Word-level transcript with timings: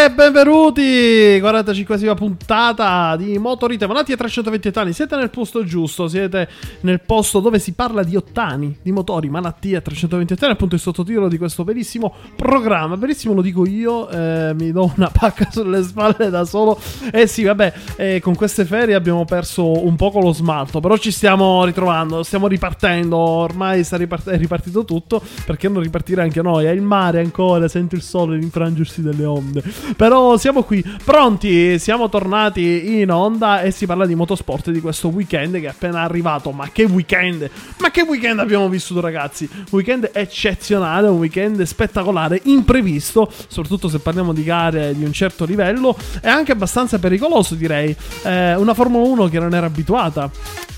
E 0.00 0.12
benvenuti! 0.12 1.40
45esima 1.40 2.14
puntata 2.14 3.16
di 3.16 3.36
Motorite 3.36 3.84
Manati 3.88 4.12
a 4.12 4.16
320 4.16 4.70
anni. 4.78 4.92
Siete 4.92 5.16
nel 5.16 5.28
posto 5.28 5.64
giusto, 5.64 6.06
siete 6.06 6.48
nel 6.82 7.00
posto 7.00 7.40
dove 7.40 7.58
si 7.58 7.72
parla 7.72 8.04
di 8.04 8.14
ottani, 8.14 8.78
di 8.80 8.92
motori, 8.92 9.28
malattie 9.28 9.76
a 9.76 9.80
320 9.80 10.36
anni. 10.38 10.52
Appunto 10.52 10.76
il 10.76 10.80
sottotitolo 10.80 11.26
di 11.26 11.36
questo 11.36 11.64
bellissimo 11.64 12.14
programma. 12.36 12.96
Bellissimo 12.96 13.34
lo 13.34 13.42
dico 13.42 13.66
io, 13.66 14.08
eh, 14.08 14.54
mi 14.54 14.70
do 14.70 14.92
una 14.96 15.10
pacca 15.10 15.48
sulle 15.50 15.82
spalle 15.82 16.30
da 16.30 16.44
solo. 16.44 16.78
Eh 17.10 17.26
sì, 17.26 17.42
vabbè, 17.42 17.72
eh, 17.96 18.20
con 18.20 18.36
queste 18.36 18.64
ferie 18.64 18.94
abbiamo 18.94 19.24
perso 19.24 19.84
un 19.84 19.96
poco 19.96 20.20
lo 20.20 20.32
smalto, 20.32 20.78
però 20.78 20.96
ci 20.96 21.10
stiamo 21.10 21.64
ritrovando, 21.64 22.22
stiamo 22.22 22.46
ripartendo. 22.46 23.16
Ormai 23.16 23.84
ripart- 23.90 24.30
è 24.30 24.38
ripartito 24.38 24.84
tutto, 24.84 25.20
perché 25.44 25.68
non 25.68 25.82
ripartire 25.82 26.22
anche 26.22 26.40
noi? 26.40 26.66
È 26.66 26.70
il 26.70 26.82
mare 26.82 27.18
ancora, 27.18 27.66
sento 27.66 27.96
il 27.96 28.02
sole 28.02 28.36
l'infrangersi 28.36 29.02
delle 29.02 29.24
onde. 29.24 29.87
Però 29.96 30.36
siamo 30.36 30.62
qui, 30.62 30.84
pronti, 31.04 31.78
siamo 31.78 32.08
tornati 32.08 33.00
in 33.00 33.10
onda 33.10 33.62
e 33.62 33.70
si 33.70 33.86
parla 33.86 34.06
di 34.06 34.14
motorsport 34.14 34.70
di 34.70 34.80
questo 34.80 35.08
weekend 35.08 35.54
che 35.60 35.66
è 35.66 35.68
appena 35.68 36.02
arrivato. 36.02 36.50
Ma 36.50 36.68
che 36.70 36.84
weekend! 36.84 37.48
Ma 37.78 37.90
che 37.90 38.02
weekend 38.02 38.40
abbiamo 38.40 38.68
vissuto 38.68 39.00
ragazzi? 39.00 39.48
Weekend 39.70 40.10
eccezionale, 40.12 41.08
un 41.08 41.18
weekend 41.18 41.62
spettacolare, 41.62 42.40
imprevisto, 42.44 43.30
soprattutto 43.48 43.88
se 43.88 43.98
parliamo 43.98 44.32
di 44.32 44.44
gare 44.44 44.94
di 44.94 45.04
un 45.04 45.12
certo 45.12 45.44
livello 45.44 45.96
e 46.22 46.28
anche 46.28 46.52
abbastanza 46.52 46.98
pericoloso 46.98 47.54
direi. 47.54 47.94
Eh, 48.22 48.54
una 48.56 48.74
Formula 48.74 49.06
1 49.06 49.28
che 49.28 49.38
non 49.38 49.54
era 49.54 49.66
abituata 49.66 50.30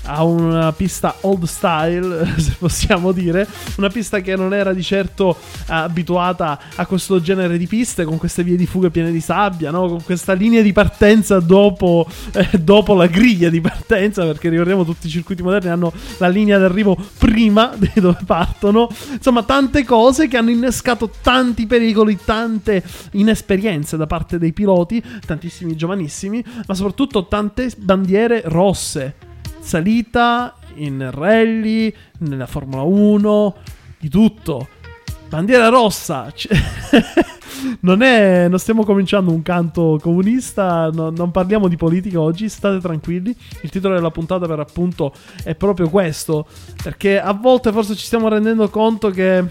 a 0.05 0.23
una 0.23 0.71
pista 0.71 1.15
old 1.21 1.43
style, 1.43 2.33
se 2.37 2.55
possiamo 2.57 3.11
dire, 3.11 3.47
una 3.77 3.89
pista 3.89 4.19
che 4.19 4.35
non 4.35 4.53
era 4.53 4.73
di 4.73 4.83
certo 4.83 5.37
abituata 5.67 6.59
a 6.75 6.85
questo 6.85 7.21
genere 7.21 7.57
di 7.57 7.67
piste, 7.67 8.03
con 8.03 8.17
queste 8.17 8.43
vie 8.43 8.55
di 8.55 8.65
fuga 8.65 8.89
piene 8.89 9.11
di 9.11 9.21
sabbia, 9.21 9.71
no? 9.71 9.87
con 9.87 10.03
questa 10.03 10.33
linea 10.33 10.61
di 10.61 10.71
partenza 10.71 11.39
dopo, 11.39 12.07
eh, 12.33 12.57
dopo 12.59 12.93
la 12.93 13.07
griglia 13.07 13.49
di 13.49 13.61
partenza, 13.61 14.25
perché 14.25 14.49
ricordiamo 14.49 14.83
tutti 14.83 15.07
i 15.07 15.09
circuiti 15.09 15.43
moderni 15.43 15.69
hanno 15.69 15.93
la 16.17 16.27
linea 16.27 16.57
d'arrivo 16.57 16.97
prima 17.17 17.73
di 17.77 17.91
dove 17.95 18.19
partono, 18.25 18.89
insomma 19.11 19.43
tante 19.43 19.83
cose 19.83 20.27
che 20.27 20.37
hanno 20.37 20.49
innescato 20.49 21.11
tanti 21.21 21.67
pericoli, 21.67 22.17
tante 22.23 22.83
inesperienze 23.11 23.97
da 23.97 24.07
parte 24.07 24.37
dei 24.37 24.53
piloti, 24.53 25.01
tantissimi 25.25 25.75
giovanissimi, 25.75 26.43
ma 26.65 26.73
soprattutto 26.73 27.27
tante 27.27 27.71
bandiere 27.77 28.41
rosse 28.45 29.29
salita, 29.61 30.55
in 30.75 31.09
rally, 31.11 31.93
nella 32.19 32.47
Formula 32.47 32.81
1, 32.81 33.55
di 33.99 34.09
tutto. 34.09 34.67
Bandiera 35.29 35.69
rossa. 35.69 36.31
non, 37.81 38.01
è, 38.01 38.47
non 38.49 38.59
stiamo 38.59 38.83
cominciando 38.83 39.31
un 39.31 39.41
canto 39.41 39.97
comunista, 40.01 40.89
no, 40.91 41.09
non 41.09 41.31
parliamo 41.31 41.67
di 41.67 41.77
politica 41.77 42.19
oggi, 42.19 42.49
state 42.49 42.79
tranquilli. 42.79 43.33
Il 43.61 43.69
titolo 43.69 43.93
della 43.93 44.11
puntata 44.11 44.45
per 44.47 44.59
appunto 44.59 45.13
è 45.43 45.55
proprio 45.55 45.89
questo, 45.89 46.47
perché 46.83 47.19
a 47.19 47.33
volte 47.33 47.71
forse 47.71 47.95
ci 47.95 48.05
stiamo 48.05 48.27
rendendo 48.27 48.69
conto 48.69 49.09
che 49.09 49.43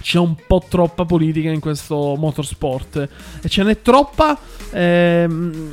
c'è 0.00 0.18
un 0.18 0.34
po' 0.46 0.64
troppa 0.68 1.04
politica 1.04 1.50
in 1.50 1.60
questo 1.60 2.14
motorsport 2.16 3.08
e 3.42 3.48
ce 3.48 3.62
n'è 3.62 3.80
troppa. 3.82 4.38
Ehm, 4.72 5.70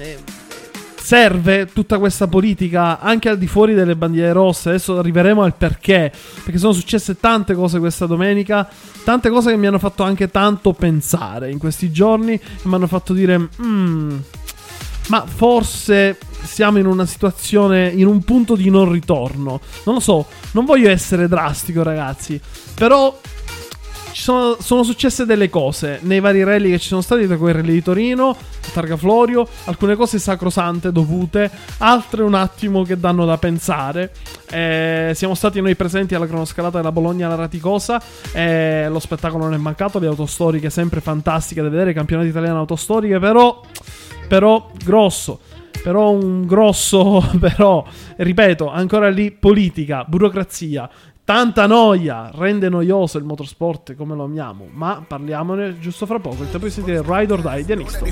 serve 1.06 1.68
tutta 1.72 2.00
questa 2.00 2.26
politica 2.26 3.00
anche 3.00 3.30
al 3.30 3.38
di 3.38 3.46
fuori 3.46 3.76
delle 3.76 3.96
bandiere 3.96 4.34
rosse. 4.34 4.70
Adesso 4.70 4.98
arriveremo 4.98 5.44
al 5.44 5.54
perché. 5.54 6.12
Perché 6.44 6.58
sono 6.58 6.74
successe 6.74 7.20
tante 7.20 7.54
cose 7.54 7.78
questa 7.78 8.08
domenica. 8.08 8.68
Tante 9.04 9.30
cose 9.30 9.52
che 9.52 9.58
mi 9.58 9.68
hanno 9.68 9.78
fatto 9.78 10.02
anche 10.02 10.32
tanto 10.32 10.74
pensare 10.74 11.52
in 11.52 11.60
questi 11.60 11.92
giorni. 11.92 12.34
E 12.34 12.42
mi 12.64 12.74
hanno 12.74 12.88
fatto 12.88 13.14
dire: 13.14 13.50
mm, 13.62 14.18
Ma 15.10 15.24
forse 15.28 16.18
siamo 16.42 16.80
in 16.80 16.88
una 16.88 17.06
situazione, 17.06 17.88
in 17.88 18.08
un 18.08 18.24
punto 18.24 18.56
di 18.56 18.72
non 18.72 18.92
ritorno. 18.92 19.62
Non 19.84 19.94
lo 19.94 20.02
so, 20.02 20.26
non 20.54 20.66
voglio 20.66 20.90
essere 20.90 21.28
drastico, 21.28 21.84
ragazzi. 21.84 22.42
Però 22.74 23.16
ci 24.16 24.22
sono, 24.22 24.56
sono, 24.62 24.84
successe 24.84 25.26
delle 25.26 25.50
cose 25.50 26.00
nei 26.04 26.22
vari 26.22 26.42
rally 26.42 26.70
che 26.70 26.80
ci 26.80 26.88
sono 26.88 27.02
stati, 27.02 27.28
tra 27.28 27.36
cui 27.36 27.50
il 27.50 27.56
rally 27.56 27.74
di 27.74 27.84
Torino, 27.84 28.34
Targa 28.72 28.96
Florio, 28.96 29.46
alcune 29.66 29.98
cose 29.98 30.20
sacrosante 30.20 30.94
dovute, 30.94 31.52
altre 31.80 32.24
un 32.24 32.34
attimo 32.34 32.84
che 32.84 32.98
danno 32.98 33.26
da 33.26 33.38
pensare. 33.38 34.14
Eh, 34.50 35.12
siamo 35.14 35.36
stati 35.36 35.60
noi 35.60 35.76
presenti 35.76 36.16
alla 36.16 36.28
cronoscalata 36.28 36.78
della 36.78 36.94
Bologna 36.94 37.26
alla 37.26 37.36
Raticosa, 37.36 38.02
eh, 38.32 38.88
lo 38.90 39.00
spettacolo 39.00 39.44
non 39.44 39.54
è 39.54 39.58
mancato, 39.58 40.00
le 40.00 40.08
autostoriche 40.08 40.70
sempre 40.70 41.02
fantastiche 41.02 41.62
da 41.62 41.68
vedere, 41.68 41.92
campionati 41.92 42.30
italiani 42.30 42.56
autostoriche, 42.58 43.20
però, 43.20 43.60
però 44.30 44.72
grosso 44.82 45.42
però 45.84 46.10
un 46.10 46.48
grosso, 46.48 47.22
però, 47.38 47.86
ripeto, 48.16 48.72
ancora 48.72 49.10
lì 49.10 49.30
politica, 49.30 50.04
burocrazia, 50.08 50.90
Tanta 51.26 51.66
noia 51.66 52.30
rende 52.32 52.70
noioso 52.70 53.18
il 53.18 53.24
motorsport 53.24 53.96
come 53.96 54.14
lo 54.14 54.26
amiamo, 54.26 54.68
ma 54.72 55.04
parliamone 55.08 55.80
giusto 55.80 56.06
fra 56.06 56.20
poco. 56.20 56.44
Il 56.44 56.52
tempo 56.52 56.68
di 56.68 56.72
sentire 56.72 57.02
Ride 57.04 57.34
or 57.34 57.42
Die 57.42 57.66
di 57.66 57.72
Anisto. 57.72 58.06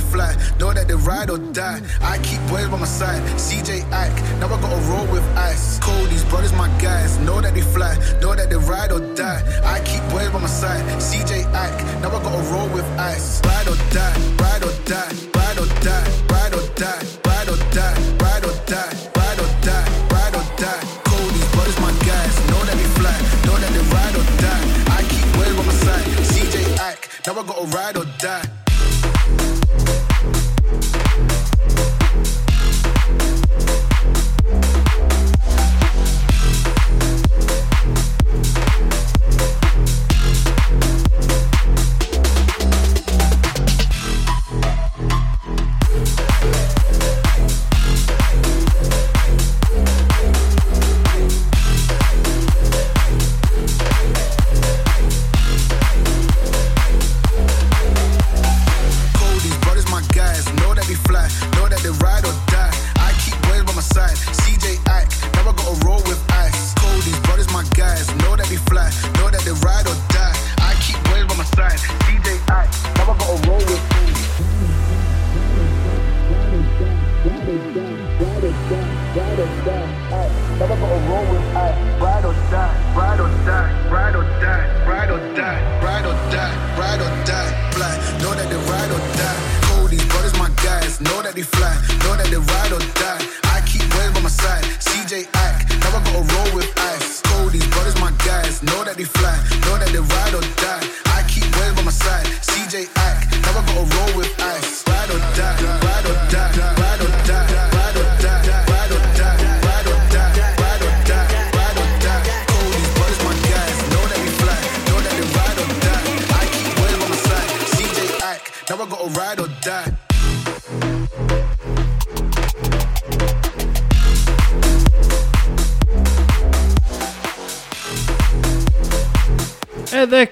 Now 27.25 27.39
I 27.39 27.43
gotta 27.43 27.65
ride 27.67 27.95
or 27.97 28.05
die. 28.17 28.62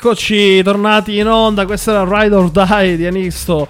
Eccoci, 0.04 0.64
tornati 0.64 1.20
in 1.20 1.28
onda. 1.28 1.68
Questa 1.68 1.92
era 1.92 2.22
Ride 2.22 2.34
or 2.34 2.50
Die 2.50 2.98
di 2.98 3.06
Anisto. 3.06 3.68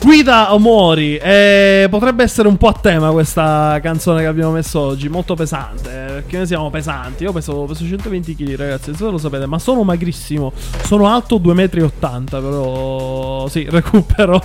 Guida 0.00 0.54
o 0.54 0.58
muori. 0.58 1.18
E 1.18 1.88
potrebbe 1.90 2.22
essere 2.22 2.48
un 2.48 2.56
po' 2.56 2.68
a 2.68 2.72
tema 2.72 3.10
questa 3.10 3.78
canzone 3.82 4.22
che 4.22 4.26
abbiamo 4.26 4.52
messo 4.52 4.80
oggi. 4.80 5.10
Molto 5.10 5.34
pesante. 5.34 5.93
Perché 6.34 6.38
noi 6.38 6.46
siamo 6.46 6.70
pesanti. 6.70 7.22
Io 7.22 7.32
peso, 7.32 7.64
peso 7.64 7.86
120 7.86 8.34
kg, 8.34 8.56
ragazzi. 8.56 8.90
So 8.94 9.04
se 9.04 9.10
lo 9.10 9.18
sapete, 9.18 9.46
ma 9.46 9.58
sono 9.58 9.84
magrissimo. 9.84 10.52
Sono 10.84 11.06
alto 11.06 11.38
2,80 11.38 12.20
m. 12.20 12.24
Però 12.24 13.48
sì, 13.48 13.66
recupero 13.70 14.42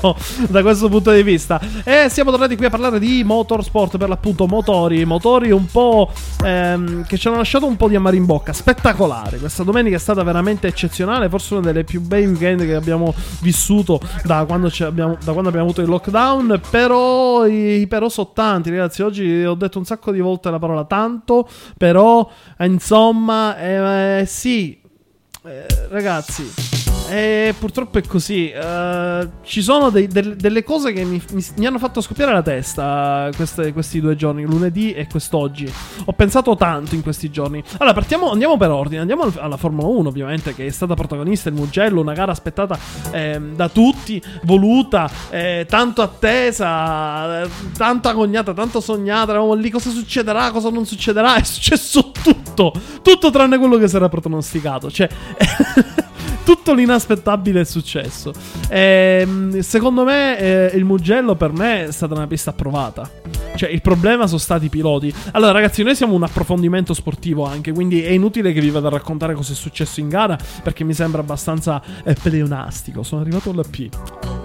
da 0.47 0.61
questo 0.61 0.87
punto 0.89 1.11
di 1.11 1.23
vista. 1.23 1.59
E 1.83 2.07
siamo 2.09 2.29
tornati 2.31 2.55
qui 2.55 2.65
a 2.65 2.69
parlare 2.69 2.99
di 2.99 3.23
motorsport, 3.23 3.97
per 3.97 4.09
l'appunto 4.09 4.45
motori. 4.45 5.03
Motori 5.05 5.51
un 5.51 5.65
po' 5.65 6.11
ehm, 6.43 7.05
che 7.05 7.17
ci 7.17 7.27
hanno 7.27 7.37
lasciato 7.37 7.65
un 7.65 7.75
po' 7.75 7.87
di 7.87 7.95
amaro 7.95 8.15
in 8.15 8.25
bocca. 8.25 8.53
Spettacolare. 8.53 9.37
Questa 9.37 9.63
domenica 9.63 9.95
è 9.95 9.99
stata 9.99 10.21
veramente 10.21 10.67
eccezionale. 10.67 11.27
Forse 11.29 11.55
una 11.55 11.63
delle 11.63 11.83
più 11.83 12.01
bei 12.01 12.25
weekend 12.27 12.65
che 12.65 12.75
abbiamo 12.75 13.13
vissuto 13.41 13.99
da 14.23 14.45
quando, 14.45 14.71
abbiamo, 14.81 15.17
da 15.23 15.31
quando 15.31 15.49
abbiamo 15.49 15.65
avuto 15.65 15.81
il 15.81 15.87
lockdown. 15.87 16.61
Però 16.69 17.47
i 17.47 17.85
però 17.87 18.09
sono 18.09 18.29
tanti, 18.33 18.69
ragazzi. 18.69 19.01
Oggi 19.01 19.43
ho 19.43 19.55
detto 19.55 19.79
un 19.79 19.85
sacco 19.85 20.11
di 20.11 20.19
volte 20.19 20.51
la 20.51 20.59
parola 20.59 20.83
tanto. 20.85 21.47
Però, 21.79 22.29
insomma, 22.59 23.57
eh, 23.57 24.25
sì. 24.25 24.77
Eh, 25.45 25.65
ragazzi. 25.87 26.68
E 27.09 27.55
purtroppo 27.57 27.97
è 27.97 28.03
così. 28.05 28.49
eh, 28.51 29.27
ci 29.43 29.61
sono 29.63 29.89
dei- 29.89 30.07
del- 30.07 30.35
delle 30.35 30.63
cose 30.63 30.91
che 30.93 31.03
mi, 31.03 31.19
mi- 31.31 31.45
mi 31.57 31.65
hanno 31.65 31.79
fatto 31.79 32.01
scoppiare 32.01 32.31
la 32.33 32.41
testa 32.43 33.29
queste- 33.35 33.73
questi 33.73 33.99
due 33.99 34.15
giorni, 34.15 34.43
lunedì 34.43 34.93
e 34.93 35.07
quest'oggi. 35.07 35.71
Ho 36.05 36.13
pensato 36.13 36.55
tanto 36.55 36.93
in 36.95 37.01
questi 37.01 37.31
giorni. 37.31 37.63
Allora, 37.79 37.93
partiamo, 37.95 38.31
andiamo 38.31 38.57
per 38.57 38.69
ordine. 38.69 39.01
Andiamo 39.01 39.23
al- 39.23 39.33
alla 39.39 39.57
Formula 39.57 39.87
1, 39.87 40.07
ovviamente, 40.09 40.53
che 40.53 40.65
è 40.67 40.69
stata 40.69 40.93
protagonista 40.93 41.49
il 41.49 41.55
Mugello, 41.55 42.01
una 42.01 42.13
gara 42.13 42.31
aspettata 42.31 42.77
ehm, 43.11 43.55
da 43.55 43.69
tutti, 43.69 44.21
voluta, 44.43 45.09
eh, 45.31 45.65
tanto 45.67 46.01
attesa, 46.03 47.41
eh, 47.43 47.49
tanto 47.75 48.07
agognata, 48.07 48.53
tanto 48.53 48.79
sognata. 48.81 49.31
Eravamo 49.31 49.53
lì, 49.55 49.69
cosa 49.71 49.89
succederà, 49.89 50.51
cosa 50.51 50.69
non 50.69 50.85
succederà. 50.85 51.35
È 51.37 51.43
successo 51.43 52.11
tutto, 52.11 52.71
tutto 53.01 53.31
tranne 53.31 53.57
quello 53.57 53.77
che 53.77 53.87
si 53.87 53.95
era 53.95 54.09
pronosticato. 54.09 54.91
Cioè. 54.91 55.09
tutto 56.49 56.73
l'inaspettabile 56.73 57.61
è 57.61 57.63
successo. 57.63 58.33
Ehm, 58.69 59.59
secondo 59.59 60.03
me, 60.03 60.39
eh, 60.39 60.71
il 60.73 60.83
Mugello 60.83 61.35
per 61.35 61.51
me 61.51 61.85
è 61.85 61.91
stata 61.91 62.15
una 62.15 62.25
pista 62.25 62.49
approvata. 62.49 63.07
Cioè, 63.55 63.69
il 63.69 63.81
problema 63.81 64.25
sono 64.25 64.39
stati 64.39 64.65
i 64.65 64.69
piloti. 64.69 65.13
Allora, 65.31 65.51
ragazzi, 65.51 65.83
noi 65.83 65.95
siamo 65.95 66.13
un 66.13 66.23
approfondimento 66.23 66.93
sportivo 66.93 67.45
anche, 67.45 67.73
quindi 67.73 68.01
è 68.01 68.11
inutile 68.11 68.53
che 68.53 68.61
vi 68.61 68.69
vada 68.69 68.87
a 68.87 68.91
raccontare 68.91 69.33
cosa 69.33 69.51
è 69.51 69.55
successo 69.55 69.99
in 69.99 70.07
gara, 70.07 70.37
perché 70.63 70.83
mi 70.83 70.93
sembra 70.93 71.21
abbastanza 71.21 71.81
eh, 72.03 72.13
pleonastico. 72.13 73.03
Sono 73.03 73.21
arrivato 73.21 73.49
alla 73.49 73.63
P. 73.69 73.89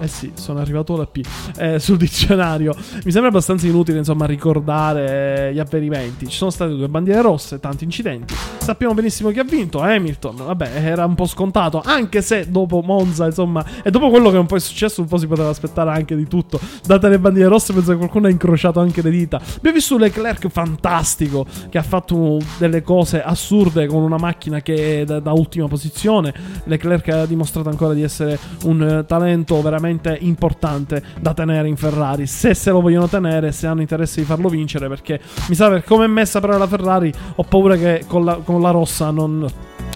Eh 0.01 0.07
sì, 0.07 0.31
sono 0.33 0.59
arrivato 0.59 0.95
alla 0.95 1.05
P 1.05 1.21
eh, 1.57 1.79
sul 1.79 1.97
dizionario. 1.97 2.75
Mi 3.05 3.11
sembra 3.11 3.29
abbastanza 3.29 3.65
inutile, 3.67 3.99
insomma, 3.99 4.25
ricordare 4.25 5.47
eh, 5.47 5.53
gli 5.53 5.59
avvenimenti. 5.59 6.27
Ci 6.27 6.35
sono 6.35 6.51
state 6.51 6.75
due 6.75 6.89
bandiere 6.89 7.21
rosse, 7.21 7.61
tanti 7.61 7.85
incidenti. 7.85 8.35
Sappiamo 8.57 8.93
benissimo 8.93 9.29
chi 9.29 9.39
ha 9.39 9.43
vinto, 9.43 9.79
Hamilton. 9.79 10.35
Vabbè, 10.35 10.71
era 10.73 11.05
un 11.05 11.15
po' 11.15 11.25
scontato, 11.25 11.81
anche 11.85 12.21
se 12.21 12.49
dopo 12.49 12.81
Monza, 12.81 13.25
insomma, 13.25 13.63
e 13.81 13.91
dopo 13.91 14.09
quello 14.09 14.29
che 14.29 14.37
un 14.37 14.45
po' 14.45 14.57
è 14.57 14.59
successo, 14.59 15.01
un 15.01 15.07
po' 15.07 15.17
si 15.17 15.27
poteva 15.27 15.49
aspettare 15.49 15.91
anche 15.91 16.15
di 16.17 16.27
tutto. 16.27 16.59
Date 16.85 17.07
le 17.07 17.19
bandiere 17.19 17.47
rosse, 17.47 17.71
penso 17.71 17.91
che 17.91 17.97
qualcuno 17.97 18.27
ha 18.27 18.29
incrociato 18.29 18.81
anche 18.81 18.94
le 19.01 19.09
dita. 19.09 19.37
Abbiamo 19.37 19.75
visto 19.77 19.97
Leclerc 19.97 20.47
fantastico, 20.49 21.45
che 21.69 21.77
ha 21.77 21.83
fatto 21.83 22.39
delle 22.57 22.81
cose 22.81 23.21
assurde 23.21 23.87
con 23.87 24.01
una 24.01 24.17
macchina 24.17 24.61
che 24.61 25.01
è 25.01 25.05
da, 25.05 25.19
da 25.19 25.31
ultima 25.31 25.67
posizione. 25.67 26.33
Leclerc 26.65 27.07
ha 27.09 27.25
dimostrato 27.25 27.69
ancora 27.69 27.93
di 27.93 28.03
essere 28.03 28.37
un 28.63 28.81
eh, 28.81 29.05
talento 29.05 29.61
veramente 29.61 30.17
importante 30.21 31.01
da 31.19 31.33
tenere 31.33 31.67
in 31.67 31.77
Ferrari. 31.77 32.27
Se 32.27 32.53
se 32.53 32.71
lo 32.71 32.81
vogliono 32.81 33.07
tenere, 33.07 33.51
se 33.51 33.67
hanno 33.67 33.81
interesse 33.81 34.21
di 34.21 34.25
farlo 34.25 34.49
vincere, 34.49 34.87
perché 34.87 35.19
mi 35.49 35.55
sa 35.55 35.69
per 35.69 35.83
come 35.83 36.05
è 36.05 36.07
messa 36.07 36.39
però 36.39 36.57
la 36.57 36.67
Ferrari, 36.67 37.13
ho 37.35 37.43
paura 37.43 37.75
che 37.75 38.05
con 38.07 38.25
la, 38.25 38.35
con 38.43 38.61
la 38.61 38.71
rossa 38.71 39.11
non, 39.11 39.45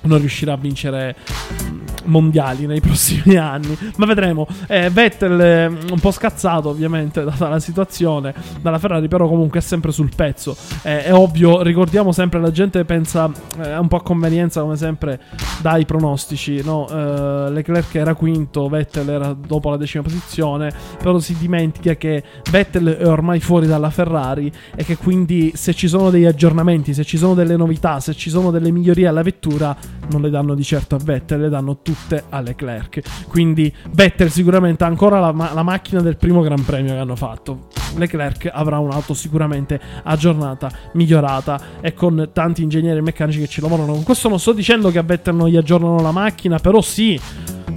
non 0.03 0.19
riuscirà 0.19 0.53
a 0.53 0.57
vincere 0.57 1.15
mm, 1.63 1.88
mondiali 2.09 2.65
nei 2.65 2.81
prossimi 2.81 3.35
anni. 3.35 3.77
Ma 3.97 4.05
vedremo. 4.05 4.47
Eh, 4.67 4.89
Vettel 4.89 5.39
eh, 5.39 5.65
un 5.67 5.99
po' 5.99 6.11
scazzato, 6.11 6.69
ovviamente, 6.69 7.23
data 7.25 7.47
la 7.47 7.59
situazione 7.59 8.33
dalla 8.61 8.79
Ferrari, 8.79 9.07
però 9.07 9.27
comunque 9.27 9.59
è 9.59 9.61
sempre 9.61 9.91
sul 9.91 10.11
pezzo. 10.15 10.55
Eh, 10.83 11.05
è 11.05 11.13
ovvio, 11.13 11.61
ricordiamo 11.61 12.11
sempre, 12.11 12.39
la 12.39 12.51
gente 12.51 12.83
pensa 12.85 13.31
eh, 13.61 13.77
un 13.77 13.87
po' 13.87 13.97
a 13.97 14.01
convenienza, 14.01 14.61
come 14.61 14.75
sempre, 14.75 15.19
dai 15.61 15.85
pronostici. 15.85 16.61
No? 16.63 16.87
Eh, 16.89 17.51
Leclerc 17.51 17.95
era 17.95 18.13
quinto, 18.15 18.67
Vettel 18.67 19.09
era 19.09 19.33
dopo 19.33 19.69
la 19.69 19.77
decima 19.77 20.03
posizione, 20.03 20.71
però 20.97 21.19
si 21.19 21.35
dimentica 21.37 21.95
che 21.95 22.23
Vettel 22.51 22.97
è 22.97 23.07
ormai 23.07 23.39
fuori 23.39 23.67
dalla 23.67 23.89
Ferrari 23.89 24.51
e 24.75 24.83
che 24.83 24.97
quindi 24.97 25.51
se 25.55 25.73
ci 25.73 25.87
sono 25.87 26.09
degli 26.09 26.25
aggiornamenti, 26.25 26.93
se 26.93 27.03
ci 27.03 27.17
sono 27.17 27.33
delle 27.33 27.55
novità, 27.55 27.99
se 27.99 28.13
ci 28.13 28.29
sono 28.29 28.51
delle 28.51 28.71
migliorie 28.71 29.07
alla 29.07 29.21
vettura, 29.21 29.75
non 30.11 30.21
le 30.21 30.29
danno 30.29 30.55
di 30.55 30.63
certo 30.63 30.95
a 30.95 30.99
Vettel, 31.01 31.41
le 31.41 31.49
danno 31.49 31.81
tutte 31.81 31.98
a 32.29 32.39
Leclerc. 32.41 33.27
Quindi 33.27 33.73
Vettel 33.91 34.31
sicuramente 34.31 34.83
ha 34.83 34.87
ancora 34.87 35.19
la, 35.19 35.31
ma- 35.31 35.53
la 35.53 35.63
macchina 35.63 36.01
del 36.01 36.17
primo 36.17 36.41
Gran 36.41 36.63
Premio 36.63 36.93
che 36.93 36.99
hanno 36.99 37.15
fatto. 37.15 37.67
Leclerc 37.95 38.49
avrà 38.51 38.77
un'auto 38.79 39.13
sicuramente 39.13 39.79
aggiornata, 40.03 40.71
migliorata 40.93 41.59
e 41.81 41.93
con 41.93 42.29
tanti 42.33 42.63
ingegneri 42.63 43.01
meccanici 43.01 43.39
che 43.39 43.47
ci 43.47 43.61
lavorano. 43.61 43.93
Con 43.93 44.03
questo 44.03 44.29
non 44.29 44.39
sto 44.39 44.53
dicendo 44.53 44.91
che 44.91 44.99
a 44.99 45.03
Vettel 45.03 45.35
non 45.35 45.47
gli 45.47 45.57
aggiornano 45.57 46.01
la 46.01 46.11
macchina, 46.11 46.59
però 46.59 46.81
sì. 46.81 47.19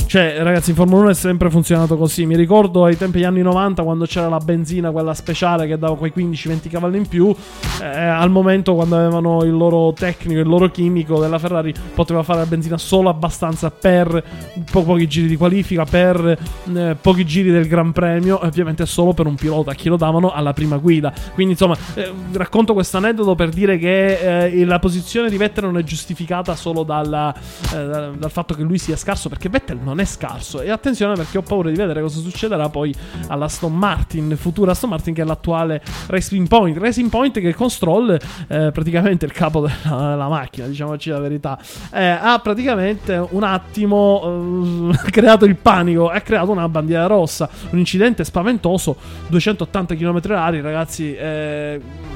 Cioè, 0.07 0.37
ragazzi, 0.43 0.71
in 0.71 0.77
Formula 0.77 1.01
1 1.03 1.11
è 1.11 1.15
sempre 1.15 1.51
funzionato 1.51 1.97
così. 1.97 2.27
Mi 2.27 2.37
ricordo 2.37 2.85
ai 2.85 2.97
tempi 2.97 3.19
degli 3.19 3.25
anni 3.25 3.43
90 3.43 3.83
quando 3.83 4.05
c'era 4.05 4.29
la 4.29 4.39
benzina, 4.39 4.91
quella 4.91 5.15
speciale 5.15 5.67
che 5.67 5.79
dava 5.79 5.97
quei 5.97 6.13
15-20 6.15 6.69
cavalli 6.69 6.99
in 6.99 7.09
più. 7.09 7.35
eh, 7.81 7.87
al 7.87 8.31
momento, 8.31 8.75
quando 8.75 8.97
avevano 8.97 9.43
il 9.45 9.53
loro 9.53 9.93
tecnico, 9.93 10.41
il 10.41 10.47
loro 10.47 10.71
chimico 10.71 11.19
della 11.19 11.39
Ferrari, 11.39 11.73
poteva 11.95 12.23
fare 12.23 12.41
la 12.41 12.47
benzina 12.47 12.79
solo 12.79 13.09
abbastanza 13.09 13.71
per 13.71 14.23
po- 14.71 14.83
pochi 14.83 15.09
giri 15.09 15.29
di 15.29 15.37
qualifica, 15.37 15.85
per 15.85 16.39
eh, 16.75 16.97
pochi 17.01 17.25
giri 17.25 17.51
del 17.51 17.67
Gran 17.67 17.93
Premio, 17.93 18.45
ovviamente 18.45 18.87
solo 18.87 19.13
per 19.13 19.27
un 19.27 19.35
pilota. 19.35 19.73
A 19.73 19.75
chi 19.75 19.89
lo 19.89 19.97
davano 19.97 20.31
alla 20.31 20.53
prima 20.53 20.77
guida. 20.77 21.13
Quindi, 21.35 21.53
insomma, 21.53 21.77
eh, 21.95 22.13
racconto 22.33 22.75
questo 22.75 22.99
aneddoto 22.99 23.35
per 23.35 23.49
dire 23.51 23.79
che 23.79 24.47
eh, 24.47 24.65
la 24.65 24.79
posizione 24.79 25.31
di 25.31 25.37
Vettel 25.37 25.65
non 25.65 25.79
è 25.79 25.83
giustificata 25.83 26.55
solo 26.55 26.83
dalla, 26.83 27.35
eh, 27.75 28.11
dal 28.17 28.31
fatto 28.31 28.55
che 28.55 28.63
lui 28.63 28.79
sia 28.79 28.97
scarso, 28.97 29.29
perché 29.29 29.49
Vettel 29.49 29.81
non 29.83 30.01
è 30.01 30.05
scarso. 30.05 30.61
E 30.61 30.71
attenzione 30.71 31.15
perché 31.15 31.39
ho 31.39 31.43
paura 31.43 31.71
di 31.71 31.77
vedere 31.77 32.01
cosa 32.01 32.21
succederà 32.21 32.69
poi 32.69 32.95
alla 33.29 33.47
Aston 33.47 33.77
Martin, 33.77 34.37
futura 34.37 34.73
Aston 34.73 34.91
Martin 34.91 35.15
che 35.15 35.23
è 35.23 35.25
l'attuale 35.25 35.83
Racing 36.07 36.49
Point. 36.49 36.77
Racing 36.79 37.11
Point 37.11 37.41
che 37.41 37.55
con 37.55 37.71
Stroll, 37.71 38.19
eh, 38.49 38.71
praticamente 38.73 39.25
il 39.25 39.33
capo 39.33 39.61
della, 39.61 40.11
della 40.11 40.29
macchina, 40.29 40.67
diciamoci 40.67 41.11
la 41.11 41.21
verità, 41.21 41.59
eh, 41.93 42.07
ha 42.07 42.39
praticamente 42.39 43.27
un 43.31 43.43
attimo 43.43 44.91
eh, 44.93 44.97
creato 45.11 45.45
il 45.45 45.57
panico, 45.57 46.09
ha 46.09 46.21
creato 46.21 46.51
una 46.51 46.69
bandiera 46.69 47.07
rossa, 47.07 47.49
un 47.71 47.79
incidente 47.79 48.25
spaventoso, 48.25 48.97
280 49.29 49.95
km/h, 49.95 50.61
ragazzi. 50.63 52.12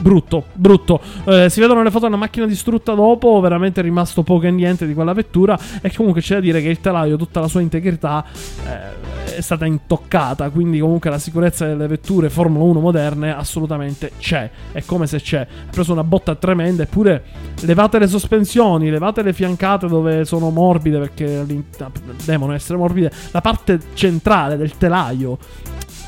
Brutto, 0.00 0.44
brutto. 0.54 1.00
Eh, 1.24 1.50
si 1.50 1.60
vedono 1.60 1.82
le 1.82 1.90
foto 1.90 2.06
della 2.06 2.16
macchina 2.16 2.46
distrutta 2.46 2.94
dopo. 2.94 3.38
Veramente 3.40 3.80
è 3.80 3.82
rimasto 3.82 4.22
poco 4.22 4.46
e 4.46 4.50
niente 4.50 4.86
di 4.86 4.94
quella 4.94 5.12
vettura. 5.12 5.58
E 5.82 5.92
comunque 5.94 6.22
c'è 6.22 6.34
da 6.34 6.40
dire 6.40 6.62
che 6.62 6.68
il 6.68 6.80
telaio, 6.80 7.16
tutta 7.16 7.40
la 7.40 7.48
sua 7.48 7.60
integrità, 7.60 8.24
eh, 8.66 9.36
è 9.36 9.40
stata 9.40 9.66
intoccata. 9.66 10.48
Quindi, 10.48 10.78
comunque, 10.78 11.10
la 11.10 11.18
sicurezza 11.18 11.66
delle 11.66 11.86
vetture 11.86 12.30
Formula 12.30 12.64
1 12.64 12.80
moderne 12.80 13.34
assolutamente 13.34 14.12
c'è. 14.18 14.50
È 14.72 14.82
come 14.84 15.06
se 15.06 15.20
c'è. 15.20 15.40
Ha 15.40 15.70
preso 15.70 15.92
una 15.92 16.04
botta 16.04 16.34
tremenda. 16.34 16.84
Eppure, 16.84 17.24
levate 17.60 17.98
le 17.98 18.06
sospensioni, 18.06 18.88
levate 18.88 19.22
le 19.22 19.34
fiancate 19.34 19.86
dove 19.86 20.24
sono 20.24 20.48
morbide, 20.48 20.98
perché 20.98 21.44
devono 22.24 22.54
essere 22.54 22.78
morbide. 22.78 23.12
La 23.32 23.42
parte 23.42 23.78
centrale 23.92 24.56
del 24.56 24.78
telaio 24.78 25.38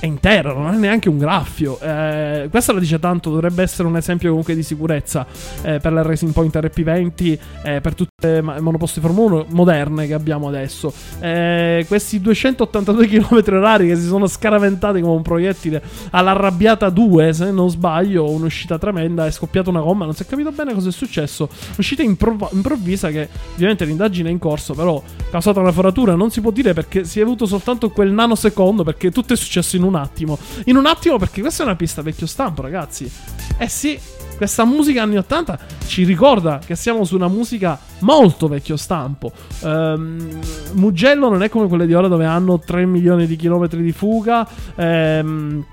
è 0.02 0.06
intero, 0.06 0.58
non 0.58 0.74
è 0.74 0.76
neanche 0.76 1.08
un 1.08 1.16
graffio. 1.16 1.78
Eh, 1.78 2.48
questo 2.50 2.72
lo 2.72 2.80
dice 2.80 2.98
tanto, 2.98 3.30
dovrebbe 3.30 3.62
essere 3.62 3.86
un 3.86 3.96
esempio 3.96 4.30
comunque 4.30 4.56
di 4.56 4.64
sicurezza 4.64 5.24
eh, 5.62 5.78
per 5.78 5.92
la 5.92 6.02
Racing 6.02 6.32
Point 6.32 6.56
RP20, 6.56 7.38
eh, 7.62 7.80
per 7.80 7.94
tutte 7.94 8.10
le 8.32 8.40
monoposti 8.40 8.98
Formula 8.98 9.36
1 9.36 9.46
moderne 9.50 10.08
che 10.08 10.14
abbiamo 10.14 10.48
adesso. 10.48 10.92
Eh, 11.20 11.84
questi 11.86 12.20
282 12.20 13.06
km 13.06 13.44
orari 13.54 13.86
che 13.86 13.94
si 13.94 14.06
sono 14.06 14.26
scaraventati 14.26 15.00
come 15.00 15.14
un 15.14 15.22
proiettile 15.22 15.80
all'arrabbiata 16.10 16.90
2, 16.90 17.32
se 17.32 17.52
non 17.52 17.70
sbaglio, 17.70 18.28
un'uscita 18.28 18.78
tremenda, 18.78 19.26
è 19.26 19.30
scoppiata 19.30 19.70
una 19.70 19.82
gomma, 19.82 20.04
non 20.04 20.14
si 20.14 20.24
è 20.24 20.26
capito 20.26 20.50
bene 20.50 20.74
cosa 20.74 20.88
è 20.88 20.92
successo. 20.92 21.48
Uscita 21.76 22.02
improv- 22.02 22.52
improvvisa 22.52 23.08
che 23.10 23.28
ovviamente 23.54 23.84
l'indagine 23.84 24.30
è 24.30 24.32
in 24.32 24.40
corso, 24.40 24.74
però 24.74 24.96
ha 24.96 25.30
causato 25.30 25.60
una 25.60 25.70
foratura, 25.70 26.16
non 26.16 26.32
si 26.32 26.40
può 26.40 26.50
dire 26.50 26.72
perché 26.72 27.04
si 27.04 27.20
è 27.20 27.22
avuto 27.22 27.46
soltanto 27.46 27.90
quel 27.90 28.10
nanosecondo, 28.10 28.82
perché 28.82 29.12
tutto 29.12 29.34
è 29.34 29.36
successo 29.36 29.76
in 29.76 29.84
un 29.84 29.90
attimo. 29.94 30.38
In 30.64 30.76
un 30.76 30.86
attimo 30.86 31.18
perché 31.18 31.40
questa 31.40 31.62
è 31.62 31.66
una 31.66 31.76
pista 31.76 32.02
vecchio 32.02 32.26
stampo, 32.26 32.62
ragazzi. 32.62 33.10
Eh 33.58 33.68
sì, 33.68 33.98
questa 34.36 34.64
musica 34.64 35.02
anni 35.02 35.16
80 35.18 35.58
ci 35.86 36.04
ricorda 36.04 36.58
che 36.64 36.74
siamo 36.74 37.04
su 37.04 37.14
una 37.14 37.28
musica 37.28 37.78
molto 38.00 38.48
vecchio 38.48 38.76
stampo. 38.76 39.30
Um, 39.60 40.40
Mugello 40.72 41.28
non 41.28 41.42
è 41.42 41.48
come 41.48 41.68
quelle 41.68 41.86
di 41.86 41.94
ora 41.94 42.08
dove 42.08 42.24
hanno 42.24 42.58
3 42.58 42.86
milioni 42.86 43.26
di 43.26 43.36
chilometri 43.36 43.82
di 43.82 43.92
fuga. 43.92 44.46
Um, 44.76 45.64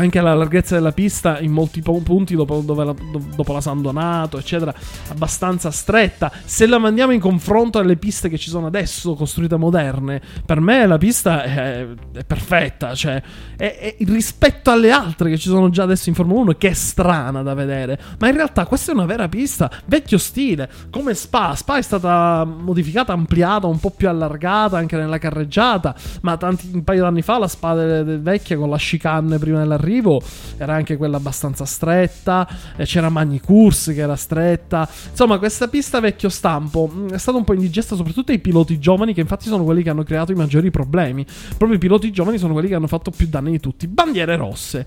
anche 0.00 0.20
la 0.20 0.34
larghezza 0.34 0.74
della 0.74 0.92
pista 0.92 1.40
in 1.40 1.52
molti 1.52 1.82
punti 1.82 2.34
dopo, 2.34 2.62
la, 2.66 2.94
dopo, 3.34 3.52
la, 3.52 3.60
San 3.60 3.82
Donato, 3.82 4.38
eccetera, 4.38 4.74
abbastanza 5.08 5.70
stretta. 5.70 6.32
Se 6.44 6.66
la 6.66 6.78
mandiamo 6.78 7.12
in 7.12 7.20
confronto 7.20 7.78
alle 7.78 7.96
piste 7.96 8.28
che 8.28 8.38
ci 8.38 8.48
sono 8.50 8.66
adesso, 8.66 9.14
costruite 9.14 9.56
moderne, 9.56 10.20
per 10.44 10.60
me 10.60 10.86
la 10.86 10.98
pista 10.98 11.42
è, 11.42 11.86
è 12.12 12.24
perfetta. 12.24 12.94
Cioè, 12.94 13.22
è, 13.56 13.96
è, 13.98 14.04
rispetto 14.04 14.70
alle 14.70 14.90
altre 14.90 15.30
che 15.30 15.38
ci 15.38 15.48
sono 15.48 15.70
già 15.70 15.82
adesso 15.82 16.08
in 16.08 16.14
Formula 16.14 16.40
1, 16.40 16.52
che 16.54 16.68
è 16.68 16.74
strana 16.74 17.42
da 17.42 17.54
vedere. 17.54 17.98
Ma 18.18 18.28
in 18.28 18.34
realtà 18.34 18.66
questa 18.66 18.92
è 18.92 18.94
una 18.94 19.06
vera 19.06 19.28
pista, 19.28 19.70
vecchio 19.86 20.18
stile, 20.18 20.68
come 20.90 21.14
Spa. 21.14 21.54
Spa 21.54 21.76
è 21.76 21.82
stata 21.82 22.44
modificata, 22.44 23.12
ampliata, 23.12 23.66
un 23.66 23.78
po' 23.78 23.90
più 23.90 24.08
allargata 24.08 24.78
anche 24.78 24.96
nella 24.96 25.18
carreggiata. 25.18 25.94
Ma 26.22 26.36
tanti, 26.36 26.70
un 26.72 26.84
paio 26.84 27.02
d'anni 27.02 27.22
fa 27.22 27.38
la 27.38 27.48
Spa 27.48 27.74
vecchia 27.74 28.56
con 28.56 28.70
la 28.70 28.76
chicane 28.76 29.38
prima 29.38 29.58
della 29.58 29.76
dell'arrivo 29.90 30.22
era 30.56 30.74
anche 30.74 30.96
quella 30.96 31.16
abbastanza 31.16 31.64
stretta, 31.64 32.48
c'era 32.84 33.08
Magni 33.08 33.40
Course 33.40 33.92
che 33.92 34.00
era 34.00 34.16
stretta. 34.16 34.88
Insomma, 35.10 35.38
questa 35.38 35.68
pista 35.68 36.00
vecchio 36.00 36.28
stampo 36.28 36.90
mm, 36.92 37.10
è 37.10 37.18
stata 37.18 37.36
un 37.36 37.44
po' 37.44 37.54
indigesta 37.54 37.96
soprattutto 37.96 38.30
ai 38.30 38.38
piloti 38.38 38.78
giovani 38.78 39.12
che 39.12 39.20
infatti 39.20 39.48
sono 39.48 39.64
quelli 39.64 39.82
che 39.82 39.90
hanno 39.90 40.04
creato 40.04 40.32
i 40.32 40.36
maggiori 40.36 40.70
problemi. 40.70 41.26
Proprio 41.56 41.74
i 41.74 41.78
piloti 41.78 42.10
giovani 42.12 42.38
sono 42.38 42.52
quelli 42.52 42.68
che 42.68 42.74
hanno 42.74 42.86
fatto 42.86 43.10
più 43.10 43.26
danni 43.28 43.50
di 43.50 43.60
tutti. 43.60 43.86
Bandiere 43.88 44.36
rosse. 44.36 44.86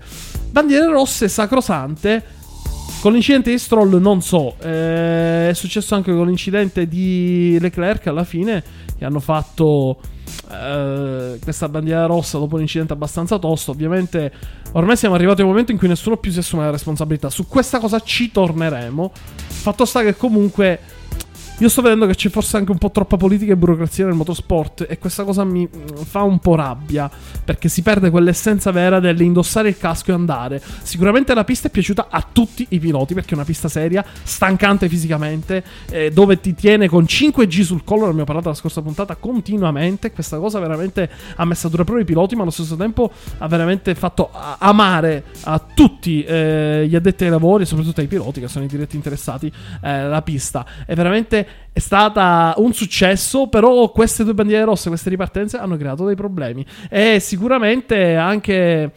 Bandiere 0.50 0.86
rosse 0.86 1.28
sacrosante 1.28 2.42
con 3.00 3.12
l'incidente 3.12 3.50
di 3.50 3.58
Stroll 3.58 4.00
non 4.00 4.22
so, 4.22 4.56
eh, 4.62 5.50
è 5.50 5.52
successo 5.52 5.94
anche 5.94 6.10
con 6.10 6.26
l'incidente 6.26 6.88
di 6.88 7.58
Leclerc 7.60 8.06
alla 8.06 8.24
fine, 8.24 8.62
che 8.96 9.04
hanno 9.04 9.20
fatto 9.20 9.98
eh, 10.50 11.38
questa 11.42 11.68
bandiera 11.68 12.06
rossa 12.06 12.38
dopo 12.38 12.56
un 12.56 12.62
incidente 12.62 12.92
abbastanza 12.92 13.38
tosto. 13.38 13.70
Ovviamente 13.70 14.32
ormai 14.72 14.96
siamo 14.96 15.14
arrivati 15.14 15.40
a 15.40 15.44
un 15.44 15.50
momento 15.50 15.72
in 15.72 15.78
cui 15.78 15.88
nessuno 15.88 16.16
più 16.16 16.30
si 16.30 16.38
assume 16.38 16.64
la 16.64 16.70
responsabilità. 16.70 17.30
Su 17.30 17.46
questa 17.46 17.78
cosa 17.78 18.00
ci 18.00 18.30
torneremo. 18.30 19.12
Fatto 19.14 19.84
sta 19.84 20.02
che 20.02 20.16
comunque 20.16 20.80
io 21.58 21.68
sto 21.68 21.82
vedendo 21.82 22.06
che 22.06 22.16
c'è 22.16 22.30
forse 22.30 22.56
anche 22.56 22.72
un 22.72 22.78
po' 22.78 22.90
troppa 22.90 23.16
politica 23.16 23.52
e 23.52 23.56
burocrazia 23.56 24.06
nel 24.06 24.14
motorsport 24.14 24.86
e 24.88 24.98
questa 24.98 25.22
cosa 25.22 25.44
mi 25.44 25.60
mm, 25.60 26.02
fa 26.02 26.22
un 26.22 26.40
po' 26.40 26.56
rabbia 26.56 27.08
perché 27.44 27.68
si 27.68 27.80
perde 27.80 28.10
quell'essenza 28.10 28.72
vera 28.72 28.98
dell'indossare 28.98 29.68
il 29.68 29.78
casco 29.78 30.10
e 30.10 30.14
andare. 30.14 30.60
Sicuramente 30.82 31.32
la 31.32 31.44
pista 31.44 31.68
è 31.68 31.70
piaciuta 31.70 32.08
a 32.10 32.26
tutti 32.30 32.66
i 32.70 32.80
piloti 32.80 33.14
perché 33.14 33.30
è 33.30 33.34
una 33.34 33.44
pista 33.44 33.68
seria, 33.68 34.04
stancante 34.24 34.88
fisicamente, 34.88 35.62
eh, 35.90 36.10
dove 36.10 36.40
ti 36.40 36.54
tiene 36.54 36.88
con 36.88 37.04
5G 37.04 37.62
sul 37.62 37.84
collo, 37.84 38.02
ne 38.02 38.08
abbiamo 38.08 38.24
parlato 38.24 38.48
la 38.48 38.54
scorsa 38.54 38.82
puntata, 38.82 39.14
continuamente. 39.14 40.10
Questa 40.10 40.38
cosa 40.38 40.58
veramente 40.58 41.08
ha 41.36 41.44
messo 41.44 41.68
a 41.68 41.70
dura 41.70 41.84
prova 41.84 42.00
i 42.00 42.04
piloti, 42.04 42.34
ma 42.34 42.42
allo 42.42 42.50
stesso 42.50 42.74
tempo 42.74 43.12
ha 43.38 43.46
veramente 43.46 43.94
fatto 43.94 44.30
amare 44.58 45.24
a 45.44 45.64
tutti 45.72 46.24
eh, 46.24 46.84
gli 46.88 46.96
addetti 46.96 47.24
ai 47.24 47.30
lavori, 47.30 47.64
soprattutto 47.64 48.00
ai 48.00 48.08
piloti 48.08 48.40
che 48.40 48.48
sono 48.48 48.64
i 48.64 48.68
diretti 48.68 48.96
interessati, 48.96 49.52
eh, 49.82 50.02
la 50.02 50.22
pista. 50.22 50.66
È 50.84 50.94
veramente 50.94 51.43
è 51.72 51.78
stata 51.78 52.54
un 52.58 52.72
successo, 52.72 53.48
però 53.48 53.90
queste 53.90 54.22
due 54.22 54.34
bandiere 54.34 54.64
rosse, 54.64 54.88
queste 54.88 55.10
ripartenze 55.10 55.56
hanno 55.56 55.76
creato 55.76 56.06
dei 56.06 56.14
problemi. 56.14 56.64
E 56.88 57.18
sicuramente 57.20 58.14
anche, 58.14 58.92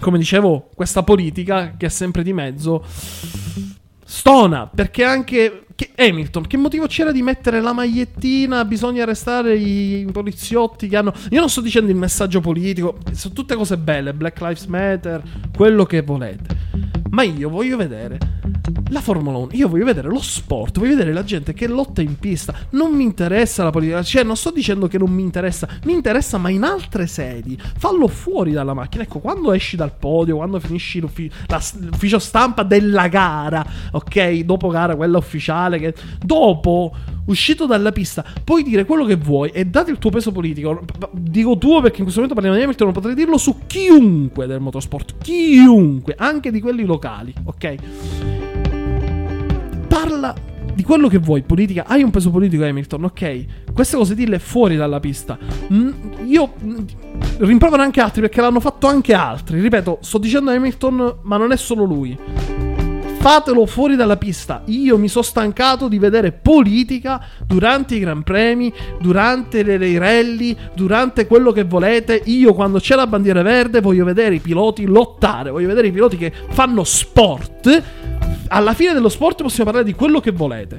come 0.00 0.18
dicevo, 0.18 0.68
questa 0.74 1.02
politica 1.02 1.74
che 1.76 1.86
è 1.86 1.88
sempre 1.88 2.22
di 2.22 2.32
mezzo 2.32 2.84
stona, 4.04 4.70
perché 4.72 5.04
anche 5.04 5.64
che 5.80 5.92
Hamilton, 5.96 6.46
che 6.46 6.58
motivo 6.58 6.86
c'era 6.86 7.10
di 7.10 7.22
mettere 7.22 7.62
la 7.62 7.72
magliettina? 7.72 8.66
Bisogna 8.66 9.04
arrestare 9.04 9.56
i 9.56 10.06
poliziotti 10.12 10.88
che 10.88 10.96
hanno. 10.98 11.14
Io 11.30 11.40
non 11.40 11.48
sto 11.48 11.62
dicendo 11.62 11.90
il 11.90 11.96
messaggio 11.96 12.42
politico, 12.42 12.98
sono 13.12 13.32
tutte 13.32 13.54
cose 13.54 13.78
belle, 13.78 14.12
Black 14.12 14.38
Lives 14.40 14.66
Matter, 14.66 15.22
quello 15.56 15.84
che 15.84 16.02
volete. 16.02 16.58
Ma 17.08 17.22
io 17.22 17.48
voglio 17.48 17.78
vedere 17.78 18.18
la 18.90 19.00
Formula 19.00 19.38
1, 19.38 19.50
io 19.52 19.68
voglio 19.68 19.84
vedere 19.84 20.08
lo 20.08 20.20
sport, 20.20 20.78
voglio 20.78 20.90
vedere 20.90 21.12
la 21.12 21.22
gente 21.22 21.52
che 21.52 21.68
lotta 21.68 22.02
in 22.02 22.18
pista. 22.18 22.52
Non 22.70 22.92
mi 22.92 23.04
interessa 23.04 23.62
la 23.62 23.70
politica, 23.70 24.02
cioè 24.02 24.24
non 24.24 24.36
sto 24.36 24.50
dicendo 24.50 24.88
che 24.88 24.98
non 24.98 25.10
mi 25.10 25.22
interessa, 25.22 25.68
mi 25.84 25.92
interessa 25.92 26.38
ma 26.38 26.50
in 26.50 26.64
altre 26.64 27.06
sedi. 27.06 27.56
Fallo 27.78 28.08
fuori 28.08 28.52
dalla 28.52 28.74
macchina. 28.74 29.04
Ecco, 29.04 29.20
quando 29.20 29.52
esci 29.52 29.76
dal 29.76 29.94
podio, 29.96 30.36
quando 30.36 30.58
finisci 30.58 31.00
l'ufficio, 31.00 31.34
l'ufficio 31.78 32.18
stampa 32.18 32.64
della 32.64 33.06
gara, 33.08 33.64
ok? 33.92 34.40
Dopo 34.40 34.68
gara, 34.68 34.96
quella 34.96 35.18
ufficiale, 35.18 35.69
che 35.78 35.94
dopo 36.22 36.92
uscito 37.26 37.66
dalla 37.66 37.92
pista, 37.92 38.24
puoi 38.44 38.62
dire 38.62 38.84
quello 38.84 39.04
che 39.04 39.16
vuoi 39.16 39.50
e 39.50 39.64
date 39.64 39.90
il 39.90 39.98
tuo 39.98 40.10
peso 40.10 40.32
politico. 40.32 40.82
Dico 41.12 41.58
tuo 41.58 41.80
perché 41.80 41.98
in 41.98 42.02
questo 42.02 42.20
momento 42.20 42.34
parliamo 42.34 42.56
di 42.56 42.62
Hamilton, 42.62 42.86
non 42.86 42.94
potrei 42.94 43.14
dirlo 43.14 43.38
su 43.38 43.60
chiunque 43.66 44.46
del 44.46 44.60
motorsport, 44.60 45.14
chiunque, 45.22 46.14
anche 46.16 46.50
di 46.50 46.60
quelli 46.60 46.84
locali, 46.84 47.32
ok? 47.44 47.74
Parla 49.88 50.34
di 50.74 50.82
quello 50.82 51.08
che 51.08 51.18
vuoi, 51.18 51.42
politica, 51.42 51.84
hai 51.86 52.02
un 52.02 52.10
peso 52.10 52.30
politico 52.30 52.64
Hamilton, 52.64 53.04
ok? 53.04 53.44
Queste 53.72 53.96
cose 53.96 54.14
dille 54.14 54.38
fuori 54.38 54.76
dalla 54.76 55.00
pista. 55.00 55.38
Mm, 55.72 55.90
io 56.24 56.54
mm, 56.62 56.78
rimprovero 57.38 57.82
anche 57.82 58.00
altri 58.00 58.22
perché 58.22 58.40
l'hanno 58.40 58.60
fatto 58.60 58.86
anche 58.86 59.12
altri. 59.12 59.60
Ripeto, 59.60 59.98
sto 60.00 60.18
dicendo 60.18 60.50
Hamilton, 60.50 61.18
ma 61.22 61.36
non 61.36 61.52
è 61.52 61.56
solo 61.56 61.84
lui 61.84 62.16
fatelo 63.20 63.66
fuori 63.66 63.96
dalla 63.96 64.16
pista. 64.16 64.62
Io 64.66 64.96
mi 64.96 65.06
sono 65.08 65.22
stancato 65.22 65.88
di 65.88 65.98
vedere 65.98 66.32
politica 66.32 67.22
durante 67.46 67.94
i 67.96 67.98
Gran 67.98 68.22
Premi, 68.22 68.72
durante 68.98 69.62
le, 69.62 69.76
le 69.76 69.98
rally, 69.98 70.56
durante 70.74 71.26
quello 71.26 71.52
che 71.52 71.64
volete. 71.64 72.22
Io 72.24 72.54
quando 72.54 72.78
c'è 72.78 72.94
la 72.94 73.06
bandiera 73.06 73.42
verde 73.42 73.82
voglio 73.82 74.06
vedere 74.06 74.36
i 74.36 74.40
piloti 74.40 74.86
lottare, 74.86 75.50
voglio 75.50 75.68
vedere 75.68 75.88
i 75.88 75.92
piloti 75.92 76.16
che 76.16 76.32
fanno 76.48 76.82
sport. 76.82 77.82
Alla 78.52 78.74
fine 78.74 78.92
dello 78.92 79.08
sport 79.08 79.42
possiamo 79.42 79.70
parlare 79.70 79.86
di 79.86 79.94
quello 79.94 80.20
che 80.20 80.32
volete. 80.32 80.76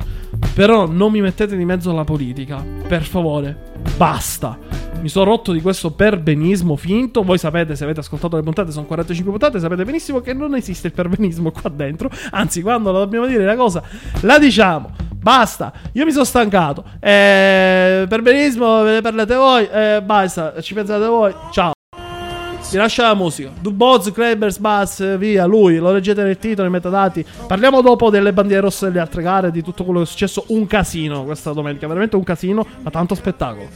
Però 0.54 0.88
non 0.88 1.12
mi 1.12 1.22
mettete 1.22 1.56
di 1.56 1.66
mezzo 1.66 1.90
alla 1.90 2.04
politica, 2.04 2.64
per 2.88 3.04
favore. 3.04 3.72
Basta 3.96 4.58
mi 5.02 5.10
sono 5.10 5.26
rotto 5.26 5.52
di 5.52 5.62
questo 5.62 5.92
perbenismo 5.92 6.76
finto. 6.76 7.24
Voi 7.24 7.38
sapete, 7.38 7.76
se 7.76 7.84
avete 7.84 8.02
ascoltato 8.02 8.36
le 8.36 8.44
puntate, 8.44 8.72
sono 8.72 8.86
45 8.86 9.32
puntate, 9.32 9.60
sapete 9.60 9.84
benissimo 9.84 10.20
che 10.20 10.34
non 10.34 10.56
esiste 10.56 10.88
il 10.88 10.94
perbenismo 10.94 11.52
qua 11.52 11.70
dentro. 11.70 12.10
Anzi, 12.32 12.62
quando 12.62 12.92
la 12.92 13.00
dobbiamo 13.00 13.26
dire 13.26 13.44
la 13.44 13.56
cosa, 13.56 13.82
la 14.22 14.38
diciamo. 14.38 14.92
Basta, 15.16 15.72
io 15.94 16.06
mi 16.06 16.12
sono 16.12 16.24
stancato. 16.24 16.84
Eh, 17.00 18.06
perbenismo, 18.08 18.84
ve 18.84 18.94
ne 18.94 19.02
parlate 19.02 19.36
voi. 19.36 19.68
Eh, 19.72 20.02
basta, 20.04 20.62
ci 20.62 20.74
pensate 20.74 21.06
voi. 21.06 21.34
Ciao. 21.52 21.74
Vi 22.72 22.78
lascia 22.78 23.08
la 23.08 23.14
musica. 23.16 23.52
Duboz, 23.60 24.12
Klebers, 24.12 24.58
Bass, 24.58 25.18
via, 25.18 25.46
lui. 25.46 25.78
Lo 25.78 25.92
leggete 25.92 26.24
nel 26.24 26.38
titolo, 26.38 26.64
nei 26.64 26.72
metadati. 26.72 27.26
Parliamo 27.46 27.82
dopo 27.82 28.10
delle 28.10 28.32
bandiere 28.32 28.62
rosse 28.62 28.86
delle 28.86 29.00
altre 29.00 29.22
gare, 29.22 29.52
di 29.52 29.62
tutto 29.62 29.84
quello 29.84 30.00
che 30.00 30.06
è 30.06 30.08
successo. 30.08 30.46
Un 30.48 30.66
casino 30.68 31.26
questa 31.26 31.52
domenica, 31.52 31.86
veramente 31.88 32.16
un 32.16 32.24
casino, 32.24 32.66
ma 32.82 32.90
tanto 32.90 33.14
spettacolo. 33.14 33.68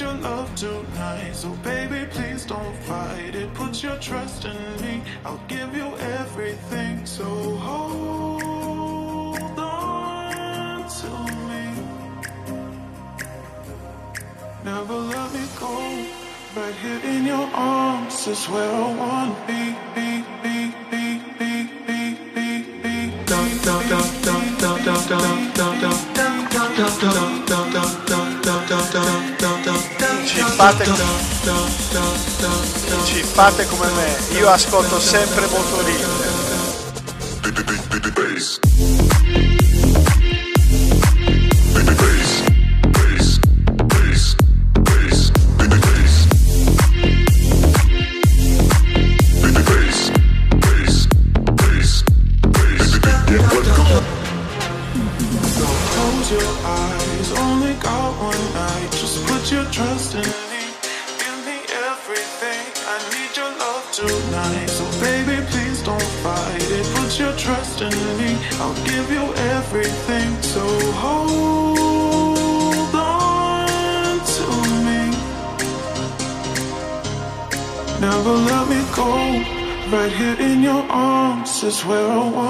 your 0.00 0.14
love 0.14 0.54
tonight. 0.54 1.34
So, 1.34 1.50
baby, 1.62 2.06
please 2.10 2.46
don't 2.46 2.76
fight 2.84 3.34
it. 3.34 3.52
Put 3.54 3.82
your 3.82 3.96
trust 3.96 4.44
in 4.46 4.56
me. 4.80 5.02
I'll 5.24 5.40
give 5.48 5.76
you 5.76 5.94
everything. 5.98 7.04
So, 7.04 7.24
hold 7.56 8.42
on 9.58 10.88
to 10.88 11.10
me. 11.48 11.74
Never 14.64 14.94
let 14.94 15.32
me 15.34 15.46
go. 15.58 15.99
Right 16.56 16.74
here 16.82 17.00
in 17.04 17.26
your 17.26 17.48
arms 17.54 18.26
is 18.26 18.46
where 18.46 18.68
I 18.68 18.94
want 18.96 19.38
to 19.38 19.46
be. 19.46 19.76
be, 19.94 20.24
be, 20.42 20.74
be, 20.90 21.22
be, 21.38 21.70
be, 21.86 22.02
be, 22.34 22.48
be. 22.82 22.94
Dun, 23.24 23.48
dun, 23.62 23.82
dun. 23.88 24.40
Ci 30.26 30.40
fate 30.56 30.84
amici, 33.00 33.22
fate 33.22 33.66
come 33.66 33.90
me, 33.92 34.38
io 34.38 34.50
ascolto 34.50 34.98
sempre 34.98 35.46
Motorite. 35.46 36.70
Where 81.84 82.10
I 82.10 82.18
wanna 82.18 82.49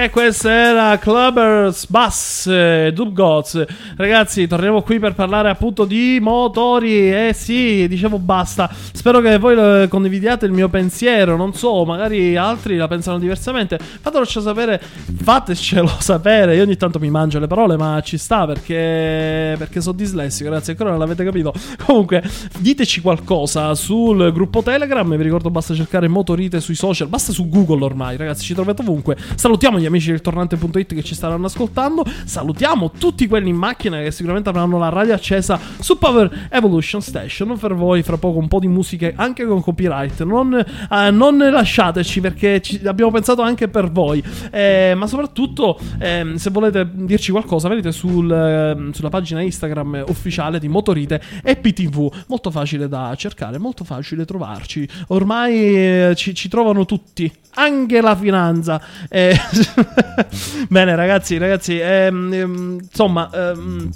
E 0.00 0.10
questa 0.10 0.48
era 0.48 0.96
Clubbers 0.96 1.88
Bass 1.88 2.46
eh, 2.46 2.92
Dub 2.94 3.12
Gods. 3.12 3.64
Ragazzi, 3.96 4.46
torniamo 4.46 4.80
qui 4.82 5.00
per 5.00 5.12
parlare 5.14 5.50
appunto 5.50 5.84
di 5.84 6.18
motori. 6.20 7.10
Eh 7.12 7.32
sì, 7.34 7.88
dicevo 7.88 8.20
basta. 8.20 8.70
Spero 8.72 9.18
che 9.20 9.38
voi 9.38 9.88
condividiate 9.88 10.46
il 10.46 10.52
mio 10.52 10.68
pensiero. 10.68 11.34
Non 11.36 11.52
so, 11.52 11.84
magari 11.84 12.36
altri 12.36 12.76
la 12.76 12.86
pensano 12.86 13.18
diversamente. 13.18 13.76
Fatelo 13.80 14.24
sapere, 14.24 14.80
fatecelo 14.80 15.90
sapere. 15.98 16.54
Io 16.54 16.62
ogni 16.62 16.76
tanto 16.76 17.00
mi 17.00 17.10
mangio 17.10 17.40
le 17.40 17.48
parole, 17.48 17.76
ma 17.76 18.00
ci 18.00 18.18
sta 18.18 18.46
perché 18.46 19.56
perché 19.58 19.80
sono 19.80 19.96
dislessico, 19.96 20.48
ragazzi, 20.48 20.70
ancora 20.70 20.90
non 20.90 21.00
l'avete 21.00 21.24
capito. 21.24 21.52
Comunque, 21.84 22.22
diteci 22.60 23.00
qualcosa 23.00 23.74
sul 23.74 24.30
gruppo 24.32 24.62
Telegram. 24.62 25.16
Vi 25.16 25.22
ricordo 25.24 25.50
basta 25.50 25.74
cercare 25.74 26.06
Motorite 26.06 26.60
sui 26.60 26.76
social, 26.76 27.08
basta 27.08 27.32
su 27.32 27.48
Google 27.48 27.82
ormai, 27.82 28.16
ragazzi, 28.16 28.44
ci 28.44 28.54
trovate 28.54 28.82
ovunque. 28.82 29.16
Salutiamo 29.34 29.80
gli 29.80 29.86
amici 29.88 30.10
del 30.10 30.20
tornante.it 30.20 30.94
che 30.94 31.02
ci 31.02 31.14
staranno 31.14 31.46
ascoltando. 31.46 32.04
Salutiamo 32.24 32.92
tutti 32.92 33.26
quelli 33.26 33.48
in 33.48 33.56
macchina 33.56 33.98
che 33.98 34.10
sicuramente 34.10 34.48
avranno 34.48 34.78
la 34.78 34.88
radio 34.88 35.14
accesa 35.14 35.58
su 35.80 35.98
Power 35.98 36.48
Evolution 36.50 37.02
Station. 37.02 37.58
Per 37.58 37.74
voi, 37.74 38.02
fra 38.02 38.16
poco, 38.16 38.38
un 38.38 38.48
po' 38.48 38.60
di 38.60 38.68
musiche 38.68 39.12
anche 39.16 39.44
con 39.44 39.60
copyright. 39.60 40.22
Non, 40.22 40.54
eh, 40.54 41.10
non 41.10 41.38
lasciateci 41.38 42.20
perché 42.20 42.60
ci 42.60 42.80
abbiamo 42.84 43.10
pensato 43.10 43.42
anche 43.42 43.68
per 43.68 43.90
voi. 43.90 44.22
Eh, 44.50 44.94
ma 44.96 45.06
soprattutto, 45.06 45.78
ehm, 45.98 46.36
se 46.36 46.50
volete 46.50 46.88
dirci 46.92 47.30
qualcosa, 47.30 47.68
vedete 47.68 47.92
sul, 47.92 48.30
ehm, 48.30 48.92
sulla 48.92 49.08
pagina 49.08 49.40
Instagram 49.40 50.04
ufficiale 50.08 50.58
di 50.58 50.68
Motorite 50.68 51.20
e 51.42 51.56
PTV. 51.56 52.24
Molto 52.28 52.50
facile 52.50 52.88
da 52.88 53.14
cercare, 53.16 53.58
molto 53.58 53.84
facile 53.84 54.24
trovarci. 54.24 54.88
Ormai 55.08 55.54
eh, 55.54 56.12
ci, 56.14 56.34
ci 56.34 56.48
trovano 56.48 56.84
tutti, 56.84 57.30
anche 57.54 58.00
la 58.00 58.16
finanza. 58.16 58.80
Eh, 59.08 59.36
Bene, 60.68 60.96
ragazzi, 60.96 61.38
ragazzi, 61.38 61.78
ehm, 61.78 62.32
ehm, 62.32 62.78
insomma, 62.82 63.30
ehm, 63.32 63.90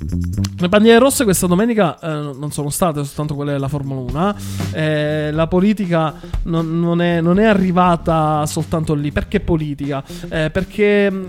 le 0.59 0.69
bandiere 0.69 0.99
rosse 0.99 1.25
questa 1.25 1.47
domenica 1.47 1.99
eh, 1.99 2.09
non 2.09 2.51
sono 2.53 2.71
state 2.71 3.03
soltanto 3.05 3.35
quelle 3.35 3.53
della 3.53 3.69
Formula 3.69 4.01
1. 4.01 4.35
eh, 4.73 5.31
la 5.33 5.47
politica 5.47 6.15
non, 6.45 6.79
non 6.79 7.01
è, 7.01 7.21
non 7.21 7.39
è 7.39 7.45
arrivata 7.45 8.47
soltanto 8.47 8.95
lì. 8.95 9.11
Perché 9.11 9.41
politica? 9.41 10.03
Eh, 10.29 10.51
perché 10.51 11.11
mh, 11.11 11.29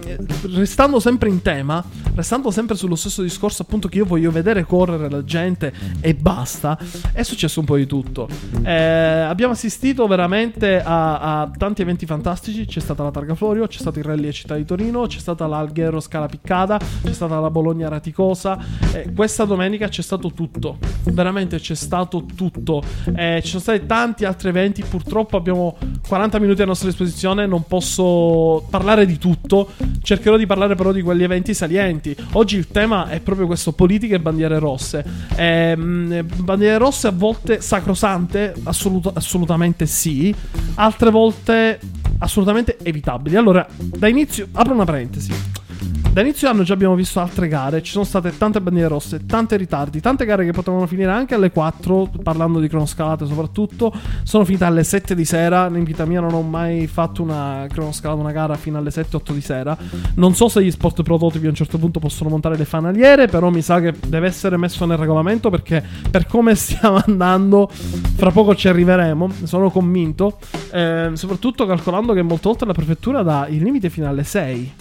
restando 0.56 1.00
sempre 1.00 1.30
in 1.30 1.42
tema, 1.42 1.84
restando 2.16 2.52
sempre 2.52 2.76
sullo 2.76 2.96
stesso 2.96 3.22
discorso, 3.22 3.64
appunto, 3.64 3.88
che 3.88 3.98
io 3.98 4.06
voglio 4.06 4.32
vedere 4.32 4.66
correre 4.66 5.10
la 5.10 5.24
gente 5.24 5.74
e 6.00 6.14
basta, 6.14 6.78
è 7.12 7.24
successo 7.24 7.60
un 7.60 7.66
po' 7.66 7.78
di 7.78 7.88
tutto. 7.88 8.28
Eh, 8.64 8.72
abbiamo 8.72 9.54
assistito 9.54 10.06
veramente 10.08 10.82
a, 10.82 11.42
a 11.42 11.52
tanti 11.58 11.82
eventi 11.82 12.06
fantastici. 12.06 12.66
C'è 12.66 12.80
stata 12.80 13.04
la 13.04 13.12
Targa 13.12 13.36
Florio, 13.36 13.68
c'è 13.68 13.80
stato 13.80 14.00
il 14.00 14.06
rally 14.06 14.28
a 14.28 14.32
Città 14.44 14.56
di 14.58 14.66
Torino, 14.66 15.08
c'è 15.08 15.20
stata 15.20 15.48
l'Alghero 15.48 16.02
Scala 16.02 16.26
Piccata, 16.26 16.78
c'è 16.78 17.14
stata 17.14 17.40
la 17.40 17.50
Bologna 17.50 17.88
Raticosa. 17.88 18.60
Eh, 18.92 19.14
questa 19.16 19.46
domenica 19.46 19.88
c'è 19.88 20.02
stato 20.02 20.34
tutto, 20.34 20.80
veramente 21.06 21.60
c'è 21.60 21.76
stato 21.76 22.26
tutto. 22.26 22.84
Eh, 23.16 23.40
ci 23.42 23.48
sono 23.48 23.62
stati 23.62 23.86
tanti 23.86 24.26
altri 24.26 24.50
eventi, 24.50 24.84
purtroppo 24.84 25.38
abbiamo 25.38 25.78
40 26.06 26.40
minuti 26.40 26.62
a 26.62 26.66
nostra 26.66 26.90
disposizione, 26.90 27.46
non 27.46 27.64
posso 27.68 28.66
parlare 28.70 29.06
di 29.06 29.18
tutto, 29.18 29.70
cercherò 30.02 30.36
di 30.36 30.46
parlare 30.46 30.76
però 30.76 30.92
di 30.92 31.02
quegli 31.02 31.24
eventi 31.24 31.54
salienti. 31.54 32.14
Oggi 32.34 32.58
il 32.58 32.68
tema 32.68 33.08
è 33.08 33.22
proprio 33.22 33.48
questo, 33.48 33.72
politica 33.72 34.16
e 34.16 34.20
bandiere 34.20 34.60
rosse. 34.60 35.06
Ehm, 35.38 36.22
bandiere 36.36 36.78
rosse 36.78 37.08
a 37.08 37.14
volte 37.16 37.62
sacrosante, 37.62 38.54
assoluto- 38.64 39.14
assolutamente 39.16 39.86
sì, 39.86 40.36
altre 40.76 41.12
volte 41.12 41.80
assolutamente 42.24 42.78
evitabili. 42.82 43.36
Allora, 43.36 43.68
da 43.78 44.08
inizio, 44.08 44.23
apro 44.54 44.74
una 44.74 44.86
parentesi. 44.86 45.34
Da 46.14 46.22
inizio 46.22 46.48
anno 46.48 46.62
già 46.62 46.76
abbiamo 46.76 46.94
visto 46.94 47.20
altre 47.20 47.48
gare, 47.48 47.82
ci 47.82 47.92
sono 47.92 48.04
state 48.04 48.38
tante 48.38 48.62
bandiere 48.62 48.88
rosse, 48.88 49.26
tanti 49.26 49.58
ritardi, 49.58 50.00
tante 50.00 50.26
gare 50.26 50.46
che 50.46 50.52
potevano 50.52 50.86
finire 50.86 51.10
anche 51.10 51.34
alle 51.34 51.50
4, 51.50 52.12
parlando 52.22 52.60
di 52.60 52.68
cronoscalate 52.68 53.26
soprattutto, 53.26 53.92
sono 54.22 54.46
finite 54.46 54.64
alle 54.64 54.84
7 54.84 55.16
di 55.16 55.26
sera, 55.26 55.66
in 55.74 55.84
vita 55.84 56.06
mia 56.06 56.20
non 56.20 56.36
ho 56.36 56.44
mai 56.44 56.86
fatto 56.86 57.24
una 57.24 57.66
cronoscalata, 57.68 58.22
una 58.22 58.32
gara 58.32 58.54
fino 58.58 58.78
alle 58.78 58.92
7-8 58.92 59.32
di 59.32 59.42
sera, 59.42 59.76
non 60.14 60.36
so 60.36 60.50
se 60.50 60.64
gli 60.64 60.70
sport 60.70 61.02
prototipi 61.02 61.48
a 61.48 61.50
un 61.50 61.56
certo 61.56 61.80
punto 61.80 61.98
possono 61.98 62.30
montare 62.30 62.58
le 62.58 62.66
fanaliere, 62.66 63.26
però 63.26 63.50
mi 63.50 63.64
sa 63.64 63.80
che 63.80 63.96
deve 64.06 64.28
essere 64.28 64.56
messo 64.56 64.86
nel 64.86 64.98
regolamento 64.98 65.50
perché 65.50 65.84
per 66.12 66.28
come 66.28 66.54
stiamo 66.54 67.02
andando, 67.04 67.68
fra 67.72 68.30
poco 68.30 68.54
ci 68.54 68.68
arriveremo, 68.68 69.32
sono 69.46 69.72
convinto, 69.72 70.38
eh, 70.72 71.10
soprattutto 71.14 71.66
calcolando 71.66 72.14
che 72.14 72.22
molte 72.22 72.50
volte 72.50 72.66
la 72.66 72.74
prefettura 72.74 73.24
dà 73.24 73.48
il 73.50 73.64
limite 73.64 73.90
fino 73.90 74.08
alle 74.08 74.24
6. 74.24 74.74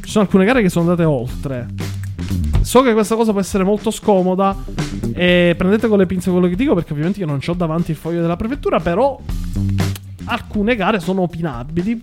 Ci 0.00 0.10
sono 0.10 0.24
alcune 0.24 0.46
gare 0.46 0.51
che 0.60 0.68
sono 0.68 0.90
andate 0.90 1.06
oltre. 1.06 1.68
So 2.60 2.82
che 2.82 2.92
questa 2.92 3.16
cosa 3.16 3.32
può 3.32 3.40
essere 3.40 3.64
molto 3.64 3.90
scomoda. 3.90 4.56
E 5.14 5.54
prendete 5.56 5.88
con 5.88 5.98
le 5.98 6.06
pinze 6.06 6.30
quello 6.30 6.48
che 6.48 6.56
dico, 6.56 6.74
perché 6.74 6.92
ovviamente 6.92 7.20
io 7.20 7.26
non 7.26 7.40
ho 7.44 7.54
davanti 7.54 7.92
il 7.92 7.96
foglio 7.96 8.20
della 8.20 8.36
prefettura. 8.36 8.80
Però 8.80 9.18
alcune 10.24 10.76
gare 10.76 11.00
sono 11.00 11.22
opinabili. 11.22 12.00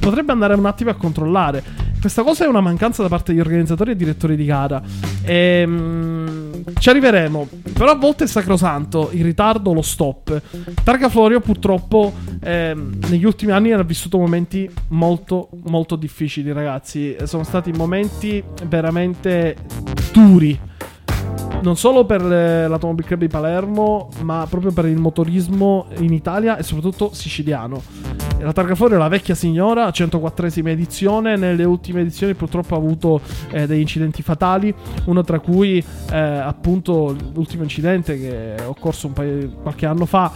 potrebbe 0.00 0.32
andare 0.32 0.54
un 0.54 0.66
attimo 0.66 0.90
a 0.90 0.94
controllare. 0.94 1.62
Questa 2.00 2.22
cosa 2.22 2.44
è 2.44 2.48
una 2.48 2.60
mancanza 2.60 3.02
da 3.02 3.08
parte 3.08 3.32
degli 3.32 3.40
organizzatori 3.40 3.90
e 3.90 3.96
direttori 3.96 4.36
di 4.36 4.44
gara. 4.44 4.80
Ehm, 5.24 6.62
ci 6.78 6.88
arriveremo. 6.88 7.48
Però 7.72 7.90
a 7.90 7.96
volte 7.96 8.24
è 8.24 8.26
sacrosanto 8.26 9.10
il 9.12 9.24
ritardo 9.24 9.72
lo 9.72 9.82
stop. 9.82 10.40
Targa 10.82 11.08
Florio 11.08 11.40
purtroppo 11.40 12.12
ehm, 12.40 12.98
negli 13.08 13.24
ultimi 13.24 13.52
anni 13.52 13.72
ha 13.72 13.82
vissuto 13.82 14.18
momenti 14.18 14.70
molto 14.88 15.48
molto 15.64 15.96
difficili, 15.96 16.52
ragazzi. 16.52 17.16
Sono 17.24 17.42
stati 17.42 17.72
momenti 17.72 18.42
veramente 18.66 19.56
duri 20.12 20.74
non 21.62 21.76
solo 21.76 22.04
per 22.04 22.20
eh, 22.20 22.68
l'Automobile 22.68 23.06
Club 23.06 23.20
di 23.20 23.28
Palermo, 23.28 24.08
ma 24.22 24.46
proprio 24.48 24.70
per 24.72 24.84
il 24.84 24.98
motorismo 24.98 25.86
in 25.98 26.12
Italia 26.12 26.56
e 26.56 26.62
soprattutto 26.62 27.12
siciliano. 27.12 27.82
La 28.38 28.52
Targa 28.52 28.74
Florio 28.74 28.96
è 28.96 28.98
la 28.98 29.08
vecchia 29.08 29.34
signora, 29.34 29.88
104esima 29.88 30.68
edizione. 30.68 31.36
Nelle 31.36 31.64
ultime 31.64 32.02
edizioni 32.02 32.34
purtroppo 32.34 32.74
ha 32.74 32.78
avuto 32.78 33.20
eh, 33.50 33.66
degli 33.66 33.80
incidenti 33.80 34.22
fatali, 34.22 34.72
uno 35.06 35.22
tra 35.22 35.40
cui 35.40 35.82
eh, 36.12 36.16
appunto 36.16 37.16
l'ultimo 37.32 37.62
incidente 37.62 38.18
che 38.18 38.54
è 38.54 38.66
occorso 38.66 39.08
paio, 39.08 39.50
qualche 39.62 39.86
anno 39.86 40.04
fa, 40.04 40.30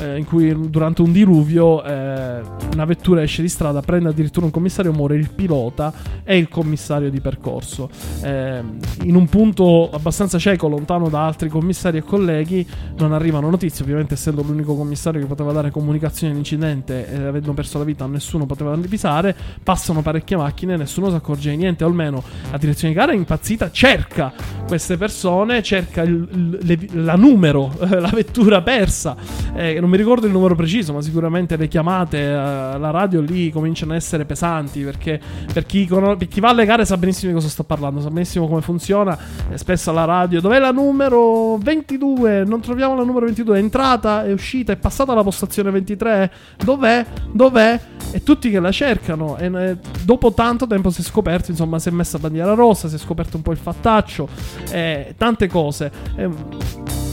eh, 0.00 0.18
in 0.18 0.24
cui 0.24 0.68
durante 0.68 1.02
un 1.02 1.12
diluvio 1.12 1.82
eh, 1.84 2.40
una 2.72 2.84
vettura 2.84 3.22
esce 3.22 3.42
di 3.42 3.48
strada, 3.48 3.80
prende 3.80 4.08
addirittura 4.08 4.46
un 4.46 4.52
commissario, 4.52 4.92
muore 4.92 5.16
il 5.16 5.30
pilota 5.30 5.92
e 6.24 6.36
il 6.36 6.48
commissario 6.48 7.10
di 7.10 7.20
percorso. 7.20 7.88
Eh, 8.22 8.62
in 9.04 9.14
un 9.14 9.28
punto 9.28 9.90
abbastanza 9.90 10.38
cieco, 10.38 10.68
lontano 10.68 11.08
da 11.08 11.26
altri 11.26 11.48
commissari 11.48 11.98
e 11.98 12.02
colleghi, 12.02 12.66
non 12.96 13.12
arrivano 13.12 13.48
notizie, 13.48 13.84
ovviamente 13.84 14.14
essendo 14.14 14.42
l'unico 14.42 14.74
commissario 14.74 15.20
che 15.20 15.26
poteva 15.26 15.52
dare 15.52 15.70
comunicazione 15.70 16.32
all'incidente 16.32 17.06
e 17.12 17.26
avendo 17.26 17.52
perso 17.52 17.78
la 17.78 17.84
vita 17.84 18.06
nessuno 18.06 18.46
poteva 18.46 18.74
divisare, 18.76 19.34
passano 19.62 20.02
parecchie 20.02 20.36
macchine, 20.36 20.76
nessuno 20.76 21.10
si 21.10 21.16
accorge 21.16 21.50
di 21.50 21.56
niente, 21.56 21.84
o 21.84 21.86
almeno 21.86 22.22
la 22.50 22.58
direzione 22.58 22.92
di 22.92 22.98
gara 22.98 23.12
è 23.12 23.14
impazzita, 23.14 23.70
cerca 23.70 24.32
queste 24.66 24.96
persone, 24.96 25.62
cerca 25.62 26.02
il- 26.02 26.58
il- 26.62 27.04
la 27.04 27.14
numero, 27.16 27.72
la 27.88 28.10
vettura 28.12 28.62
persa, 28.62 29.16
eh, 29.54 29.78
non 29.80 29.90
mi 29.90 29.96
ricordo 29.96 30.26
il 30.26 30.32
numero 30.32 30.54
preciso, 30.54 30.92
ma 30.92 31.02
sicuramente 31.02 31.56
le 31.56 31.68
chiamate 31.68 32.18
eh, 32.18 32.32
alla 32.32 32.90
radio 32.90 33.20
lì 33.20 33.50
cominciano 33.50 33.92
a 33.92 33.96
essere 33.96 34.24
pesanti 34.24 34.80
perché 34.82 35.20
per 35.52 35.66
chi, 35.66 35.86
per 35.86 36.28
chi 36.28 36.40
va 36.40 36.50
alle 36.50 36.64
gare 36.64 36.84
sa 36.84 36.96
benissimo 36.96 37.30
di 37.32 37.36
cosa 37.36 37.48
sto 37.48 37.64
parlando, 37.64 38.00
sa 38.00 38.10
benissimo 38.10 38.48
come 38.48 38.60
funziona, 38.62 39.18
eh, 39.50 39.58
spesso 39.58 39.90
alla 39.90 40.04
radio, 40.04 40.40
dov'è 40.40 40.58
la 40.58 40.70
numero 40.72 41.56
22? 41.58 42.44
Non 42.44 42.60
troviamo 42.60 42.94
la 42.96 43.02
numero 43.04 43.26
22, 43.26 43.56
è 43.56 43.60
entrata, 43.60 44.24
è 44.24 44.32
uscita, 44.32 44.72
è 44.72 44.76
passata 44.76 45.12
alla 45.12 45.22
postazione 45.22 45.70
23, 45.70 46.30
dov'è? 46.64 47.01
Dov'è? 47.30 47.80
E 48.14 48.22
tutti 48.22 48.50
che 48.50 48.60
la 48.60 48.70
cercano 48.70 49.38
e 49.38 49.46
eh, 49.46 49.76
dopo 50.04 50.34
tanto 50.34 50.66
tempo 50.66 50.90
si 50.90 51.00
è 51.00 51.04
scoperto, 51.04 51.50
insomma, 51.50 51.78
si 51.78 51.88
è 51.88 51.92
messa 51.92 52.18
bandiera 52.18 52.52
rossa, 52.52 52.88
si 52.88 52.96
è 52.96 52.98
scoperto 52.98 53.36
un 53.36 53.42
po' 53.42 53.52
il 53.52 53.58
fattaccio, 53.58 54.28
eh, 54.70 55.14
tante 55.16 55.48
cose. 55.48 55.90
Ehm, 56.16 56.34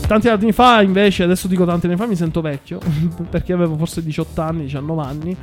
Tanti 0.09 0.27
anni 0.27 0.51
fa, 0.53 0.81
invece, 0.81 1.21
adesso 1.21 1.47
dico 1.47 1.65
tanti 1.65 1.85
anni 1.85 1.95
fa, 1.95 2.07
mi 2.07 2.15
sento 2.15 2.41
vecchio. 2.41 2.79
perché 3.29 3.53
avevo 3.53 3.75
forse 3.75 4.01
18 4.01 4.41
anni, 4.41 4.63
19 4.63 5.01
anni. 5.03 5.37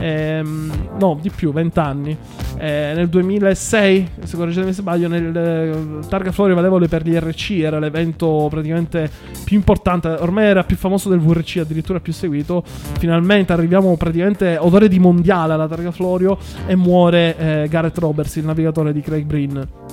Ehm, 0.00 0.70
no, 0.98 1.18
di 1.18 1.30
più, 1.30 1.50
20 1.50 1.78
anni. 1.78 2.14
Eh, 2.58 2.92
nel 2.94 3.08
2006, 3.08 4.08
se 4.22 4.36
correggetemi 4.36 4.74
se 4.74 4.82
sbaglio, 4.82 5.08
nel 5.08 5.34
eh, 5.34 6.06
Targa 6.10 6.30
Florio 6.30 6.54
Valevole 6.54 6.88
per 6.88 7.08
gli 7.08 7.16
RC 7.16 7.50
era 7.52 7.78
l'evento 7.78 8.48
praticamente 8.50 9.10
più 9.44 9.56
importante. 9.56 10.08
Ormai 10.08 10.44
era 10.44 10.62
più 10.62 10.76
famoso 10.76 11.08
del 11.08 11.18
VRC, 11.18 11.60
addirittura 11.62 11.98
più 11.98 12.12
seguito. 12.12 12.62
Finalmente 12.98 13.54
arriviamo 13.54 13.96
praticamente 13.96 14.58
odore 14.58 14.88
di 14.88 14.98
mondiale 14.98 15.54
alla 15.54 15.66
Targa 15.66 15.90
Florio 15.90 16.36
e 16.66 16.76
muore 16.76 17.34
eh, 17.38 17.66
Gareth 17.66 17.96
Roberts, 17.96 18.36
il 18.36 18.44
navigatore 18.44 18.92
di 18.92 19.00
Craig 19.00 19.24
Breen 19.24 19.91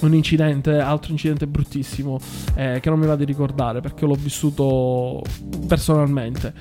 un 0.00 0.14
incidente, 0.14 0.78
altro 0.78 1.12
incidente 1.12 1.46
bruttissimo 1.46 2.18
eh, 2.54 2.80
che 2.80 2.90
non 2.90 2.98
mi 2.98 3.06
va 3.06 3.16
di 3.16 3.24
ricordare 3.24 3.80
perché 3.80 4.06
l'ho 4.06 4.14
vissuto 4.14 5.22
personalmente. 5.66 6.52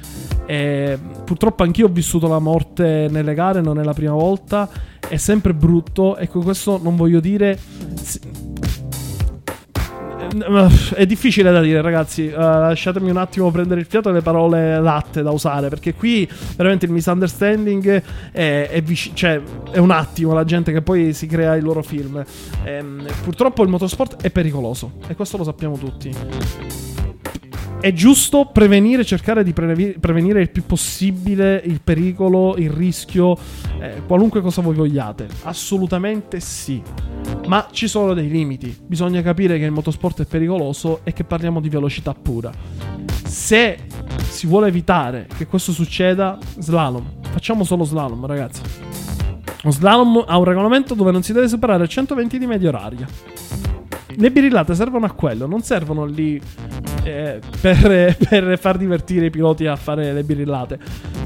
E 0.45 0.97
purtroppo 1.23 1.63
anch'io 1.63 1.87
ho 1.87 1.91
vissuto 1.91 2.27
la 2.27 2.39
morte 2.39 3.07
nelle 3.09 3.33
gare, 3.33 3.61
non 3.61 3.79
è 3.79 3.83
la 3.83 3.93
prima 3.93 4.13
volta, 4.13 4.69
è 5.07 5.17
sempre 5.17 5.53
brutto 5.53 6.17
e 6.17 6.27
con 6.27 6.43
questo 6.43 6.79
non 6.81 6.95
voglio 6.95 7.19
dire... 7.19 7.59
È 10.93 11.05
difficile 11.05 11.51
da 11.51 11.61
dire, 11.61 11.81
ragazzi. 11.81 12.27
Uh, 12.27 12.39
lasciatemi 12.39 13.09
un 13.09 13.17
attimo 13.17 13.51
prendere 13.51 13.79
il 13.81 13.85
fiato 13.85 14.09
e 14.09 14.13
le 14.13 14.21
parole 14.21 14.79
latte 14.79 15.21
da 15.21 15.31
usare. 15.31 15.69
Perché 15.69 15.93
qui 15.93 16.27
veramente 16.55 16.85
il 16.85 16.91
misunderstanding 16.91 18.03
è, 18.31 18.67
è, 18.69 18.81
vici- 18.81 19.11
cioè, 19.13 19.41
è 19.71 19.77
un 19.77 19.91
attimo 19.91 20.33
la 20.33 20.45
gente 20.45 20.71
che 20.71 20.81
poi 20.81 21.13
si 21.13 21.27
crea 21.27 21.55
i 21.55 21.61
loro 21.61 21.83
film. 21.83 22.23
Ehm, 22.63 23.05
purtroppo 23.23 23.63
il 23.63 23.69
motorsport 23.69 24.21
è 24.21 24.29
pericoloso. 24.29 24.93
E 25.07 25.15
questo 25.15 25.37
lo 25.37 25.43
sappiamo 25.43 25.77
tutti. 25.77 26.92
È 27.83 27.91
giusto 27.91 28.45
prevenire, 28.45 29.03
cercare 29.03 29.43
di 29.43 29.51
prevenire 29.51 30.39
il 30.39 30.49
più 30.51 30.65
possibile 30.65 31.61
il 31.65 31.81
pericolo, 31.83 32.55
il 32.55 32.69
rischio, 32.69 33.37
eh, 33.77 34.03
qualunque 34.07 34.39
cosa 34.39 34.61
voi 34.61 34.73
vogliate. 34.73 35.27
Assolutamente 35.41 36.39
sì. 36.39 36.81
Ma 37.45 37.67
ci 37.71 37.89
sono 37.89 38.13
dei 38.13 38.29
limiti. 38.29 38.73
Bisogna 38.85 39.21
capire 39.21 39.59
che 39.59 39.65
il 39.65 39.71
motorsport 39.71 40.21
è 40.21 40.25
pericoloso 40.25 41.01
e 41.03 41.11
che 41.11 41.25
parliamo 41.25 41.59
di 41.59 41.67
velocità 41.67 42.13
pura. 42.13 42.53
Se 43.25 43.79
si 44.29 44.47
vuole 44.47 44.69
evitare 44.69 45.27
che 45.35 45.45
questo 45.45 45.73
succeda, 45.73 46.37
slalom. 46.59 47.03
Facciamo 47.31 47.65
solo 47.65 47.83
slalom, 47.83 48.25
ragazzi. 48.25 48.61
Lo 49.63 49.71
slalom 49.71 50.23
ha 50.25 50.37
un 50.37 50.45
regolamento 50.45 50.93
dove 50.93 51.11
non 51.11 51.21
si 51.21 51.33
deve 51.33 51.49
superare 51.49 51.85
120 51.85 52.39
di 52.39 52.47
media 52.47 52.69
oraria. 52.69 53.05
Le 54.15 54.31
birillate 54.31 54.73
servono 54.73 55.05
a 55.05 55.11
quello, 55.11 55.47
non 55.47 55.63
servono 55.63 56.05
lì 56.05 56.39
eh, 57.03 57.39
per, 57.61 58.15
per 58.17 58.57
far 58.57 58.77
divertire 58.77 59.27
i 59.27 59.29
piloti 59.29 59.65
a 59.65 59.75
fare 59.75 60.13
le 60.13 60.23
birillate. 60.23 60.79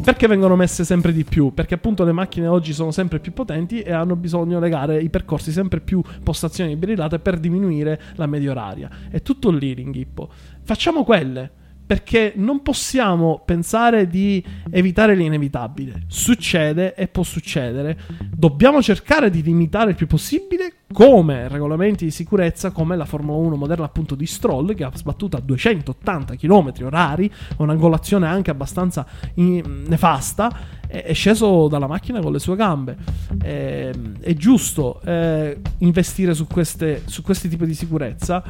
Perché 0.04 0.28
vengono 0.28 0.56
messe 0.56 0.84
sempre 0.84 1.12
di 1.12 1.24
più? 1.24 1.54
Perché 1.54 1.76
appunto 1.76 2.04
le 2.04 2.12
macchine 2.12 2.48
oggi 2.48 2.74
sono 2.74 2.92
sempre 2.92 3.20
più 3.20 3.34
potenti 3.34 3.82
e 3.82 3.92
hanno 3.92 4.16
bisogno 4.16 4.60
le 4.60 4.70
gare, 4.70 5.02
i 5.02 5.10
percorsi 5.10 5.52
sempre 5.52 5.80
più 5.80 6.02
postazioni 6.24 6.72
di 6.72 6.76
birillate 6.78 7.20
per 7.20 7.38
diminuire 7.38 8.00
la 8.16 8.26
media 8.26 8.52
oraria. 8.52 8.90
È 9.10 9.22
tutto 9.22 9.50
lì 9.50 9.76
l'inghippo. 9.76 10.30
Facciamo 10.64 11.04
quelle. 11.04 11.66
Perché 11.88 12.34
non 12.36 12.62
possiamo 12.62 13.42
pensare 13.46 14.08
di 14.08 14.44
evitare 14.70 15.16
l'inevitabile. 15.16 16.04
Succede 16.08 16.94
e 16.94 17.08
può 17.08 17.24
succedere. 17.24 17.98
Dobbiamo 18.30 18.82
cercare 18.82 19.30
di 19.30 19.42
limitare 19.42 19.92
il 19.92 19.96
più 19.96 20.06
possibile 20.06 20.74
come 20.94 21.48
regolamenti 21.48 22.06
di 22.06 22.12
sicurezza, 22.12 22.72
come 22.72 22.96
la 22.96 23.06
Formula 23.06 23.38
1 23.38 23.56
moderna 23.56 23.86
appunto 23.86 24.16
di 24.16 24.26
Stroll 24.26 24.74
che 24.74 24.84
ha 24.84 24.92
sbattuto 24.94 25.38
a 25.38 25.42
280 25.42 26.36
km 26.36 26.74
orari, 26.84 27.32
un'angolazione 27.58 28.28
anche 28.28 28.52
abbastanza 28.52 29.06
in- 29.36 29.84
nefasta, 29.88 30.76
è 30.88 31.14
sceso 31.14 31.68
dalla 31.68 31.88
macchina 31.88 32.22
con 32.22 32.32
le 32.32 32.40
sue 32.40 32.56
gambe. 32.56 32.96
È, 33.42 33.92
è 34.22 34.34
giusto 34.34 35.02
eh, 35.02 35.60
investire 35.80 36.34
su, 36.34 36.48
queste, 36.48 37.04
su 37.06 37.22
questi 37.22 37.50
tipi 37.50 37.66
di 37.66 37.74
sicurezza. 37.74 38.42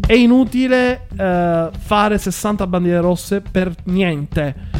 È 0.00 0.14
inutile 0.14 1.06
eh, 1.16 1.70
fare 1.78 2.18
60 2.18 2.66
bandiere 2.66 3.00
rosse 3.00 3.42
per 3.42 3.74
niente. 3.84 4.71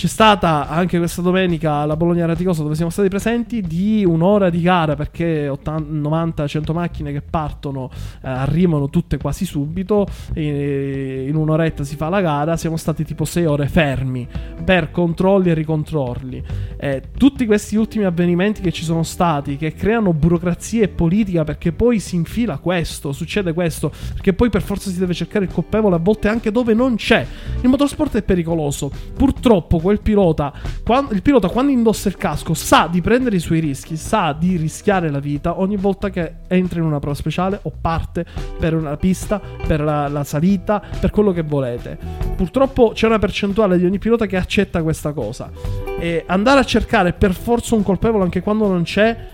C'è 0.00 0.06
stata 0.06 0.66
anche 0.66 0.96
questa 0.96 1.20
domenica 1.20 1.84
la 1.84 1.94
Bologna 1.94 2.24
Raticosa 2.24 2.62
dove 2.62 2.74
siamo 2.74 2.90
stati 2.90 3.10
presenti 3.10 3.60
di 3.60 4.02
un'ora 4.02 4.48
di 4.48 4.62
gara 4.62 4.96
perché 4.96 5.46
90-100 5.46 6.72
macchine 6.72 7.12
che 7.12 7.20
partono 7.20 7.90
eh, 8.22 8.30
arrivano 8.30 8.88
tutte 8.88 9.18
quasi 9.18 9.44
subito 9.44 10.06
e 10.32 11.26
in 11.28 11.36
un'oretta 11.36 11.84
si 11.84 11.96
fa 11.96 12.08
la 12.08 12.22
gara 12.22 12.56
siamo 12.56 12.78
stati 12.78 13.04
tipo 13.04 13.26
6 13.26 13.44
ore 13.44 13.68
fermi 13.68 14.26
per 14.64 14.90
controlli 14.90 15.50
e 15.50 15.52
ricontrolli. 15.52 16.42
Eh, 16.78 17.02
tutti 17.18 17.44
questi 17.44 17.76
ultimi 17.76 18.06
avvenimenti 18.06 18.62
che 18.62 18.72
ci 18.72 18.84
sono 18.84 19.02
stati 19.02 19.58
che 19.58 19.74
creano 19.74 20.14
burocrazia 20.14 20.82
e 20.82 20.88
politica 20.88 21.44
perché 21.44 21.72
poi 21.72 22.00
si 22.00 22.16
infila 22.16 22.56
questo 22.56 23.12
succede 23.12 23.52
questo 23.52 23.92
perché 24.14 24.32
poi 24.32 24.48
per 24.48 24.62
forza 24.62 24.88
si 24.88 24.98
deve 24.98 25.12
cercare 25.12 25.44
il 25.44 25.52
colpevole 25.52 25.96
a 25.96 25.98
volte 25.98 26.28
anche 26.28 26.50
dove 26.50 26.72
non 26.72 26.94
c'è. 26.96 27.26
Il 27.60 27.68
motorsport 27.68 28.16
è 28.16 28.22
pericoloso. 28.22 28.90
Purtroppo 29.14 29.78
quel 29.90 30.00
pilota 30.00 30.52
quan- 30.84 31.08
il 31.10 31.20
pilota 31.20 31.48
quando 31.48 31.72
indossa 31.72 32.08
il 32.08 32.16
casco 32.16 32.54
sa 32.54 32.86
di 32.88 33.00
prendere 33.00 33.34
i 33.34 33.40
suoi 33.40 33.58
rischi 33.58 33.96
sa 33.96 34.32
di 34.32 34.56
rischiare 34.56 35.10
la 35.10 35.18
vita 35.18 35.58
ogni 35.58 35.76
volta 35.76 36.10
che 36.10 36.34
entra 36.46 36.78
in 36.78 36.84
una 36.84 37.00
prova 37.00 37.16
speciale 37.16 37.58
o 37.62 37.72
parte 37.80 38.24
per 38.56 38.74
una 38.74 38.96
pista 38.96 39.40
per 39.66 39.80
la, 39.80 40.06
la 40.06 40.22
salita 40.22 40.80
per 41.00 41.10
quello 41.10 41.32
che 41.32 41.42
volete. 41.42 41.98
Purtroppo 42.36 42.92
c'è 42.94 43.06
una 43.06 43.18
percentuale 43.18 43.78
di 43.78 43.84
ogni 43.84 43.98
pilota 43.98 44.26
che 44.26 44.36
accetta 44.36 44.82
questa 44.82 45.12
cosa. 45.12 45.50
E 45.98 46.24
andare 46.26 46.60
a 46.60 46.64
cercare 46.64 47.12
per 47.12 47.34
forza 47.34 47.74
un 47.74 47.82
colpevole 47.82 48.24
anche 48.24 48.40
quando 48.40 48.68
non 48.68 48.82
c'è 48.82 49.28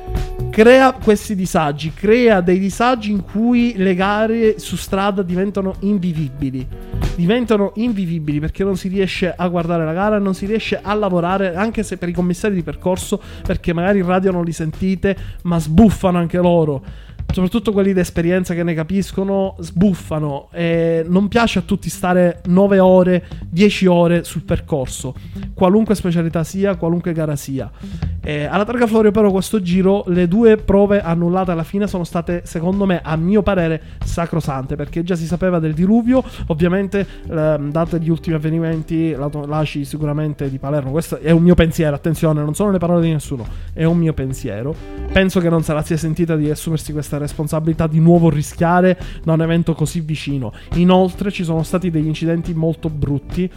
crea 0.57 0.93
questi 0.93 1.35
disagi, 1.35 1.93
crea 1.93 2.41
dei 2.41 2.59
disagi 2.59 3.11
in 3.11 3.23
cui 3.23 3.75
le 3.77 3.95
gare 3.95 4.59
su 4.59 4.77
strada 4.77 5.21
diventano 5.21 5.75
invivibili. 5.81 6.67
Diventano 7.15 7.73
invivibili 7.75 8.41
perché 8.41 8.65
non 8.65 8.75
si 8.75 8.89
riesce 8.89 9.35
a 9.37 9.49
guardare 9.49 9.85
la 9.85 9.93
gara, 9.93 10.19
non 10.19 10.33
si 10.33 10.47
riesce 10.47 10.81
a 10.83 10.95
lavorare 10.95 11.55
anche 11.55 11.83
se 11.83 11.99
per 11.99 12.09
i 12.09 12.13
commissari 12.13 12.55
di 12.55 12.63
percorso, 12.63 13.21
perché 13.43 13.75
magari 13.75 13.99
in 13.99 14.07
radio 14.07 14.33
non 14.33 14.45
li 14.45 14.53
sentite, 14.53 15.15
ma 15.43 15.59
sbuffano 15.59 16.17
anche 16.17 16.39
loro 16.39 16.83
soprattutto 17.33 17.73
quelli 17.73 17.93
d'esperienza 17.93 18.55
che 18.55 18.63
ne 18.63 18.75
capiscono, 18.75 19.57
sbuffano. 19.59 20.49
E 20.53 21.05
non 21.07 21.29
piace 21.29 21.59
a 21.59 21.63
tutti 21.63 21.91
stare 21.91 22.41
9 22.47 22.79
ore, 22.79 23.25
10 23.49 23.87
ore 23.87 24.25
sul 24.25 24.43
percorso, 24.43 25.15
qualunque 25.55 25.95
specialità 25.95 26.45
sia, 26.45 26.77
qualunque 26.77 27.13
gara 27.13 27.37
sia. 27.37 27.71
E 28.23 28.45
alla 28.45 28.65
Targa 28.65 28.87
Florio, 28.87 29.11
però, 29.13 29.31
questo 29.31 29.63
giro, 29.63 30.03
le 30.09 30.27
due 30.27 30.57
prove 30.57 31.01
annullate 31.01 31.53
alla 31.53 31.63
fine 31.63 31.87
sono 31.87 32.05
state, 32.05 32.43
secondo 32.45 32.85
me, 32.85 33.01
a 33.03 33.15
mio 33.17 33.43
parere, 33.43 33.81
sacrosante, 34.05 34.75
perché 34.75 35.05
già 35.05 35.15
si 35.15 35.27
sapeva 35.27 35.59
del 35.59 35.75
diluvio. 35.75 36.25
Ovviamente, 36.49 37.07
ehm, 37.31 37.71
date 37.71 38.01
gli 38.01 38.11
ultimi 38.11 38.35
avvenimenti, 38.35 39.13
la 39.13 39.31
lasci 39.47 39.85
sicuramente 39.85 40.51
di 40.51 40.59
Palermo. 40.59 40.91
Questo 40.91 41.19
è 41.19 41.31
un 41.31 41.43
mio 41.43 41.55
pensiero, 41.55 41.95
attenzione, 41.95 42.43
non 42.43 42.55
sono 42.55 42.71
le 42.71 42.79
parole 42.79 43.03
di 43.03 43.13
nessuno, 43.13 43.47
è 43.73 43.85
un 43.85 43.99
mio 43.99 44.13
pensiero. 44.13 44.75
Penso 45.13 45.41
che 45.41 45.49
non 45.49 45.63
sarà 45.63 45.83
sia 45.83 45.97
sentita 45.97 46.35
di 46.35 46.51
assumersi 46.51 46.93
questa 46.93 47.16
responsabilità 47.19 47.87
di 47.87 48.01
nuovo 48.01 48.31
rischiare 48.31 48.99
da 49.23 49.33
un 49.33 49.43
evento 49.43 49.75
così 49.75 50.01
vicino. 50.01 50.53
Inoltre 50.75 51.31
ci 51.31 51.45
sono 51.45 51.63
stati 51.63 51.91
degli 51.91 52.07
incidenti 52.07 52.55
molto 52.55 52.89
brutti 52.89 53.51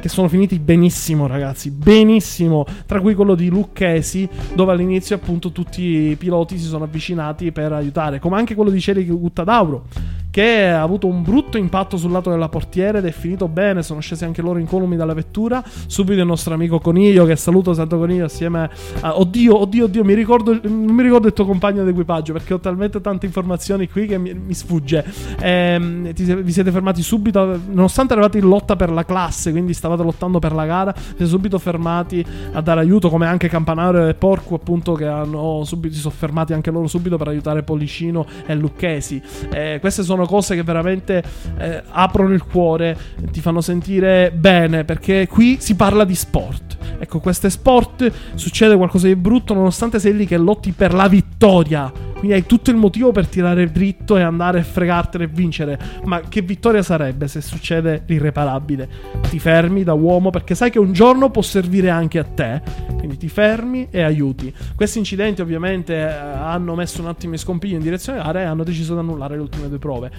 che 0.00 0.08
sono 0.08 0.28
finiti 0.28 0.58
benissimo, 0.58 1.26
ragazzi, 1.26 1.70
benissimo, 1.70 2.64
tra 2.86 3.00
cui 3.00 3.14
quello 3.14 3.34
di 3.34 3.48
Lucchesi, 3.48 4.28
dove 4.54 4.72
all'inizio 4.72 5.16
appunto 5.16 5.52
tutti 5.52 5.82
i 5.82 6.16
piloti 6.16 6.58
si 6.58 6.66
sono 6.66 6.84
avvicinati 6.84 7.52
per 7.52 7.72
aiutare, 7.72 8.18
come 8.18 8.36
anche 8.36 8.54
quello 8.54 8.70
di 8.70 8.80
Ceri 8.80 9.04
Guttadauro 9.04 9.86
che 10.30 10.68
ha 10.68 10.82
avuto 10.82 11.06
un 11.06 11.22
brutto 11.22 11.58
impatto 11.58 11.96
sul 11.96 12.10
lato 12.10 12.30
della 12.30 12.48
portiera 12.48 12.98
ed 12.98 13.04
è 13.04 13.10
finito 13.10 13.48
bene, 13.48 13.82
sono 13.82 14.00
scesi 14.00 14.24
anche 14.24 14.42
loro 14.42 14.58
incolumi 14.58 14.96
dalla 14.96 15.14
vettura, 15.14 15.62
subito 15.86 16.20
il 16.20 16.26
nostro 16.26 16.54
amico 16.54 16.78
Coniglio 16.78 17.24
che 17.26 17.36
saluto 17.36 17.74
Santo 17.74 17.98
Coniglio 17.98 18.26
assieme 18.26 18.70
a... 19.00 19.18
Oddio, 19.18 19.60
oddio, 19.60 19.84
oddio, 19.84 20.04
mi 20.04 20.14
ricordo, 20.14 20.58
non 20.62 20.94
mi 20.94 21.02
ricordo 21.02 21.26
il 21.26 21.32
tuo 21.32 21.44
compagno 21.44 21.84
d'equipaggio 21.84 22.32
perché 22.32 22.54
ho 22.54 22.60
talmente 22.60 23.00
tante 23.00 23.26
informazioni 23.26 23.88
qui 23.88 24.06
che 24.06 24.18
mi, 24.18 24.32
mi 24.34 24.54
sfugge. 24.54 25.04
Ehm, 25.40 26.12
ti, 26.12 26.34
vi 26.34 26.52
siete 26.52 26.70
fermati 26.70 27.02
subito, 27.02 27.58
nonostante 27.68 28.12
eravate 28.12 28.38
in 28.38 28.46
lotta 28.46 28.76
per 28.76 28.90
la 28.90 29.04
classe, 29.04 29.50
quindi 29.50 29.74
stavate 29.74 30.02
lottando 30.02 30.38
per 30.38 30.52
la 30.52 30.66
gara, 30.66 30.94
siete 30.96 31.26
subito 31.26 31.58
fermati 31.58 32.24
a 32.52 32.60
dare 32.60 32.80
aiuto 32.80 33.08
come 33.08 33.26
anche 33.26 33.48
Campanaro 33.48 34.06
e 34.06 34.14
Porco 34.14 34.54
appunto 34.54 34.92
che 34.92 35.06
hanno 35.06 35.64
subito, 35.64 35.94
si 35.94 36.00
sono 36.00 36.14
fermati 36.16 36.52
anche 36.52 36.70
loro 36.70 36.86
subito 36.86 37.16
per 37.16 37.28
aiutare 37.28 37.62
Policino 37.62 38.26
e 38.46 38.54
Lucchesi. 38.54 39.20
Eh, 39.52 39.78
queste 39.80 40.02
sono 40.02 40.19
cose 40.26 40.54
che 40.54 40.62
veramente 40.62 41.22
eh, 41.58 41.82
aprono 41.88 42.32
il 42.32 42.44
cuore, 42.44 42.96
ti 43.30 43.40
fanno 43.40 43.60
sentire 43.60 44.32
bene 44.34 44.84
perché 44.84 45.26
qui 45.26 45.58
si 45.60 45.74
parla 45.74 46.04
di 46.04 46.14
sport. 46.14 46.78
Ecco, 46.98 47.18
questo 47.20 47.46
è 47.46 47.50
sport, 47.50 48.10
succede 48.34 48.76
qualcosa 48.76 49.06
di 49.06 49.16
brutto 49.16 49.54
nonostante 49.54 49.98
sei 49.98 50.14
lì 50.14 50.26
che 50.26 50.36
lotti 50.36 50.72
per 50.72 50.92
la 50.92 51.08
vittoria. 51.08 52.08
Quindi 52.20 52.36
hai 52.36 52.44
tutto 52.44 52.68
il 52.68 52.76
motivo 52.76 53.12
per 53.12 53.26
tirare 53.26 53.72
dritto 53.72 54.18
e 54.18 54.20
andare 54.20 54.58
a 54.58 54.62
fregartene 54.62 55.24
e 55.24 55.26
vincere. 55.26 55.78
Ma 56.04 56.20
che 56.20 56.42
vittoria 56.42 56.82
sarebbe 56.82 57.26
se 57.28 57.40
succede 57.40 58.02
l'irreparabile? 58.04 58.88
Ti 59.26 59.38
fermi 59.38 59.84
da 59.84 59.94
uomo 59.94 60.28
perché 60.28 60.54
sai 60.54 60.70
che 60.70 60.78
un 60.78 60.92
giorno 60.92 61.30
può 61.30 61.40
servire 61.40 61.88
anche 61.88 62.18
a 62.18 62.24
te. 62.24 62.60
Quindi 62.98 63.16
ti 63.16 63.30
fermi 63.30 63.88
e 63.90 64.02
aiuti. 64.02 64.52
Questi 64.76 64.98
incidenti 64.98 65.40
ovviamente 65.40 65.94
eh, 65.94 66.04
hanno 66.04 66.74
messo 66.74 67.00
un 67.00 67.08
attimo 67.08 67.32
in 67.32 67.38
scompiglio 67.38 67.76
in 67.76 67.82
direzione 67.82 68.18
gara 68.18 68.42
e 68.42 68.44
hanno 68.44 68.64
deciso 68.64 68.92
di 68.92 69.00
annullare 69.00 69.36
le 69.36 69.40
ultime 69.40 69.68
due 69.68 69.78
prove. 69.78 70.09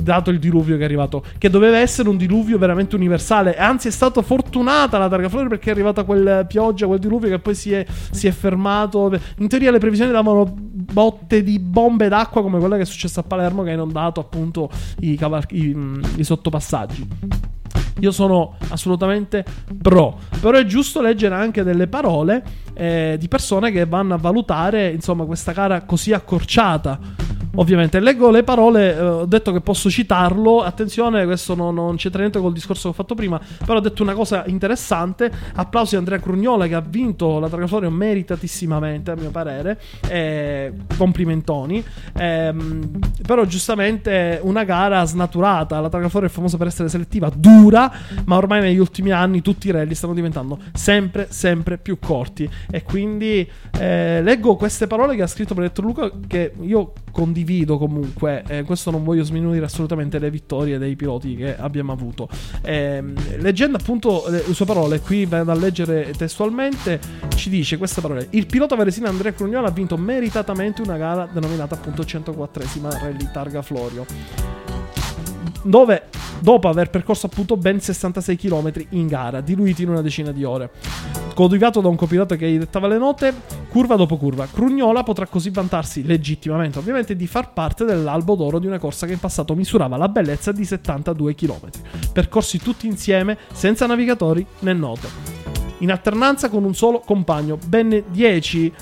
Dato 0.00 0.30
il 0.30 0.38
diluvio 0.38 0.76
che 0.76 0.82
è 0.82 0.84
arrivato, 0.84 1.24
che 1.38 1.50
doveva 1.50 1.78
essere 1.78 2.08
un 2.08 2.16
diluvio 2.16 2.58
veramente 2.58 2.94
universale. 2.96 3.56
Anzi, 3.56 3.88
è 3.88 3.90
stata 3.90 4.22
fortunata 4.22 4.98
la 4.98 5.08
Targa 5.08 5.28
Florio 5.28 5.48
perché 5.48 5.70
è 5.70 5.72
arrivata 5.72 6.04
quel 6.04 6.44
pioggia, 6.46 6.86
quel 6.86 6.98
diluvio 6.98 7.28
che 7.28 7.38
poi 7.38 7.54
si 7.54 7.72
è, 7.72 7.84
si 8.10 8.26
è 8.26 8.30
fermato. 8.30 9.10
In 9.38 9.48
teoria 9.48 9.70
le 9.70 9.78
previsioni 9.78 10.12
davano 10.12 10.54
botte 10.56 11.42
di 11.42 11.58
bombe 11.58 12.08
d'acqua 12.08 12.42
come 12.42 12.58
quella 12.58 12.76
che 12.76 12.82
è 12.82 12.86
successa 12.86 13.20
a 13.20 13.24
Palermo 13.24 13.62
che 13.62 13.70
ha 13.70 13.74
inondato 13.74 14.20
appunto 14.20 14.70
i, 15.00 15.16
caval- 15.16 15.46
i, 15.50 15.76
i 16.16 16.24
sottopassaggi. 16.24 17.08
Io 18.00 18.10
sono 18.10 18.56
assolutamente 18.68 19.44
pro. 19.80 20.18
Però 20.40 20.58
è 20.58 20.64
giusto 20.66 21.00
leggere 21.00 21.34
anche 21.34 21.62
delle 21.62 21.86
parole 21.86 22.44
eh, 22.74 23.16
di 23.18 23.26
persone 23.28 23.70
che 23.70 23.86
vanno 23.86 24.14
a 24.14 24.18
valutare, 24.18 24.90
insomma, 24.90 25.24
questa 25.24 25.52
gara 25.52 25.82
così 25.82 26.12
accorciata. 26.12 26.98
Ovviamente, 27.56 28.00
leggo 28.00 28.30
le 28.30 28.42
parole, 28.42 28.94
eh, 28.94 29.00
ho 29.00 29.24
detto 29.26 29.52
che 29.52 29.60
posso 29.60 29.90
citarlo. 29.90 30.62
Attenzione, 30.62 31.24
questo 31.24 31.54
non, 31.54 31.74
non 31.74 31.96
c'entra 31.96 32.20
niente 32.20 32.38
col 32.38 32.52
discorso 32.52 32.82
che 32.82 32.88
ho 32.88 32.92
fatto 32.92 33.14
prima. 33.14 33.40
Però 33.64 33.78
ho 33.78 33.80
detto 33.80 34.02
una 34.02 34.14
cosa 34.14 34.44
interessante. 34.46 35.30
Applausi 35.54 35.94
a 35.94 35.98
Andrea 35.98 36.18
Crugnola 36.18 36.66
che 36.66 36.74
ha 36.74 36.84
vinto 36.86 37.38
la 37.38 37.48
Tragatorio 37.48 37.90
meritatissimamente, 37.90 39.10
a 39.10 39.16
mio 39.16 39.30
parere. 39.30 39.80
Eh, 40.08 40.72
complimentoni. 40.96 41.82
Ehm, 42.16 42.98
però, 43.26 43.44
giustamente, 43.44 44.38
una 44.42 44.64
gara 44.64 45.04
snaturata. 45.04 45.80
La 45.80 45.88
Tragatorio 45.88 46.28
è 46.28 46.30
famosa 46.30 46.56
per 46.56 46.66
essere 46.66 46.88
selettiva, 46.88 47.30
dura, 47.34 47.90
ma 48.24 48.36
ormai 48.36 48.60
negli 48.60 48.78
ultimi 48.78 49.10
anni 49.10 49.40
tutti 49.42 49.68
i 49.68 49.70
rally 49.70 49.94
stanno 49.94 50.14
diventando 50.14 50.58
sempre, 50.72 51.28
sempre 51.30 51.78
più 51.78 51.98
corti. 51.98 52.48
E 52.70 52.82
quindi 52.82 53.48
eh, 53.78 54.20
leggo 54.22 54.56
queste 54.56 54.86
parole 54.86 55.16
che 55.16 55.22
ha 55.22 55.26
scritto 55.26 55.54
Benedetto 55.54 55.82
Luca, 55.82 56.10
che 56.26 56.52
io 56.60 56.92
condivido 57.16 57.78
comunque. 57.78 58.44
Eh, 58.46 58.62
questo 58.64 58.90
non 58.90 59.02
voglio 59.02 59.24
sminuire 59.24 59.64
assolutamente 59.64 60.18
le 60.18 60.30
vittorie 60.30 60.76
dei 60.76 60.96
piloti 60.96 61.34
che 61.34 61.56
abbiamo 61.56 61.92
avuto. 61.92 62.28
Eh, 62.60 63.02
leggendo 63.38 63.78
appunto 63.78 64.26
le 64.28 64.42
sue 64.52 64.66
parole, 64.66 65.00
qui 65.00 65.24
vado 65.24 65.50
a 65.50 65.54
leggere 65.54 66.12
testualmente, 66.14 67.00
ci 67.34 67.48
dice 67.48 67.78
queste 67.78 68.02
parole. 68.02 68.26
Il 68.30 68.44
pilota 68.44 68.76
varesino 68.76 69.08
Andrea 69.08 69.32
Crugnola 69.32 69.68
ha 69.68 69.70
vinto 69.70 69.96
meritatamente 69.96 70.82
una 70.82 70.98
gara 70.98 71.26
denominata 71.32 71.74
appunto 71.74 72.02
104esima 72.02 72.90
Rally 72.90 73.30
Targa 73.32 73.62
Florio 73.62 74.65
dove 75.66 76.04
dopo 76.38 76.68
aver 76.68 76.90
percorso 76.90 77.26
appunto 77.26 77.56
ben 77.56 77.80
66 77.80 78.36
km 78.36 78.72
in 78.90 79.06
gara, 79.06 79.40
diluiti 79.40 79.82
in 79.82 79.90
una 79.90 80.02
decina 80.02 80.32
di 80.32 80.44
ore. 80.44 80.70
Codiviato 81.34 81.80
da 81.80 81.88
un 81.88 81.96
copilota 81.96 82.36
che 82.36 82.48
gli 82.48 82.58
dettava 82.58 82.86
le 82.86 82.98
note, 82.98 83.34
curva 83.68 83.96
dopo 83.96 84.16
curva, 84.16 84.46
Crugnola 84.46 85.02
potrà 85.02 85.26
così 85.26 85.50
vantarsi 85.50 86.04
legittimamente, 86.04 86.78
ovviamente, 86.78 87.14
di 87.14 87.26
far 87.26 87.52
parte 87.52 87.84
dell'albo 87.84 88.34
d'oro 88.34 88.58
di 88.58 88.66
una 88.66 88.78
corsa 88.78 89.06
che 89.06 89.12
in 89.12 89.20
passato 89.20 89.54
misurava 89.54 89.96
la 89.96 90.08
bellezza 90.08 90.52
di 90.52 90.64
72 90.64 91.34
km, 91.34 91.68
percorsi 92.12 92.58
tutti 92.58 92.86
insieme, 92.86 93.36
senza 93.52 93.86
navigatori 93.86 94.46
né 94.60 94.72
note. 94.72 95.08
In 95.78 95.90
alternanza 95.90 96.48
con 96.48 96.64
un 96.64 96.74
solo 96.74 97.00
compagno, 97.00 97.58
ben 97.66 98.02
10 98.10 98.72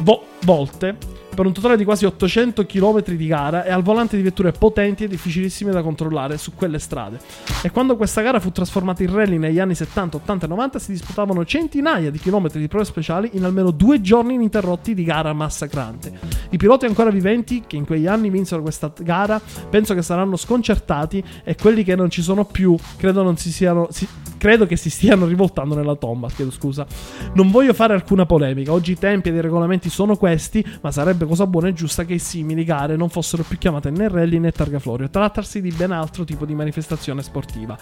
vo- 0.00 0.24
volte 0.44 1.11
per 1.34 1.46
un 1.46 1.52
totale 1.52 1.76
di 1.76 1.84
quasi 1.84 2.04
800 2.04 2.66
km 2.66 3.02
di 3.04 3.26
gara 3.26 3.64
e 3.64 3.70
al 3.70 3.82
volante 3.82 4.16
di 4.16 4.22
vetture 4.22 4.52
potenti 4.52 5.04
e 5.04 5.08
difficilissime 5.08 5.70
da 5.70 5.82
controllare 5.82 6.36
su 6.36 6.52
quelle 6.54 6.78
strade. 6.78 7.18
E 7.62 7.70
quando 7.70 7.96
questa 7.96 8.20
gara 8.20 8.40
fu 8.40 8.50
trasformata 8.50 9.02
in 9.02 9.14
rally 9.14 9.38
negli 9.38 9.58
anni 9.58 9.74
70, 9.74 10.18
80 10.18 10.46
e 10.46 10.48
90 10.48 10.78
si 10.78 10.92
disputavano 10.92 11.44
centinaia 11.44 12.10
di 12.10 12.18
chilometri 12.18 12.60
di 12.60 12.68
prove 12.68 12.84
speciali 12.84 13.30
in 13.32 13.44
almeno 13.44 13.70
due 13.70 14.00
giorni 14.00 14.34
ininterrotti 14.34 14.94
di 14.94 15.04
gara 15.04 15.32
massacrante. 15.32 16.12
I 16.50 16.56
piloti 16.56 16.84
ancora 16.84 17.10
viventi 17.10 17.64
che 17.66 17.76
in 17.76 17.86
quegli 17.86 18.06
anni 18.06 18.28
vinsero 18.28 18.62
questa 18.62 18.92
gara 19.00 19.40
penso 19.70 19.94
che 19.94 20.02
saranno 20.02 20.36
sconcertati 20.36 21.22
e 21.44 21.56
quelli 21.56 21.82
che 21.82 21.96
non 21.96 22.10
ci 22.10 22.22
sono 22.22 22.44
più 22.44 22.76
credo 22.96 23.22
non 23.22 23.36
si 23.36 23.50
siano... 23.50 23.88
Si, 23.90 24.06
credo 24.42 24.66
che 24.66 24.74
si 24.74 24.90
stiano 24.90 25.26
rivoltando 25.26 25.76
nella 25.76 25.94
tomba, 25.94 26.28
chiedo 26.28 26.50
scusa. 26.50 26.84
Non 27.34 27.52
voglio 27.52 27.72
fare 27.72 27.94
alcuna 27.94 28.26
polemica, 28.26 28.72
oggi 28.72 28.90
i 28.90 28.98
tempi 28.98 29.28
e 29.28 29.32
i 29.32 29.40
regolamenti 29.40 29.88
sono 29.88 30.16
questi, 30.16 30.66
ma 30.80 30.90
sarebbe 30.90 31.26
cosa 31.26 31.46
buona 31.46 31.68
e 31.68 31.74
giusta 31.74 32.04
che 32.04 32.18
simili 32.18 32.64
gare 32.64 32.96
non 32.96 33.08
fossero 33.08 33.44
più 33.46 33.56
chiamate 33.56 33.90
né 33.90 34.08
rally 34.08 34.40
né 34.40 34.50
targa 34.50 34.80
florio, 34.80 35.08
trattarsi 35.08 35.60
di 35.60 35.70
ben 35.70 35.92
altro 35.92 36.24
tipo 36.24 36.44
di 36.44 36.56
manifestazione 36.56 37.22
sportiva. 37.22 37.78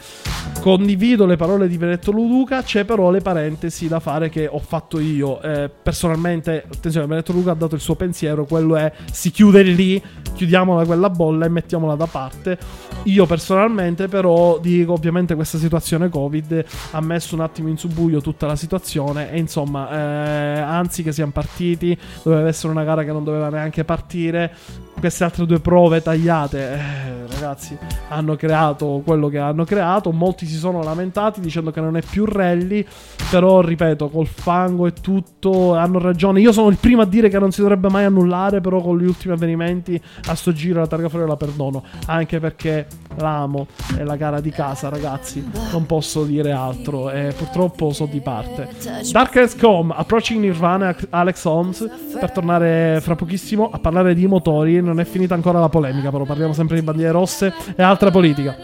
Condivido 0.61 1.25
le 1.25 1.37
parole 1.37 1.67
di 1.67 1.79
Benedetto 1.79 2.11
Luduca, 2.11 2.63
c'è 2.63 2.85
però 2.85 3.11
le 3.11 3.23
parentesi 3.23 3.89
da 3.89 3.99
fare 3.99 4.29
che 4.29 4.47
ho 4.47 4.59
fatto 4.59 5.01
io. 5.01 5.41
Eh, 5.41 5.71
personalmente, 5.71 6.63
attenzione, 6.71 7.07
Benedetto 7.07 7.33
Luduca 7.33 7.53
ha 7.53 7.55
dato 7.57 7.75
il 7.75 7.81
suo 7.81 7.95
pensiero, 7.95 8.45
quello 8.45 8.77
è 8.77 8.93
si 9.11 9.31
chiude 9.31 9.63
lì, 9.63 10.03
chiudiamola 10.35 10.85
quella 10.85 11.09
bolla 11.09 11.47
e 11.47 11.49
mettiamola 11.49 11.95
da 11.95 12.07
parte. 12.07 12.59
Io 13.05 13.25
personalmente 13.25 14.09
però 14.09 14.59
dico 14.59 14.93
ovviamente 14.93 15.35
questa 15.35 15.57
situazione 15.57 16.11
Covid 16.11 16.49
Covid 16.51 16.65
ha 16.93 17.01
messo 17.01 17.35
un 17.35 17.41
attimo 17.41 17.69
in 17.69 17.79
subbuglio 17.79 18.21
tutta 18.21 18.47
la 18.47 18.57
situazione. 18.57 19.31
E 19.31 19.39
insomma, 19.39 19.91
eh, 19.91 20.61
anzi 20.61 21.03
che 21.03 21.13
siamo 21.13 21.33
partiti, 21.33 21.97
doveva 22.23 22.49
essere 22.49 22.73
una 22.73 22.85
gara 22.85 23.05
che 23.05 23.13
non 23.13 23.25
doveva 23.25 23.49
neanche 23.49 23.85
partire, 23.85 24.53
queste 25.01 25.25
altre 25.25 25.47
due 25.47 25.61
prove 25.61 26.03
tagliate, 26.03 26.73
eh, 26.73 27.27
ragazzi, 27.33 27.77
hanno 28.09 28.37
creato 28.37 29.03
quello 29.05 29.29
che 29.29 29.39
hanno 29.39 29.65
creato, 29.65 30.13
molti 30.13 30.47
si 30.47 30.57
sono 30.57 30.83
lamentati 30.83 31.41
dicendo 31.41 31.71
che 31.71 31.81
non 31.81 31.97
è 31.97 32.03
più 32.03 32.27
rally, 32.27 32.87
però 33.31 33.63
ripeto, 33.63 34.11
col 34.11 34.27
fango 34.27 34.87
e 34.87 34.93
tutto 34.93 35.75
hanno 35.75 35.99
ragione, 35.99 36.41
io 36.41 36.53
sono 36.53 36.69
il 36.69 36.77
primo 36.77 37.03
a 37.03 37.07
dire 37.07 37.31
che 37.31 37.39
non 37.39 37.51
si 37.51 37.63
dovrebbe 37.63 37.89
mai 37.89 38.05
annullare, 38.05 38.61
però 38.61 38.81
con 38.81 38.99
gli 38.99 39.07
ultimi 39.07 39.33
avvenimenti 39.33 40.01
a 40.27 40.35
sto 40.35 40.53
giro 40.53 40.81
la 40.81 40.87
targa 40.87 41.09
fuori 41.09 41.27
la 41.27 41.37
perdono, 41.37 41.83
anche 42.07 42.39
perché 42.39 42.87
l'amo, 43.17 43.69
è 43.97 44.05
la 44.05 44.17
gara 44.17 44.41
di 44.41 44.51
casa, 44.51 44.91
ragazzi, 44.91 45.43
non 45.73 45.87
posso 45.87 46.25
dire 46.25 46.40
altro 46.49 47.11
e 47.11 47.33
purtroppo 47.37 47.93
so 47.93 48.07
di 48.07 48.21
parte. 48.21 48.69
Darkest 49.11 49.61
Com, 49.61 49.93
Approaching 49.95 50.41
Nirvana, 50.41 50.95
Alex 51.11 51.45
Holmes, 51.45 51.89
per 52.19 52.31
tornare 52.31 53.01
fra 53.01 53.15
pochissimo 53.15 53.71
a 53.71 53.79
parlare 53.79 54.15
di 54.15 54.27
motori, 54.27 54.81
non 54.81 55.01
è 55.01 55.05
finita 55.05 55.35
ancora 55.35 55.59
la 55.61 55.69
polemica, 55.69 56.11
però 56.11 56.25
parliamo 56.25 56.53
sempre 56.53 56.77
di 56.77 56.83
bandiere 56.83 57.13
rosse 57.13 57.53
e 57.77 57.83
altra 57.83 58.11
politica. 58.11 58.57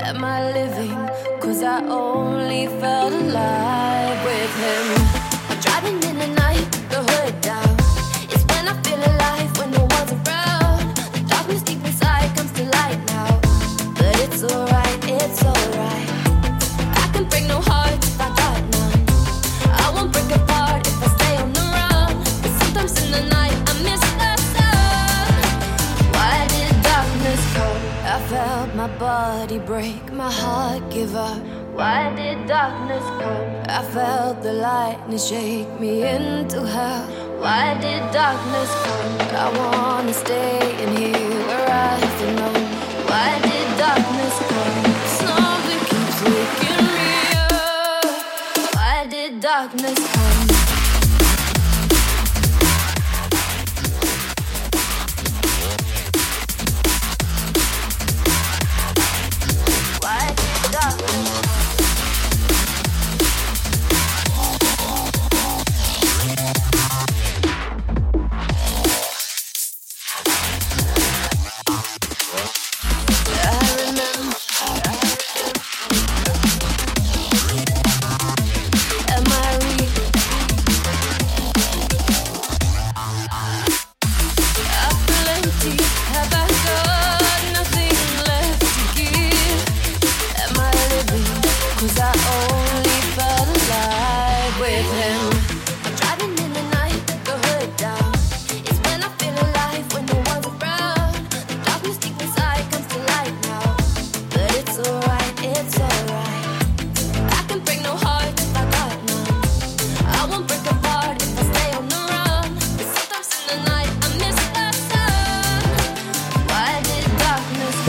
Am 0.00 0.24
I 0.24 0.52
living? 0.52 1.10
Cause 1.38 1.62
I 1.62 1.82
only 1.88 2.66
felt 2.80 3.12
alive 3.12 3.77
Why 31.78 32.12
did 32.16 32.48
darkness 32.48 33.04
come? 33.04 33.62
I 33.68 33.82
felt 33.92 34.42
the 34.42 34.52
lightning 34.52 35.16
shake 35.16 35.70
me 35.78 36.02
into 36.02 36.66
hell. 36.66 37.06
Why 37.38 37.78
did 37.80 38.02
darkness 38.12 38.70
come? 38.82 39.18
I 39.30 39.46
wanna 39.56 40.12
stay 40.12 40.58
in 40.82 40.96
here 40.96 41.46
where 41.46 41.70
I 41.70 42.00
belong. 42.18 42.64
Why 43.06 43.30
did 43.46 43.68
darkness 43.78 44.36
come? 44.50 44.78
Something 45.22 45.82
keeps 45.90 46.18
waking 46.26 46.84
me 46.96 47.12
up. 47.46 48.74
Why 48.74 49.06
did 49.08 49.40
darkness 49.40 49.98
come? 50.12 50.17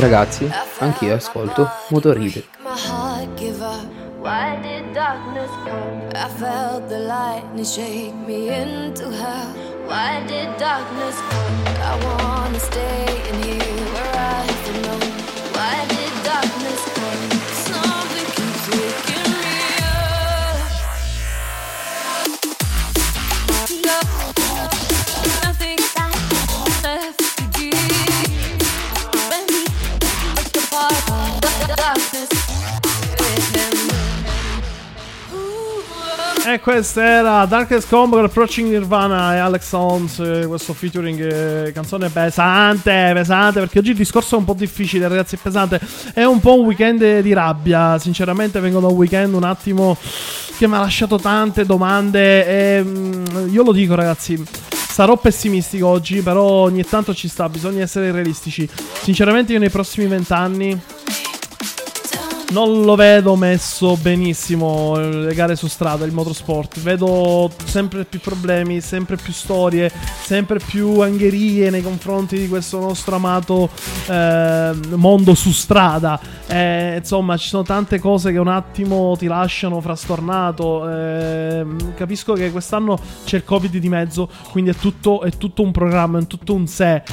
Ragazzi, 0.09 0.51
anch'io 0.79 1.13
ascolto 1.13 1.69
up. 3.61 3.85
Why 4.19 4.59
did 4.59 4.91
darkness 4.91 5.51
come? 5.63 6.09
I 6.15 6.27
felt 6.29 6.89
the 6.89 6.97
lightness 6.97 7.73
shake 7.75 8.15
me 8.25 8.49
into 8.49 9.11
hell. 9.11 9.53
Why 9.85 10.23
did 10.25 10.57
darkness 10.57 11.15
come? 11.29 11.63
I 11.83 11.95
wanna 12.03 12.57
stay 12.57 13.05
in 13.29 13.43
here 13.43 13.78
E 36.51 36.59
questa 36.61 37.03
era 37.03 37.45
Darkest 37.45 37.87
Combo 37.89 38.17
Approaching 38.17 38.71
Nirvana 38.71 39.35
e 39.35 39.37
Alex 39.37 39.71
Holmes, 39.71 40.17
eh, 40.17 40.47
questo 40.47 40.73
featuring 40.73 41.19
eh, 41.67 41.71
canzone 41.71 42.09
pesante, 42.09 43.11
pesante, 43.13 43.59
perché 43.59 43.77
oggi 43.77 43.91
il 43.91 43.95
discorso 43.95 44.33
è 44.33 44.39
un 44.39 44.45
po' 44.45 44.55
difficile 44.55 45.07
ragazzi, 45.07 45.35
è 45.35 45.37
pesante, 45.39 45.79
è 46.11 46.23
un 46.23 46.39
po' 46.39 46.59
un 46.59 46.65
weekend 46.65 47.19
di 47.19 47.33
rabbia, 47.33 47.99
sinceramente 47.99 48.59
vengo 48.59 48.79
da 48.79 48.87
un 48.87 48.95
weekend 48.95 49.35
un 49.35 49.43
attimo 49.43 49.95
che 50.57 50.67
mi 50.67 50.73
ha 50.73 50.79
lasciato 50.79 51.17
tante 51.19 51.67
domande 51.67 52.47
e 52.47 52.83
mm, 52.83 53.25
io 53.51 53.61
lo 53.61 53.71
dico 53.71 53.93
ragazzi, 53.93 54.43
sarò 54.71 55.17
pessimistico 55.17 55.85
oggi, 55.85 56.21
però 56.23 56.41
ogni 56.41 56.83
tanto 56.83 57.13
ci 57.13 57.27
sta, 57.27 57.47
bisogna 57.47 57.83
essere 57.83 58.11
realistici, 58.11 58.67
sinceramente 59.03 59.53
io 59.53 59.59
nei 59.59 59.69
prossimi 59.69 60.07
vent'anni 60.07 60.81
non 62.51 62.81
lo 62.81 62.95
vedo 62.95 63.35
messo 63.35 63.95
benissimo 63.97 64.97
eh, 64.97 65.09
le 65.09 65.33
gare 65.33 65.55
su 65.55 65.67
strada, 65.67 66.05
il 66.05 66.13
motorsport. 66.13 66.79
Vedo 66.79 67.51
sempre 67.65 68.05
più 68.05 68.19
problemi, 68.19 68.81
sempre 68.81 69.17
più 69.17 69.33
storie, 69.33 69.91
sempre 70.21 70.59
più 70.59 70.99
angherie 70.99 71.69
nei 71.69 71.81
confronti 71.81 72.37
di 72.37 72.47
questo 72.47 72.79
nostro 72.79 73.15
amato 73.15 73.69
eh, 74.07 74.71
mondo 74.95 75.35
su 75.35 75.51
strada. 75.51 76.19
Eh, 76.47 76.95
insomma, 76.97 77.37
ci 77.37 77.49
sono 77.49 77.63
tante 77.63 77.99
cose 77.99 78.31
che 78.31 78.39
un 78.39 78.47
attimo 78.47 79.15
ti 79.17 79.27
lasciano 79.27 79.79
frastornato. 79.81 80.89
Eh, 80.89 81.65
capisco 81.95 82.33
che 82.33 82.51
quest'anno 82.51 82.97
c'è 83.25 83.37
il 83.37 83.43
Covid 83.43 83.77
di 83.77 83.89
mezzo, 83.89 84.29
quindi 84.51 84.71
è 84.71 84.75
tutto, 84.75 85.21
è 85.21 85.31
tutto 85.31 85.61
un 85.61 85.71
programma, 85.71 86.19
è 86.19 86.27
tutto 86.27 86.53
un 86.53 86.67
sé. 86.67 87.03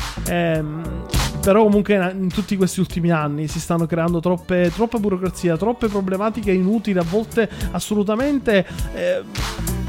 Però 1.46 1.62
comunque 1.62 1.94
in, 1.94 2.28
tutti 2.28 2.56
questi 2.56 2.80
ultimi 2.80 3.12
anni 3.12 3.46
si 3.46 3.60
stanno 3.60 3.86
creando 3.86 4.18
troppe, 4.18 4.72
troppa 4.74 4.98
burocrazia, 4.98 5.56
troppe 5.56 5.86
problematiche 5.86 6.50
inutili, 6.50 6.98
a 6.98 7.04
volte 7.08 7.48
assolutamente 7.70 8.66
eh, 8.92 9.22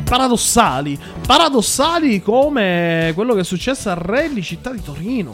paradossali. 0.04 1.00
Paradossali 1.26 2.22
come 2.22 3.12
quello 3.16 3.34
che 3.34 3.40
è 3.40 3.44
successo 3.44 3.90
a 3.90 3.96
Rally 3.96 4.44
Città 4.44 4.72
di 4.72 4.84
Torino. 4.84 5.34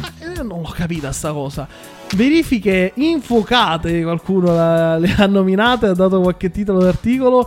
Ma 0.00 0.12
Io 0.32 0.42
non 0.42 0.62
l'ho 0.62 0.72
capita 0.74 1.12
sta 1.12 1.30
cosa. 1.34 1.68
Verifiche 2.16 2.92
infuocate, 2.94 4.02
qualcuno 4.02 4.96
le 4.96 5.14
ha 5.14 5.26
nominate, 5.26 5.88
ha 5.88 5.94
dato 5.94 6.22
qualche 6.22 6.50
titolo 6.50 6.78
d'articolo. 6.78 7.46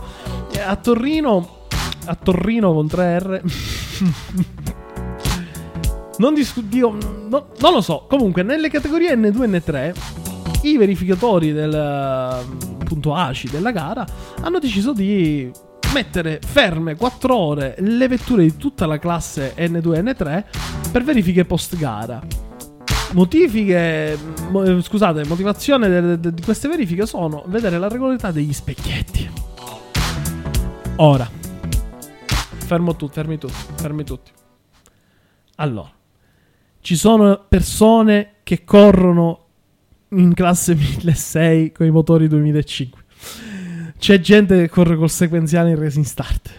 Eh, 0.52 0.60
A 0.60 0.76
Torino, 0.76 1.66
a 2.04 2.14
Torino 2.14 2.72
con 2.72 2.86
3R. 2.86 4.52
Non 6.18 6.34
discutiamo. 6.34 6.98
non 7.28 7.72
lo 7.72 7.80
so. 7.80 8.06
Comunque, 8.08 8.42
nelle 8.42 8.70
categorie 8.70 9.14
N2 9.16 9.42
e 9.42 9.46
N3, 9.46 9.94
i 10.62 10.76
verificatori 10.76 11.52
del 11.52 11.74
eh, 11.74 12.84
punto 12.84 13.14
ACI 13.14 13.50
della 13.50 13.70
gara 13.70 14.06
hanno 14.40 14.58
deciso 14.58 14.92
di 14.92 15.50
mettere 15.92 16.40
ferme 16.44 16.96
4 16.96 17.36
ore 17.36 17.76
le 17.78 18.08
vetture 18.08 18.42
di 18.42 18.56
tutta 18.56 18.86
la 18.86 18.98
classe 18.98 19.54
N2 19.56 19.94
e 19.94 20.02
N3 20.02 20.44
per 20.90 21.04
verifiche 21.04 21.44
post 21.44 21.76
gara. 21.76 22.20
Motifiche, 23.12 24.18
mo- 24.50 24.64
eh, 24.64 24.82
scusate, 24.82 25.24
motivazione 25.26 26.18
di 26.18 26.42
queste 26.42 26.68
verifiche 26.68 27.06
sono 27.06 27.44
vedere 27.46 27.78
la 27.78 27.88
regolarità 27.88 28.32
degli 28.32 28.52
specchietti. 28.52 29.30
Ora, 30.96 31.28
fermo 32.66 32.96
tutti, 32.96 33.12
fermi 33.12 33.38
tutti, 33.38 33.54
fermi 33.76 34.04
tutti. 34.04 34.30
Allora, 35.56 35.90
ci 36.84 36.96
sono 36.96 37.46
persone 37.48 38.40
che 38.42 38.62
corrono 38.62 39.46
in 40.10 40.34
classe 40.34 40.74
1006 40.74 41.72
con 41.72 41.86
i 41.86 41.90
motori 41.90 42.28
2005. 42.28 43.04
C'è 43.96 44.20
gente 44.20 44.58
che 44.58 44.68
corre 44.68 44.94
col 44.94 45.08
sequenziale 45.08 45.70
in 45.70 45.78
racing 45.80 46.04
start. 46.04 46.50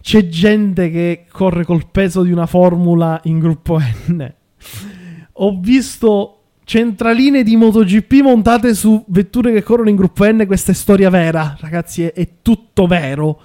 C'è 0.00 0.28
gente 0.28 0.92
che 0.92 1.24
corre 1.28 1.64
col 1.64 1.90
peso 1.90 2.22
di 2.22 2.30
una 2.30 2.46
formula 2.46 3.20
in 3.24 3.40
gruppo 3.40 3.80
N. 3.80 4.32
Ho 5.32 5.58
visto 5.58 6.42
centraline 6.62 7.42
di 7.42 7.56
MotoGP 7.56 8.12
montate 8.22 8.74
su 8.74 9.04
vetture 9.08 9.52
che 9.52 9.64
corrono 9.64 9.88
in 9.88 9.96
gruppo 9.96 10.24
N. 10.24 10.44
Questa 10.46 10.70
è 10.70 10.74
storia 10.74 11.10
vera, 11.10 11.56
ragazzi, 11.58 12.04
è, 12.04 12.12
è 12.12 12.28
tutto 12.42 12.86
vero. 12.86 13.40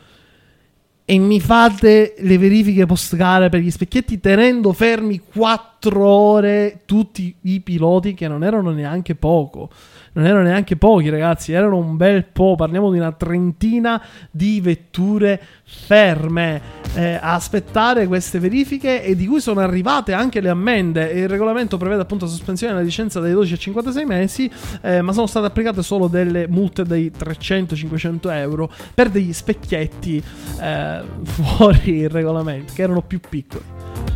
E 1.06 1.20
mi 1.20 1.42
fate 1.42 2.16
le 2.18 2.38
verifiche 2.38 2.86
post 2.86 3.18
gare 3.18 3.50
per 3.50 3.60
gli 3.60 3.70
specchietti 3.70 4.22
tenendo 4.22 4.72
fermi 4.72 5.20
4 5.20 6.08
ore 6.08 6.82
tutti 6.86 7.36
i 7.42 7.60
piloti 7.60 8.14
che 8.14 8.30
non 8.30 8.42
erano 8.42 8.72
neanche 8.72 9.14
poco. 9.14 9.70
Non 10.16 10.26
erano 10.26 10.44
neanche 10.44 10.76
pochi, 10.76 11.10
ragazzi, 11.10 11.54
erano 11.54 11.78
un 11.78 11.98
bel 11.98 12.26
po'. 12.26 12.54
Parliamo 12.56 12.92
di 12.92 13.00
una 13.00 13.12
trentina 13.12 14.02
di 14.30 14.62
vetture 14.62 15.42
ferme 15.64 16.62
eh, 16.94 17.16
a 17.16 17.34
aspettare 17.34 18.06
queste 18.06 18.38
verifiche 18.38 19.04
e 19.04 19.16
di 19.16 19.26
cui 19.26 19.42
sono 19.42 19.62
arrivate 19.62 20.14
anche 20.14 20.40
le 20.40 20.50
ammende. 20.50 21.06
Il 21.06 21.28
regolamento 21.28 21.78
prevede 21.78 22.04
appunto 22.04 22.26
la 22.26 22.32
sospensione 22.32 22.74
della 22.74 22.86
licenza 22.86 23.20
dai 23.20 23.32
12 23.32 23.54
a 23.54 23.58
56 23.58 24.06
mesi, 24.06 24.52
eh, 24.82 25.02
ma 25.02 25.14
sono 25.14 25.26
state 25.26 25.48
applicate 25.48 25.82
solo 25.82 26.08
delle 26.08 26.48
multe 26.48 26.84
dei 26.84 27.12
300-500 27.12 28.32
euro 28.34 28.72
per 28.94 29.10
degli 29.10 29.34
specchietti 29.34 30.24
eh, 30.62 31.02
fuori 31.24 31.98
il 31.98 32.10
regolamento, 32.10 32.74
che 32.76 32.84
erano 32.84 33.02
più 33.02 33.20
piccoli. 33.20 33.64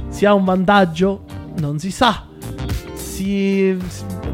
Si 0.09 0.25
ha 0.25 0.33
un 0.35 0.43
vantaggio? 0.43 1.23
Non 1.57 1.79
si 1.79 1.89
sa. 1.89 2.27
Si- 2.93 3.75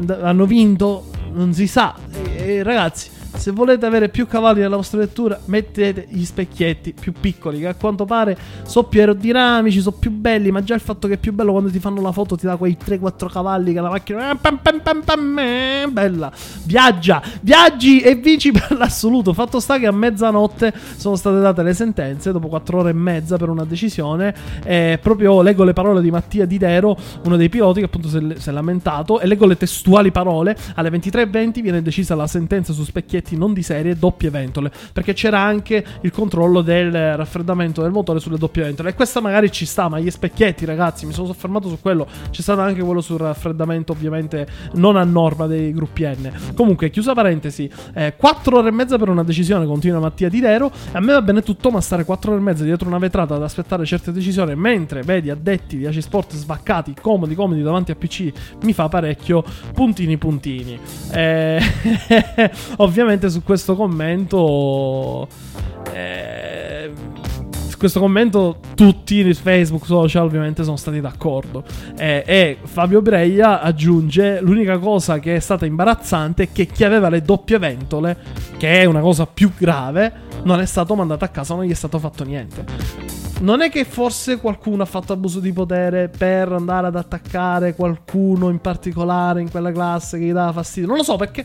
hanno 0.06 0.44
vinto? 0.44 1.12
Non 1.34 1.52
si 1.52 1.66
sa. 1.66 1.94
E- 2.36 2.62
ragazzi, 2.62 3.10
se 3.36 3.50
volete 3.50 3.86
avere 3.86 4.08
più 4.08 4.26
cavalli 4.26 4.60
nella 4.60 4.76
vostra 4.76 4.98
vettura, 4.98 5.38
mettete 5.46 6.06
gli 6.08 6.24
specchietti 6.24 6.94
più 6.98 7.12
piccoli, 7.12 7.60
che 7.60 7.68
a 7.68 7.74
quanto 7.74 8.04
pare 8.04 8.36
sono 8.64 8.86
più 8.86 9.00
aerodinamici, 9.00 9.80
sono 9.80 9.96
più 9.98 10.10
belli, 10.10 10.50
ma 10.50 10.62
già 10.62 10.74
il 10.74 10.80
fatto 10.80 11.08
che 11.08 11.14
è 11.14 11.18
più 11.18 11.32
bello 11.32 11.52
quando 11.52 11.70
ti 11.70 11.78
fanno 11.78 12.00
la 12.00 12.12
foto 12.12 12.36
ti 12.36 12.46
dà 12.46 12.56
quei 12.56 12.76
3-4 12.82 13.30
cavalli 13.30 13.72
che 13.72 13.80
la 13.80 13.90
macchina... 13.90 14.30
eh, 14.30 15.82
eh, 15.84 15.88
bella. 15.88 16.32
Viaggia, 16.64 17.22
viaggi 17.40 18.00
e 18.00 18.14
vinci 18.14 18.52
per 18.52 18.76
l'assoluto. 18.76 19.32
Fatto 19.32 19.60
sta 19.60 19.78
che 19.78 19.86
a 19.86 19.92
mezzanotte 19.92 20.72
sono 20.96 21.16
state 21.16 21.40
date 21.40 21.62
le 21.62 21.74
sentenze, 21.74 22.32
dopo 22.32 22.48
4 22.48 22.78
ore 22.78 22.90
e 22.90 22.94
mezza 22.94 23.36
per 23.36 23.48
una 23.48 23.64
decisione. 23.64 24.34
E 24.64 24.98
proprio 25.00 25.42
leggo 25.42 25.64
le 25.64 25.72
parole 25.72 26.00
di 26.00 26.10
Mattia 26.10 26.46
Didero, 26.46 26.96
uno 27.24 27.36
dei 27.36 27.48
piloti 27.48 27.80
che 27.80 27.86
appunto 27.86 28.08
si 28.08 28.48
è 28.48 28.52
lamentato, 28.52 29.20
e 29.20 29.26
leggo 29.26 29.46
le 29.46 29.56
testuali 29.56 30.10
parole. 30.10 30.56
Alle 30.74 30.90
23.20 30.90 31.62
viene 31.62 31.82
decisa 31.82 32.14
la 32.14 32.26
sentenza 32.26 32.72
su 32.72 32.84
specchietti 32.84 33.23
non 33.32 33.52
di 33.52 33.62
serie 33.62 33.96
doppie 33.96 34.30
ventole, 34.30 34.70
perché 34.92 35.12
c'era 35.14 35.40
anche 35.40 35.84
il 36.02 36.10
controllo 36.10 36.60
del 36.60 37.16
raffreddamento 37.16 37.82
del 37.82 37.90
motore 37.90 38.20
sulle 38.20 38.38
doppie 38.38 38.62
ventole. 38.62 38.90
E 38.90 38.94
questa 38.94 39.20
magari 39.20 39.50
ci 39.50 39.64
sta, 39.66 39.88
ma 39.88 39.98
gli 39.98 40.10
specchietti, 40.10 40.64
ragazzi, 40.64 41.06
mi 41.06 41.12
sono 41.12 41.26
soffermato 41.26 41.68
su 41.68 41.78
quello. 41.80 42.06
C'è 42.30 42.42
stato 42.42 42.60
anche 42.60 42.82
quello 42.82 43.00
sul 43.00 43.18
raffreddamento, 43.18 43.92
ovviamente 43.92 44.46
non 44.74 44.96
a 44.96 45.04
norma 45.04 45.46
dei 45.46 45.72
gruppi 45.72 46.04
N. 46.04 46.30
Comunque, 46.54 46.90
chiusa 46.90 47.14
parentesi, 47.14 47.70
4 48.16 48.56
ore 48.56 48.68
e 48.68 48.72
mezza 48.72 48.98
per 48.98 49.08
una 49.08 49.22
decisione, 49.24 49.66
continua 49.66 50.00
Mattia 50.00 50.28
Didero. 50.28 50.70
A 50.92 51.00
me 51.00 51.12
va 51.12 51.22
bene 51.22 51.42
tutto, 51.42 51.70
ma 51.70 51.80
stare 51.80 52.04
4 52.04 52.32
ore 52.32 52.40
e 52.40 52.42
mezza 52.42 52.64
dietro 52.64 52.88
una 52.88 52.98
vetrata 52.98 53.34
ad 53.34 53.42
aspettare 53.42 53.84
certe 53.84 54.12
decisioni, 54.12 54.54
mentre 54.54 55.02
vedi 55.02 55.30
addetti 55.30 55.76
di 55.76 55.86
AC 55.86 56.02
Sport 56.02 56.34
svaccati, 56.34 56.94
comodi, 57.00 57.34
comodi 57.34 57.62
davanti 57.62 57.90
a 57.90 57.94
PC, 57.94 58.32
mi 58.62 58.72
fa 58.72 58.88
parecchio 58.88 59.44
puntini 59.72 60.16
puntini. 60.18 60.78
Eh, 61.12 61.60
ovviamente 62.78 63.13
su 63.28 63.42
questo 63.42 63.74
commento... 63.76 65.28
Eh, 65.92 66.92
su 67.74 67.80
questo 67.80 67.98
commento 67.98 68.60
tutti 68.76 69.16
i 69.16 69.34
Facebook 69.34 69.84
social 69.84 70.24
ovviamente 70.24 70.62
sono 70.62 70.76
stati 70.76 71.00
d'accordo. 71.00 71.64
Eh, 71.96 72.22
e 72.24 72.58
Fabio 72.62 73.02
Breia 73.02 73.60
aggiunge 73.60 74.40
l'unica 74.40 74.78
cosa 74.78 75.18
che 75.18 75.34
è 75.34 75.40
stata 75.40 75.66
imbarazzante 75.66 76.44
è 76.44 76.48
che 76.52 76.66
chi 76.66 76.84
aveva 76.84 77.08
le 77.08 77.22
doppie 77.22 77.58
ventole 77.58 78.16
che 78.58 78.80
è 78.80 78.84
una 78.84 79.00
cosa 79.00 79.26
più 79.26 79.50
grave 79.56 80.12
non 80.44 80.60
è 80.60 80.66
stato 80.66 80.94
mandato 80.94 81.24
a 81.24 81.28
casa 81.28 81.54
non 81.54 81.64
gli 81.64 81.72
è 81.72 81.74
stato 81.74 81.98
fatto 81.98 82.24
niente. 82.24 82.64
Non 83.40 83.60
è 83.60 83.68
che 83.70 83.84
forse 83.84 84.38
qualcuno 84.38 84.84
ha 84.84 84.86
fatto 84.86 85.12
abuso 85.12 85.40
di 85.40 85.52
potere 85.52 86.08
per 86.08 86.52
andare 86.52 86.86
ad 86.86 86.94
attaccare 86.94 87.74
qualcuno 87.74 88.50
in 88.50 88.60
particolare 88.60 89.40
in 89.40 89.50
quella 89.50 89.72
classe 89.72 90.18
che 90.18 90.26
gli 90.26 90.32
dava 90.32 90.52
fastidio 90.52 90.88
non 90.88 90.98
lo 90.98 91.02
so 91.02 91.16
perché 91.16 91.44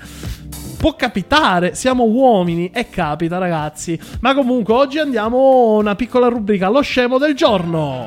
Può 0.80 0.95
capitare, 0.95 1.75
siamo 1.75 2.05
uomini 2.05 2.71
e 2.73 2.89
capita 2.89 3.38
ragazzi. 3.38 3.99
Ma 4.21 4.34
comunque 4.34 4.73
oggi 4.73 4.97
andiamo 4.97 5.38
a 5.38 5.77
una 5.80 5.95
piccola 5.95 6.30
rubrica, 6.30 6.69
lo 6.69 6.80
scemo 6.80 7.17
del 7.17 7.36
giorno. 7.36 8.05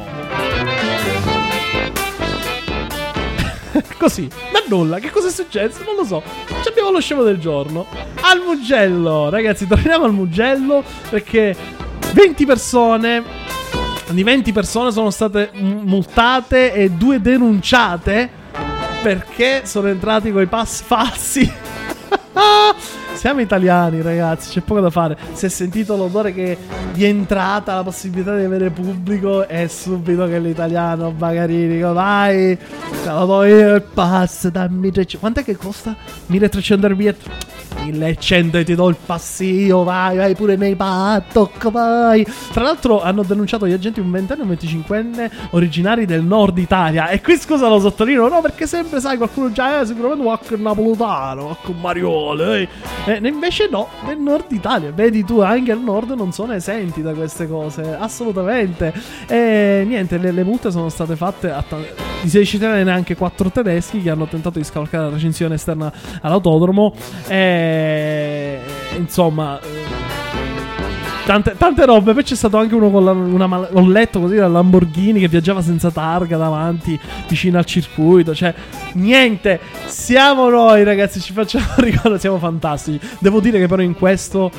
Così, 3.98 4.26
da 4.26 4.62
nulla, 4.68 5.00
che 5.00 5.10
cosa 5.10 5.28
è 5.28 5.30
successo? 5.30 5.84
Non 5.84 5.96
lo 5.96 6.04
so. 6.06 6.22
Ci 6.62 6.68
abbiamo 6.68 6.90
lo 6.90 7.00
scemo 7.00 7.22
del 7.22 7.38
giorno. 7.38 7.84
Al 8.22 8.40
Mugello, 8.40 9.28
ragazzi, 9.28 9.66
torniamo 9.66 10.06
al 10.06 10.14
Mugello 10.14 10.82
perché 11.10 11.54
20 12.14 12.46
persone 12.46 13.22
di 14.12 14.22
20 14.22 14.50
persone 14.52 14.92
sono 14.92 15.10
state 15.10 15.50
multate 15.52 16.72
e 16.72 16.88
due 16.88 17.20
denunciate 17.20 18.30
perché 19.02 19.66
sono 19.66 19.88
entrati 19.88 20.32
con 20.32 20.40
i 20.40 20.46
pass 20.46 20.80
falsi. 20.80 21.61
Siamo 23.14 23.40
italiani, 23.40 24.02
ragazzi, 24.02 24.50
c'è 24.50 24.60
poco 24.62 24.80
da 24.80 24.90
fare. 24.90 25.16
Si 25.32 25.46
è 25.46 25.48
sentito 25.48 25.96
l'odore 25.96 26.32
che 26.34 26.56
di 26.92 27.04
entrata, 27.04 27.74
la 27.74 27.82
possibilità 27.82 28.36
di 28.36 28.44
avere 28.44 28.70
pubblico, 28.70 29.46
è 29.46 29.66
subito 29.68 30.26
che 30.26 30.38
l'italiano 30.38 31.14
magari 31.16 31.68
dico, 31.68 31.92
vai, 31.92 32.56
te 32.56 33.10
lo 33.10 33.26
do 33.26 33.44
io 33.44 33.74
il 33.74 33.82
pass, 33.82 34.48
dammi 34.48 34.90
300. 34.90 35.18
Quant'è 35.18 35.44
che 35.44 35.56
costa? 35.56 35.94
1300 36.26 36.86
euro? 36.86 37.14
1100 37.84 38.58
e 38.58 38.64
ti 38.64 38.74
do 38.74 38.88
il 38.88 38.96
passio, 39.04 39.82
vai, 39.82 40.16
vai 40.16 40.34
pure 40.34 40.56
nei 40.56 40.74
paddock, 40.76 41.70
vai. 41.70 42.26
Tra 42.52 42.62
l'altro 42.62 43.02
hanno 43.02 43.22
denunciato 43.22 43.66
gli 43.66 43.72
agenti 43.72 44.00
un 44.00 44.10
ventenne 44.10 44.42
e 44.42 44.44
un 44.44 44.50
25enne 44.52 45.30
originari 45.50 46.06
del 46.06 46.22
nord 46.22 46.58
Italia. 46.58 47.08
E 47.08 47.20
qui 47.20 47.36
scusa 47.36 47.68
lo 47.68 47.80
sottolineo, 47.80 48.28
no, 48.28 48.40
perché 48.40 48.66
sempre 48.66 49.00
sai 49.00 49.16
qualcuno 49.16 49.52
già, 49.52 49.80
eh, 49.80 49.86
sicuramente 49.86 50.22
qualche 50.22 50.56
napoletano, 50.56 51.44
qualche 51.44 51.74
Mariole, 51.80 52.60
eh. 52.60 52.68
Eh, 53.06 53.20
invece 53.22 53.68
no, 53.70 53.88
del 54.06 54.18
nord 54.18 54.50
Italia. 54.52 54.92
Vedi 54.92 55.24
tu, 55.24 55.40
anche 55.40 55.72
al 55.72 55.80
nord 55.80 56.10
non 56.12 56.32
sono 56.32 56.52
esenti 56.52 57.02
da 57.02 57.12
queste 57.12 57.48
cose, 57.48 57.96
assolutamente. 57.98 58.92
E 59.26 59.84
niente, 59.86 60.18
le, 60.18 60.30
le 60.30 60.44
multe 60.44 60.70
sono 60.70 60.88
state 60.88 61.16
fatte 61.16 61.50
a 61.50 61.62
ta- 61.66 61.76
di 62.22 62.28
16 62.28 62.56
italiani 62.56 62.88
e 62.88 62.92
anche 62.92 63.16
4 63.16 63.50
tedeschi 63.50 64.00
che 64.00 64.10
hanno 64.10 64.26
tentato 64.26 64.58
di 64.58 64.64
scavalcare 64.64 65.04
la 65.04 65.10
recinzione 65.10 65.54
esterna 65.54 65.92
all'autodromo. 66.20 66.94
E 67.26 67.71
insomma. 68.96 69.60
eh, 69.60 70.00
Tante, 71.24 71.54
tante 71.56 71.86
robe, 71.86 72.14
poi 72.14 72.24
c'è 72.24 72.34
stato 72.34 72.56
anche 72.56 72.74
uno 72.74 72.90
con 72.90 73.04
la, 73.04 73.12
una 73.12 73.46
mal- 73.46 73.68
letto 73.88 74.18
così 74.18 74.34
la 74.34 74.48
Lamborghini 74.48 75.20
che 75.20 75.28
viaggiava 75.28 75.62
senza 75.62 75.92
targa 75.92 76.36
davanti, 76.36 76.98
vicino 77.28 77.58
al 77.58 77.64
circuito. 77.64 78.34
Cioè, 78.34 78.52
niente, 78.94 79.60
siamo 79.84 80.48
noi 80.48 80.82
ragazzi, 80.82 81.20
ci 81.20 81.32
facciamo 81.32 81.74
ricordo, 81.76 82.18
siamo 82.18 82.38
fantastici. 82.38 82.98
Devo 83.20 83.38
dire 83.38 83.60
che 83.60 83.68
però 83.68 83.82
in 83.82 83.94
questo 83.94 84.50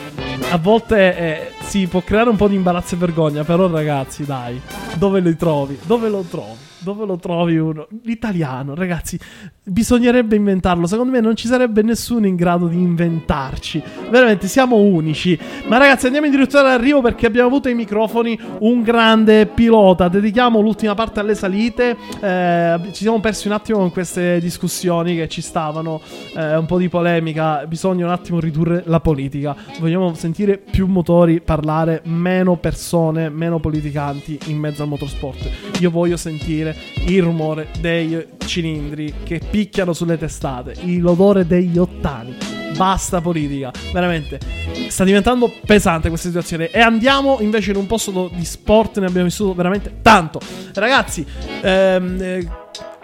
a 0.51 0.57
volte 0.57 1.18
eh, 1.18 1.51
si 1.64 1.86
può 1.88 2.01
creare 2.01 2.30
un 2.30 2.38
po' 2.38 2.47
di 2.47 2.55
imbarazzo 2.55 2.95
e 2.95 2.97
vergogna, 2.97 3.43
però 3.43 3.70
ragazzi, 3.70 4.24
dai, 4.24 4.59
dove 4.95 5.20
li 5.20 5.36
trovi? 5.36 5.78
Dove 5.86 6.07
lo 6.07 6.22
trovi? 6.22 6.72
Dove 6.80 7.05
lo 7.05 7.18
trovi 7.18 7.57
uno? 7.57 7.88
L'italiano, 8.03 8.74
ragazzi, 8.74 9.20
bisognerebbe 9.64 10.36
inventarlo. 10.36 10.88
Secondo 10.88 11.11
me 11.11 11.20
non 11.20 11.36
ci 11.36 11.47
sarebbe 11.47 11.82
nessuno 11.82 12.28
in 12.28 12.36
grado 12.36 12.68
di 12.68 12.78
inventarci. 12.78 13.82
Veramente 14.09 14.47
siamo 14.47 14.78
unici. 14.78 15.38
Ma 15.68 15.78
ragazzi, 15.78 16.05
andiamo 16.05 16.28
addirittura 16.28 16.61
all'arrivo 16.61 17.01
perché 17.01 17.26
abbiamo 17.26 17.47
avuto 17.47 17.68
ai 17.68 17.76
microfoni 17.76 18.39
un 18.59 18.82
grande 18.82 19.45
pilota. 19.45 20.07
Dedichiamo 20.07 20.59
l'ultima 20.59 20.93
parte 20.93 21.20
alle 21.20 21.36
salite. 21.36 21.95
Eh, 22.20 22.80
ci 22.91 23.03
siamo 23.03 23.20
persi 23.20 23.47
un 23.47 23.53
attimo 23.53 23.80
con 23.80 23.91
queste 23.91 24.39
discussioni 24.39 25.16
che 25.16 25.28
ci 25.28 25.41
stavano. 25.41 26.01
eh, 26.36 26.57
un 26.57 26.66
po' 26.66 26.78
di 26.78 26.89
polemica. 26.89 27.66
Bisogna 27.68 28.05
un 28.05 28.11
attimo 28.11 28.39
ridurre 28.39 28.84
la 28.86 28.99
politica. 28.99 29.55
Vogliamo 29.80 30.14
sentire 30.14 30.57
più 30.57 30.88
motori 30.88 31.41
parlare, 31.41 32.01
meno 32.05 32.57
persone, 32.57 33.30
meno 33.30 33.59
politicanti 33.59 34.38
in 34.47 34.57
mezzo 34.57 34.84
al 34.84 34.89
motorsport. 34.89 35.49
Io 35.80 35.89
voglio 35.89 36.18
sentire 36.18 36.76
il 37.07 37.22
rumore 37.22 37.68
dei 37.80 38.26
cilindri 38.45 39.14
che 39.24 39.39
picchiano 39.54 39.93
sulle 39.93 40.18
testate. 40.18 40.74
L'odore 40.97 41.45
degli 41.45 41.78
ottani. 41.78 42.36
Basta 42.76 43.22
politica, 43.22 43.72
veramente. 43.91 44.39
Sta 44.88 45.04
diventando 45.04 45.54
pesante 45.64 46.10
questa 46.10 46.30
situazione. 46.30 46.72
E 46.72 46.80
andiamo 46.80 47.38
invece 47.39 47.70
in 47.70 47.78
un 47.78 47.86
posto 47.86 48.32
di 48.34 48.45
sport, 48.45 48.97
ne 48.97 49.06
abbiamo 49.06 49.28
vissuto 49.28 49.54
veramente 49.54 49.99
tanto. 50.01 50.39
Ragazzi, 50.74 51.24
ehm, 51.62 52.20
eh, 52.20 52.47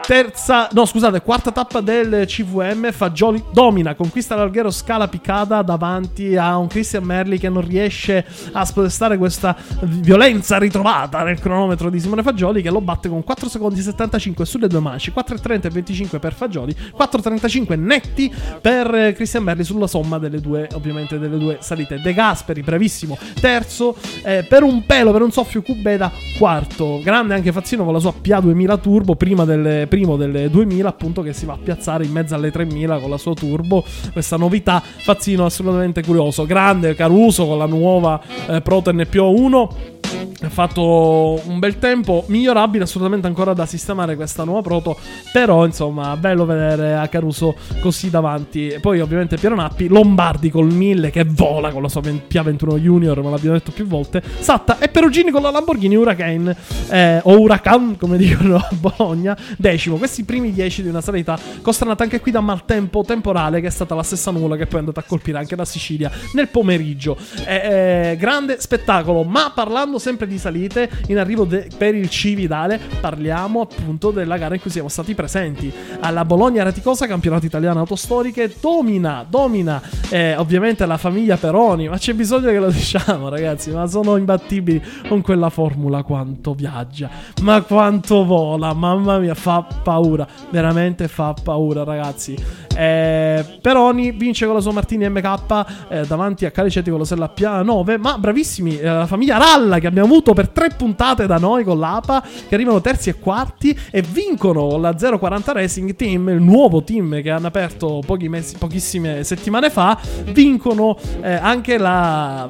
terza, 0.06 0.68
no 0.72 0.86
scusate, 0.86 1.22
quarta 1.22 1.52
tappa 1.52 1.82
del 1.82 2.26
CVM, 2.26 2.92
Fagioli 2.92 3.44
domina, 3.52 3.96
conquista 3.96 4.36
l'Alghero 4.36 4.72
Scala 4.72 5.08
Picada 5.08 5.62
davanti 5.62 6.36
a 6.36 6.58
un 6.58 6.68
Christian 6.68 7.04
Merli 7.04 7.38
che 7.38 7.50
non 7.50 7.66
riesce 7.66 8.26
a 8.52 8.66
spodestare 8.66 9.18
questa 9.18 9.56
violenza 9.82 10.58
ritrovata 10.58 11.24
nel 11.24 11.40
cronometro 11.40 11.90
di 11.90 12.00
Simone 12.00 12.24
Fagioli 12.24 12.62
che 12.62 12.70
lo 12.70 12.82
batte 12.82 13.10
con 13.10 13.24
4 13.24 13.50
secondi 13.50 13.80
e 13.80 13.84
75 13.84 14.46
sulle 14.46 14.68
due 14.68 14.80
manche, 14.80 15.12
4.30 15.14 15.66
e 15.66 15.70
25 15.70 16.20
per 16.20 16.34
Fagioli, 16.34 16.76
4.35 16.98 17.80
netti 17.80 18.34
per 18.62 19.14
Christian 19.14 19.44
Merli 19.44 19.64
sulla 19.64 19.88
somma 19.88 20.18
delle 20.18 20.40
due, 20.40 20.68
ovviamente 20.74 21.20
delle 21.20 21.38
due 21.38 21.58
salite. 21.62 22.00
De 22.02 22.14
Gasperi, 22.14 22.62
bravissimo, 22.62 23.18
terzo, 23.40 23.96
eh, 24.24 24.46
per 24.48 24.64
un 24.64 24.86
pelo, 24.86 25.12
per 25.12 25.22
un 25.22 25.32
soffio 25.32 25.62
Cubeda, 25.62 26.12
quarto. 26.38 27.00
Grande 27.04 27.34
anche 27.34 27.52
Fazzino 27.52 27.84
con 27.84 27.94
la 27.94 28.00
sua 28.00 28.14
PA 28.14 28.40
2000 28.40 28.78
Turbo, 28.78 29.16
prima 29.16 29.46
del, 29.46 29.88
primo 29.90 30.16
delle 30.16 30.50
2000 30.50 30.88
appunto 30.88 31.22
che 31.22 31.34
si 31.34 31.46
va 31.46 31.54
a 31.54 31.60
piazzare 31.62 32.06
in 32.06 32.12
mezzo 32.12 32.36
alle 32.36 32.52
3000 32.52 33.00
con 33.00 33.10
la 33.10 33.18
sua 33.18 33.34
Turbo, 33.34 33.84
questa 34.14 34.38
novità. 34.38 34.82
Fazzino 34.82 35.44
assolutamente 35.44 36.02
curioso. 36.02 36.46
Grande 36.46 36.96
Caruso 36.96 37.46
con 37.46 37.58
la 37.58 37.66
nuova 37.66 38.22
eh, 38.48 38.62
Proto 38.62 38.94
NPO 38.94 39.32
1 39.32 39.98
ha 40.42 40.50
fatto 40.50 41.40
un 41.46 41.60
bel 41.60 41.80
tempo, 41.80 42.24
migliorabile 42.28 42.84
assolutamente 42.84 43.28
ancora 43.28 43.54
da 43.54 43.66
sistemare 43.66 44.16
questa 44.16 44.44
nuova 44.44 44.62
proto, 44.62 44.98
però 45.32 45.66
insomma 45.66 46.16
bello 46.18 46.46
vedere 46.46 46.96
a 46.96 47.08
Caruso 47.08 47.56
così 47.82 48.10
davanti. 48.10 48.68
E 48.70 48.80
poi 48.80 49.00
ovviamente 49.00 49.38
Piero 49.38 49.56
Nappi, 49.56 49.88
Lombardi 49.88 50.50
col 50.50 50.72
1000 50.72 51.10
che 51.12 51.26
vola 51.26 51.72
con 51.72 51.82
la 51.82 51.90
sua 51.90 52.02
PA21 52.02 52.78
Junior, 52.78 53.22
ma 53.22 53.30
l'abbiamo 53.30 53.58
detto 53.58 53.72
più 53.72 53.86
volte, 53.86 54.24
Satta 54.40 54.80
e 54.80 54.88
Perugini 54.88 55.32
con 55.32 55.42
la 55.42 55.52
Lamborghini 55.52 55.96
Hurricane, 55.96 56.56
eh, 56.90 57.20
o 57.24 57.40
Huracan 57.40 57.98
come 57.98 58.18
dicono 58.18 58.56
a 58.56 58.70
Bologna, 58.72 59.38
decimo. 59.58 59.98
Questi 59.98 60.24
primi 60.24 60.52
10 60.52 60.84
di 60.84 60.90
una 60.90 61.02
salita 61.02 61.38
costernata 61.62 62.04
anche 62.04 62.20
qui 62.20 62.32
da 62.32 62.42
maltempo 62.42 63.04
temporale 63.04 63.62
che 63.62 63.68
è 63.68 63.72
stata 63.72 63.94
la 63.94 64.04
stessa 64.04 64.32
nuvola 64.32 64.56
che 64.56 64.66
poi 64.66 64.78
è 64.78 64.80
andata 64.80 65.02
a 65.02 65.04
colpire 65.04 65.38
anche 65.38 65.56
la 65.56 65.66
Sicilia 65.66 66.10
nel 66.34 66.48
pomeriggio. 66.48 67.18
Eh, 67.46 68.12
eh, 68.12 68.18
grande 68.18 68.60
spettacolo, 68.60 69.24
ma 69.24 69.52
parlando 69.54 69.99
sempre 70.00 70.28
di 70.28 70.38
salite, 70.38 70.90
in 71.08 71.18
arrivo 71.18 71.46
de- 71.46 71.70
per 71.78 71.96
il 71.96 72.10
Cividale 72.10 72.80
parliamo 73.00 73.62
appunto 73.62 74.12
della 74.12 74.38
gara 74.38 74.56
in 74.56 74.62
cui 74.62 74.72
siamo 74.72 74.90
stati 74.90 75.14
presenti. 75.14 75.72
Alla 76.00 76.26
Bologna 76.26 76.64
Raticosa, 76.64 77.08
campionato 77.08 77.46
italiano 77.46 77.80
autostoriche, 77.80 78.54
domina, 78.60 79.26
domina 79.28 79.82
eh, 80.10 80.36
ovviamente 80.36 80.86
la 80.86 80.98
famiglia 80.98 81.38
Peroni, 81.38 81.88
ma 81.88 81.98
c'è 81.98 82.14
bisogno 82.14 82.50
che 82.50 82.60
lo 82.60 82.70
diciamo 82.72 83.30
ragazzi, 83.30 83.72
ma 83.72 83.86
sono 83.88 84.18
imbattibili 84.18 84.82
con 85.08 85.22
quella 85.22 85.50
formula, 85.50 86.04
quanto 86.04 86.54
viaggia, 86.54 87.10
ma 87.42 87.62
quanto 87.62 88.26
vola, 88.26 88.74
mamma 88.74 89.20
mia, 89.20 89.36
fa 89.36 89.66
paura, 89.84 90.28
veramente 90.50 91.08
fa 91.08 91.34
paura 91.34 91.84
ragazzi. 91.84 92.36
Eh, 92.76 93.46
Peroni 93.62 94.12
vince 94.12 94.46
con 94.46 94.56
la 94.56 94.62
sua 94.62 94.72
Martini 94.72 95.10
MK 95.10 95.66
eh, 95.90 96.06
davanti 96.06 96.46
a 96.46 96.52
Calicetti 96.52 96.90
con 96.90 97.00
la 97.00 97.06
Sella 97.06 97.32
PA9, 97.36 98.00
ma 98.00 98.18
bravissimi 98.18 98.80
eh, 98.80 98.86
la 98.86 99.06
famiglia 99.06 99.38
Ralla 99.38 99.80
che 99.80 99.88
abbiamo 99.90 100.08
avuto 100.08 100.34
per 100.34 100.50
tre 100.50 100.70
puntate 100.70 101.28
da 101.28 101.38
noi 101.38 101.64
con 101.64 101.80
l'APA, 101.80 102.24
che 102.48 102.56
arrivano 102.56 102.82
terzi 102.82 103.10
e 103.10 103.20
quarti 103.20 103.78
e 103.92 104.02
vincono 104.02 104.68
con 104.68 104.82
la 104.82 104.96
040 104.96 105.52
Racing 105.52 105.96
Team, 105.96 106.30
il 106.30 106.42
nuovo 106.42 106.84
team 106.84 107.22
che 107.22 107.30
hanno 107.30 107.48
aperto 107.48 108.02
mesi, 108.30 108.56
pochissime 108.58 109.24
settimane 109.24 109.70
fa, 109.70 110.00
vincono 110.26 110.98
eh, 111.22 111.34
anche 111.34 111.78
la 111.78 112.50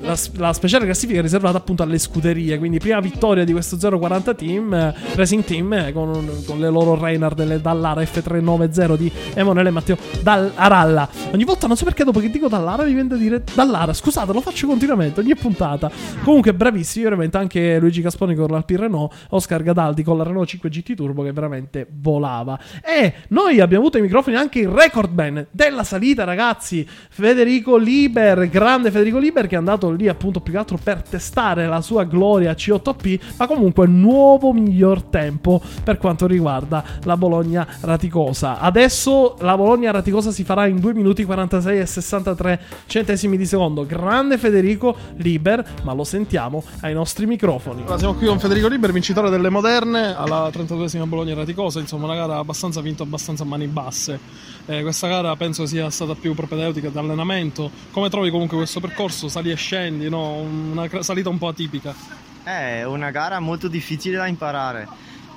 la, 0.00 0.16
la 0.36 0.52
speciale 0.52 0.84
classifica 0.84 1.20
riservata 1.20 1.58
appunto 1.58 1.82
alle 1.82 1.98
scuderie. 1.98 2.58
Quindi, 2.58 2.78
prima 2.78 3.00
vittoria 3.00 3.44
di 3.44 3.52
questo 3.52 3.76
040 3.76 4.34
team, 4.34 4.72
eh, 4.72 4.94
Racing 5.14 5.44
Team, 5.44 5.72
eh, 5.72 5.92
con, 5.92 6.42
con 6.46 6.58
le 6.58 6.68
loro 6.68 6.98
Reynard 6.98 7.36
delle 7.36 7.60
Dallara 7.60 8.02
F390 8.02 8.96
di 8.96 9.10
Emanuele 9.34 9.70
Matteo 9.70 9.96
Dal- 10.22 10.52
Aralla. 10.54 11.08
Ogni 11.32 11.44
volta 11.44 11.66
non 11.66 11.76
so 11.76 11.84
perché 11.84 12.04
dopo 12.04 12.20
che 12.20 12.30
dico 12.30 12.48
Dallara 12.48 12.84
mi 12.84 12.92
viene 12.92 13.08
da 13.08 13.16
dire 13.16 13.42
Dallara. 13.54 13.92
Scusate, 13.92 14.32
lo 14.32 14.40
faccio 14.40 14.66
continuamente, 14.66 15.20
ogni 15.20 15.34
puntata. 15.34 15.90
Comunque, 16.22 16.54
bravissimi, 16.54 17.04
veramente 17.04 17.36
anche 17.36 17.78
Luigi 17.78 18.02
Casponi 18.02 18.34
con 18.34 18.48
l'Alpine 18.48 18.80
Renault, 18.80 19.12
Oscar 19.30 19.62
Gadaldi 19.62 20.02
con 20.02 20.16
la 20.16 20.24
Renault 20.24 20.48
5 20.48 20.68
GT 20.68 20.94
Turbo 20.94 21.22
che 21.22 21.32
veramente 21.32 21.86
volava. 21.90 22.58
E 22.84 23.14
noi 23.28 23.60
abbiamo 23.60 23.82
avuto 23.82 23.96
ai 23.96 24.02
microfoni 24.02 24.36
anche 24.36 24.60
il 24.60 24.68
record 24.68 25.12
man 25.12 25.46
della 25.50 25.84
salita, 25.84 26.24
ragazzi. 26.24 26.86
Federico 27.08 27.76
Liber, 27.76 28.48
grande 28.48 28.90
Federico 28.90 29.18
Liber 29.18 29.46
che 29.46 29.54
è 29.54 29.58
andato 29.58 29.85
lì 29.90 30.08
appunto 30.08 30.40
più 30.40 30.52
che 30.52 30.58
altro 30.58 30.78
per 30.82 31.02
testare 31.02 31.66
la 31.66 31.80
sua 31.80 32.04
gloria 32.04 32.52
C8P, 32.52 33.20
ma 33.38 33.46
comunque 33.46 33.86
nuovo 33.86 34.52
miglior 34.52 35.02
tempo 35.02 35.60
per 35.82 35.98
quanto 35.98 36.26
riguarda 36.26 36.84
la 37.04 37.16
Bologna 37.16 37.66
Raticosa. 37.80 38.60
Adesso 38.60 39.36
la 39.40 39.56
Bologna 39.56 39.90
Raticosa 39.90 40.30
si 40.30 40.44
farà 40.44 40.66
in 40.66 40.78
2 40.78 40.94
minuti 40.94 41.24
46 41.24 41.78
e 41.78 41.86
63 41.86 42.60
centesimi 42.86 43.36
di 43.36 43.46
secondo. 43.46 43.86
Grande 43.86 44.38
Federico 44.38 44.96
Liber, 45.16 45.64
ma 45.82 45.92
lo 45.92 46.04
sentiamo 46.04 46.62
ai 46.80 46.94
nostri 46.94 47.26
microfoni. 47.26 47.82
Allora, 47.82 47.98
siamo 47.98 48.14
qui 48.14 48.26
con 48.26 48.38
Federico 48.38 48.68
Liber, 48.68 48.92
vincitore 48.92 49.30
delle 49.30 49.48
moderne 49.48 50.14
alla 50.16 50.48
32esima 50.48 51.06
Bologna 51.06 51.34
Raticosa, 51.34 51.80
insomma 51.80 52.04
una 52.06 52.14
gara 52.14 52.38
abbastanza 52.38 52.80
vinto 52.80 53.02
abbastanza 53.02 53.42
a 53.42 53.46
mani 53.46 53.66
basse. 53.66 54.18
Eh, 54.66 54.82
questa 54.82 55.06
gara 55.06 55.34
penso 55.36 55.64
sia 55.64 55.88
stata 55.90 56.14
più 56.14 56.34
propedeutica 56.34 56.88
di 56.88 56.98
allenamento. 56.98 57.70
Come 57.92 58.08
trovi 58.08 58.30
comunque 58.30 58.56
questo 58.56 58.80
percorso? 58.80 59.28
Sali 59.28 59.50
e 59.50 59.54
scendi, 59.54 59.75
no? 60.08 60.34
Una 60.34 61.02
salita 61.02 61.28
un 61.28 61.38
po' 61.38 61.48
atipica. 61.48 61.94
È 62.42 62.84
una 62.84 63.10
gara 63.10 63.38
molto 63.40 63.68
difficile 63.68 64.16
da 64.16 64.26
imparare. 64.26 64.88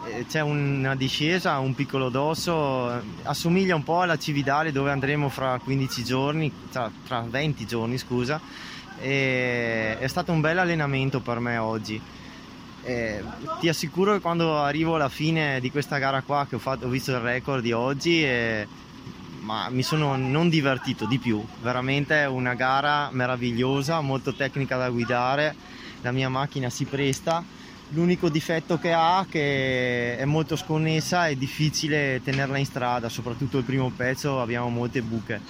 Eh, 0.08 0.26
C'è 0.28 0.42
una 0.42 0.96
discesa, 0.96 1.60
un 1.60 1.76
piccolo 1.76 2.10
dosso, 2.10 2.92
eh, 2.92 3.02
assomiglia 3.24 3.76
un 3.76 3.84
po' 3.84 4.02
alla 4.02 4.18
Cividale 4.18 4.72
dove 4.72 4.92
andremo 4.92 5.30
fra 5.30 5.60
15 5.62 6.04
giorni, 6.04 6.52
tra, 6.72 6.90
tra 7.06 7.26
20 7.28 7.66
giorni 7.66 7.98
scusa. 7.98 8.40
E 9.00 9.98
è 9.98 10.08
stato 10.08 10.32
un 10.32 10.42
bel 10.42 10.58
allenamento 10.58 11.20
per 11.20 11.40
me 11.40 11.58
oggi. 11.58 12.02
Eh, 12.84 13.24
ti 13.60 13.68
assicuro 13.68 14.14
che 14.14 14.20
quando 14.20 14.58
arrivo 14.58 14.96
alla 14.96 15.10
fine 15.10 15.60
di 15.60 15.70
questa 15.70 15.98
gara 15.98 16.22
qua, 16.22 16.46
che 16.48 16.56
ho, 16.56 16.60
fatto, 16.60 16.86
ho 16.86 16.90
visto 16.90 17.12
il 17.12 17.20
record 17.20 17.62
di 17.62 17.72
oggi, 17.72 18.24
eh, 18.24 18.68
ma 19.42 19.70
mi 19.70 19.84
sono 19.84 20.16
non 20.16 20.50
divertito 20.50 21.06
di 21.06 21.18
più. 21.18 21.44
Veramente 21.62 22.22
è 22.22 22.28
una 22.28 22.54
gara 22.54 23.10
meravigliosa, 23.12 24.02
molto 24.02 24.34
tecnica 24.34 24.78
da 24.78 24.90
guidare. 24.90 25.56
La 26.02 26.12
mia 26.12 26.30
macchina 26.30 26.70
si 26.70 26.86
presta. 26.86 27.44
L'unico 27.90 28.30
difetto 28.30 28.78
che 28.78 28.94
ha 28.94 29.22
è 29.22 29.26
che 29.28 30.18
è 30.18 30.26
molto 30.26 30.56
sconnessa 30.56 31.28
e 31.28 31.38
difficile 31.38 32.22
tenerla 32.24 32.58
in 32.58 32.66
strada, 32.66 33.10
soprattutto 33.10 33.58
il 33.58 33.64
primo 33.64 33.90
pezzo 33.90 34.40
abbiamo 34.40 34.70
molte 34.70 35.02
buche. 35.02 35.42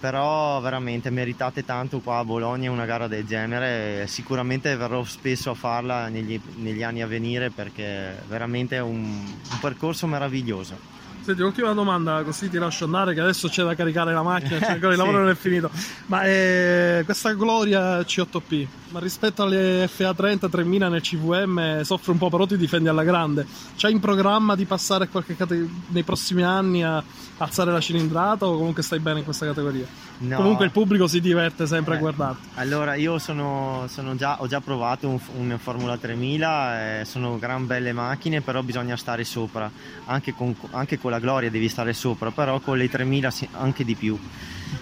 Però 0.00 0.60
veramente 0.60 1.10
meritate 1.10 1.64
tanto 1.64 2.00
qua 2.00 2.18
a 2.18 2.24
Bologna 2.24 2.70
una 2.70 2.84
gara 2.84 3.06
del 3.06 3.26
genere 3.26 4.06
sicuramente 4.06 4.76
verrò 4.76 5.02
spesso 5.04 5.50
a 5.50 5.54
farla 5.54 6.08
negli, 6.08 6.38
negli 6.56 6.82
anni 6.82 7.00
a 7.00 7.06
venire 7.06 7.50
perché 7.50 8.22
veramente 8.28 8.76
è 8.76 8.80
un, 8.80 9.02
un 9.02 9.58
percorso 9.60 10.06
meraviglioso. 10.06 10.93
Senti, 11.24 11.40
ultima 11.40 11.72
domanda, 11.72 12.22
così 12.22 12.50
ti 12.50 12.58
lascio 12.58 12.84
andare 12.84 13.14
che 13.14 13.20
adesso 13.20 13.48
c'è 13.48 13.64
da 13.64 13.74
caricare 13.74 14.12
la 14.12 14.22
macchina, 14.22 14.58
cioè 14.60 14.72
ancora 14.72 14.92
il 14.92 14.98
lavoro 14.98 15.16
Sì. 15.16 15.22
non 15.22 15.30
è 15.32 15.34
finito. 15.34 15.70
Ma 16.06 16.22
eh, 16.24 17.02
questa 17.06 17.32
gloria 17.32 18.00
C8P, 18.00 18.66
ma 18.90 19.00
rispetto 19.00 19.42
alle 19.42 19.86
FA30 19.86 20.50
3000 20.50 20.88
nel 20.90 21.00
CVM 21.00 21.80
soffre 21.80 22.12
un 22.12 22.18
po', 22.18 22.28
però 22.28 22.44
ti 22.44 22.58
difendi 22.58 22.88
alla 22.88 23.04
grande. 23.04 23.46
C'hai 23.76 23.92
in 23.92 24.00
programma 24.00 24.54
di 24.54 24.66
passare 24.66 25.04
a 25.04 25.08
qualche 25.08 25.34
cate- 25.34 25.66
nei 25.88 26.02
prossimi 26.02 26.42
anni 26.42 26.84
a 26.84 27.02
alzare 27.38 27.72
la 27.72 27.80
cilindrata 27.80 28.46
o 28.46 28.56
comunque 28.58 28.82
stai 28.82 28.98
bene 28.98 29.20
in 29.20 29.24
questa 29.24 29.46
categoria? 29.46 29.86
No. 30.18 30.36
Comunque 30.36 30.66
il 30.66 30.70
pubblico 30.72 31.06
si 31.08 31.20
diverte 31.22 31.66
sempre 31.66 31.94
a 31.94 31.96
Eh, 31.96 32.00
guardarti. 32.00 32.48
Allora, 32.56 32.94
io 32.96 33.18
sono, 33.18 33.86
sono 33.88 34.14
già, 34.14 34.40
ho 34.42 34.46
già 34.46 34.60
provato 34.60 35.08
un, 35.08 35.18
un 35.38 35.58
Formula 35.58 35.96
3000, 35.96 37.00
eh, 37.00 37.04
sono 37.06 37.38
gran 37.38 37.66
belle 37.66 37.92
macchine, 37.94 38.42
però 38.42 38.62
bisogna 38.62 38.96
stare 38.96 39.24
sopra. 39.24 39.68
Anche 40.04 40.34
con, 40.34 40.54
anche 40.72 40.98
con 40.98 41.10
la 41.10 41.13
Gloria 41.18 41.50
devi 41.50 41.68
stare 41.68 41.92
sopra, 41.92 42.30
però 42.30 42.60
con 42.60 42.76
le 42.76 42.88
3000 42.88 43.30
sì- 43.30 43.48
anche 43.52 43.84
di 43.84 43.94
più. 43.94 44.18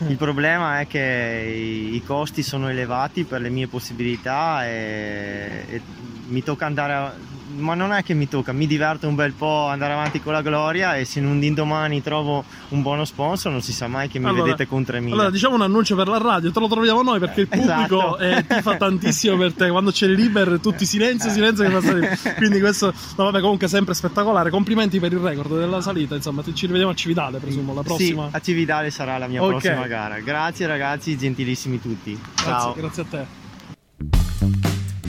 Il 0.08 0.16
problema 0.16 0.80
è 0.80 0.86
che 0.86 1.52
i, 1.54 1.94
i 1.94 2.02
costi 2.02 2.42
sono 2.42 2.68
elevati 2.68 3.24
per 3.24 3.40
le 3.40 3.50
mie 3.50 3.66
possibilità 3.68 4.66
e, 4.66 5.64
e 5.68 5.80
mi 6.28 6.42
tocca 6.42 6.66
andare 6.66 6.92
a- 6.94 7.14
ma 7.56 7.74
non 7.74 7.92
è 7.92 8.02
che 8.02 8.14
mi 8.14 8.28
tocca, 8.28 8.52
mi 8.52 8.66
diverto 8.66 9.06
un 9.08 9.14
bel 9.14 9.32
po' 9.32 9.66
andare 9.66 9.92
avanti 9.92 10.20
con 10.20 10.32
la 10.32 10.42
gloria 10.42 10.96
e 10.96 11.04
se 11.04 11.20
un 11.20 11.38
d'indomani 11.40 12.02
trovo 12.02 12.44
un 12.68 12.82
buono 12.82 13.04
sponsor 13.04 13.50
non 13.52 13.62
si 13.62 13.72
sa 13.72 13.86
mai 13.88 14.08
che 14.08 14.18
mi 14.18 14.26
Allora- 14.26 14.42
vedete 14.44 14.66
con 14.66 14.84
3000. 14.84 15.14
Allora, 15.14 15.30
diciamo 15.30 15.54
un 15.54 15.62
annuncio 15.62 15.94
per 15.96 16.08
la 16.08 16.18
radio, 16.18 16.50
te 16.50 16.60
lo 16.60 16.68
troviamo 16.68 17.02
noi 17.02 17.18
perché 17.18 17.42
il 17.42 17.48
pubblico 17.52 18.18
Esatto. 18.18 18.18
eh, 18.18 18.46
ti 18.46 18.62
fa 18.62 18.76
tantissimo 18.76 19.36
per 19.36 19.52
te. 19.54 19.68
Quando 19.70 19.90
c'è 19.90 20.06
il 20.06 20.12
liber, 20.12 20.58
tutti 20.60 20.84
silenzio, 20.86 21.30
silenzio 21.30 21.64
che 21.64 21.70
fa 21.70 21.80
salire. 21.80 22.18
Quindi 22.36 22.60
questo, 22.60 22.92
no, 23.16 23.24
vabbè, 23.24 23.40
comunque 23.40 23.68
sempre 23.68 23.94
spettacolare. 23.94 24.50
Complimenti 24.50 24.98
per 25.00 25.12
il 25.12 25.18
record 25.18 25.58
della 25.58 25.80
salita. 25.80 26.14
Insomma, 26.14 26.42
ci 26.52 26.66
rivediamo 26.66 26.92
a 26.92 26.94
Cividale, 26.94 27.38
presumo, 27.38 27.74
la 27.74 27.82
prossima. 27.82 28.28
Sì, 28.30 28.36
a 28.36 28.40
Cividale 28.40 28.90
sarà 28.90 29.18
la 29.18 29.26
mia 29.26 29.42
Ok. 29.42 29.48
prossima 29.50 29.86
gara. 29.86 30.18
Grazie 30.20 30.66
ragazzi, 30.66 31.16
gentilissimi 31.16 31.80
tutti. 31.80 32.18
Ciao. 32.36 32.72
Grazie, 32.74 32.80
grazie 32.80 33.02
a 33.02 33.06
te. 33.10 33.41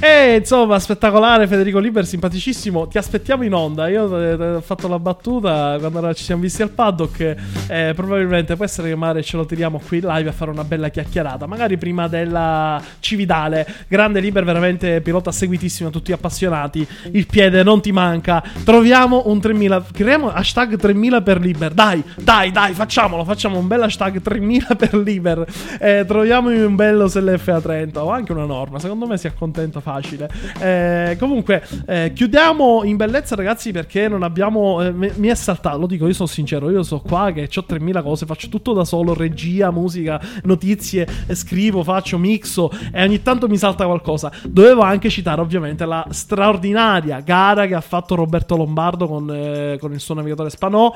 E 0.05 0.35
insomma, 0.35 0.79
spettacolare 0.79 1.47
Federico 1.47 1.79
Liber, 1.79 2.05
simpaticissimo. 2.05 2.87
Ti 2.87 2.97
aspettiamo 2.97 3.43
in 3.45 3.53
onda. 3.53 3.87
Io 3.87 4.19
eh, 4.19 4.31
eh, 4.31 4.55
ho 4.55 4.59
fatto 4.59 4.89
la 4.89 4.99
battuta 4.99 5.77
quando 5.79 6.13
ci 6.13 6.25
siamo 6.25 6.41
visti 6.41 6.61
al 6.61 6.71
paddock. 6.71 7.35
eh, 7.69 7.93
probabilmente 7.95 8.57
può 8.57 8.65
essere 8.65 8.89
che 8.89 8.95
magari 8.97 9.23
ce 9.23 9.37
lo 9.37 9.45
tiriamo 9.45 9.79
qui 9.87 10.01
live 10.01 10.27
a 10.27 10.33
fare 10.33 10.51
una 10.51 10.65
bella 10.65 10.89
chiacchierata. 10.89 11.45
Magari 11.45 11.77
prima 11.77 12.09
della 12.09 12.83
Cividale. 12.99 13.65
Grande 13.87 14.19
Liber, 14.19 14.43
veramente 14.43 14.99
pilota 14.99 15.31
seguitissimo, 15.31 15.89
tutti 15.89 16.11
appassionati. 16.11 16.85
Il 17.11 17.25
piede 17.25 17.63
non 17.63 17.79
ti 17.79 17.93
manca. 17.93 18.43
Troviamo 18.65 19.23
un 19.27 19.39
3000. 19.39 19.85
Creiamo 19.93 20.33
hashtag 20.33 20.75
3000 20.75 21.21
per 21.21 21.39
Liber. 21.39 21.71
Dai, 21.71 22.03
dai, 22.17 22.51
dai, 22.51 22.73
facciamolo. 22.73 23.23
Facciamo 23.23 23.57
un 23.57 23.67
bel 23.67 23.83
hashtag 23.83 24.21
3000 24.21 24.75
per 24.75 24.95
Liber. 24.95 25.45
Eh, 25.79 26.03
troviamo 26.05 26.49
un 26.49 26.75
bello 26.75 27.07
SLFA 27.07 27.61
30 27.61 28.03
o 28.03 28.09
anche 28.09 28.33
una 28.33 28.43
norma. 28.43 28.79
Secondo 28.79 29.07
me 29.07 29.17
si 29.17 29.27
accontenta 29.27 29.79
facile. 29.93 30.29
Eh, 30.59 31.15
comunque, 31.19 31.63
eh, 31.85 32.11
chiudiamo 32.13 32.83
in 32.83 32.97
bellezza, 32.97 33.35
ragazzi, 33.35 33.71
perché 33.71 34.07
non 34.07 34.23
abbiamo. 34.23 34.81
eh, 34.81 34.91
mi 34.91 35.27
è 35.27 35.35
saltato, 35.35 35.77
lo 35.77 35.87
dico, 35.87 36.07
io 36.07 36.13
sono 36.13 36.27
sincero. 36.27 36.69
Io 36.69 36.83
so 36.83 36.99
qua 36.99 37.31
che 37.31 37.49
ho 37.53 37.63
3000 37.63 38.01
cose, 38.01 38.25
faccio 38.25 38.49
tutto 38.49 38.73
da 38.73 38.85
solo: 38.85 39.13
regia, 39.13 39.71
musica, 39.71 40.19
notizie, 40.43 41.07
eh, 41.27 41.35
scrivo, 41.35 41.83
faccio, 41.83 42.17
mixo 42.17 42.71
e 42.91 43.03
ogni 43.03 43.21
tanto 43.21 43.47
mi 43.47 43.57
salta 43.57 43.85
qualcosa. 43.85 44.31
Dovevo 44.43 44.81
anche 44.81 45.09
citare, 45.09 45.41
ovviamente, 45.41 45.85
la 45.85 46.05
straordinaria 46.09 47.19
gara 47.19 47.67
che 47.67 47.75
ha 47.75 47.81
fatto 47.81 48.15
Roberto 48.15 48.55
Lombardo 48.55 49.07
con, 49.07 49.29
eh, 49.29 49.77
con 49.79 49.93
il 49.93 49.99
suo 49.99 50.15
navigatore 50.15 50.49
Spanò. 50.49 50.93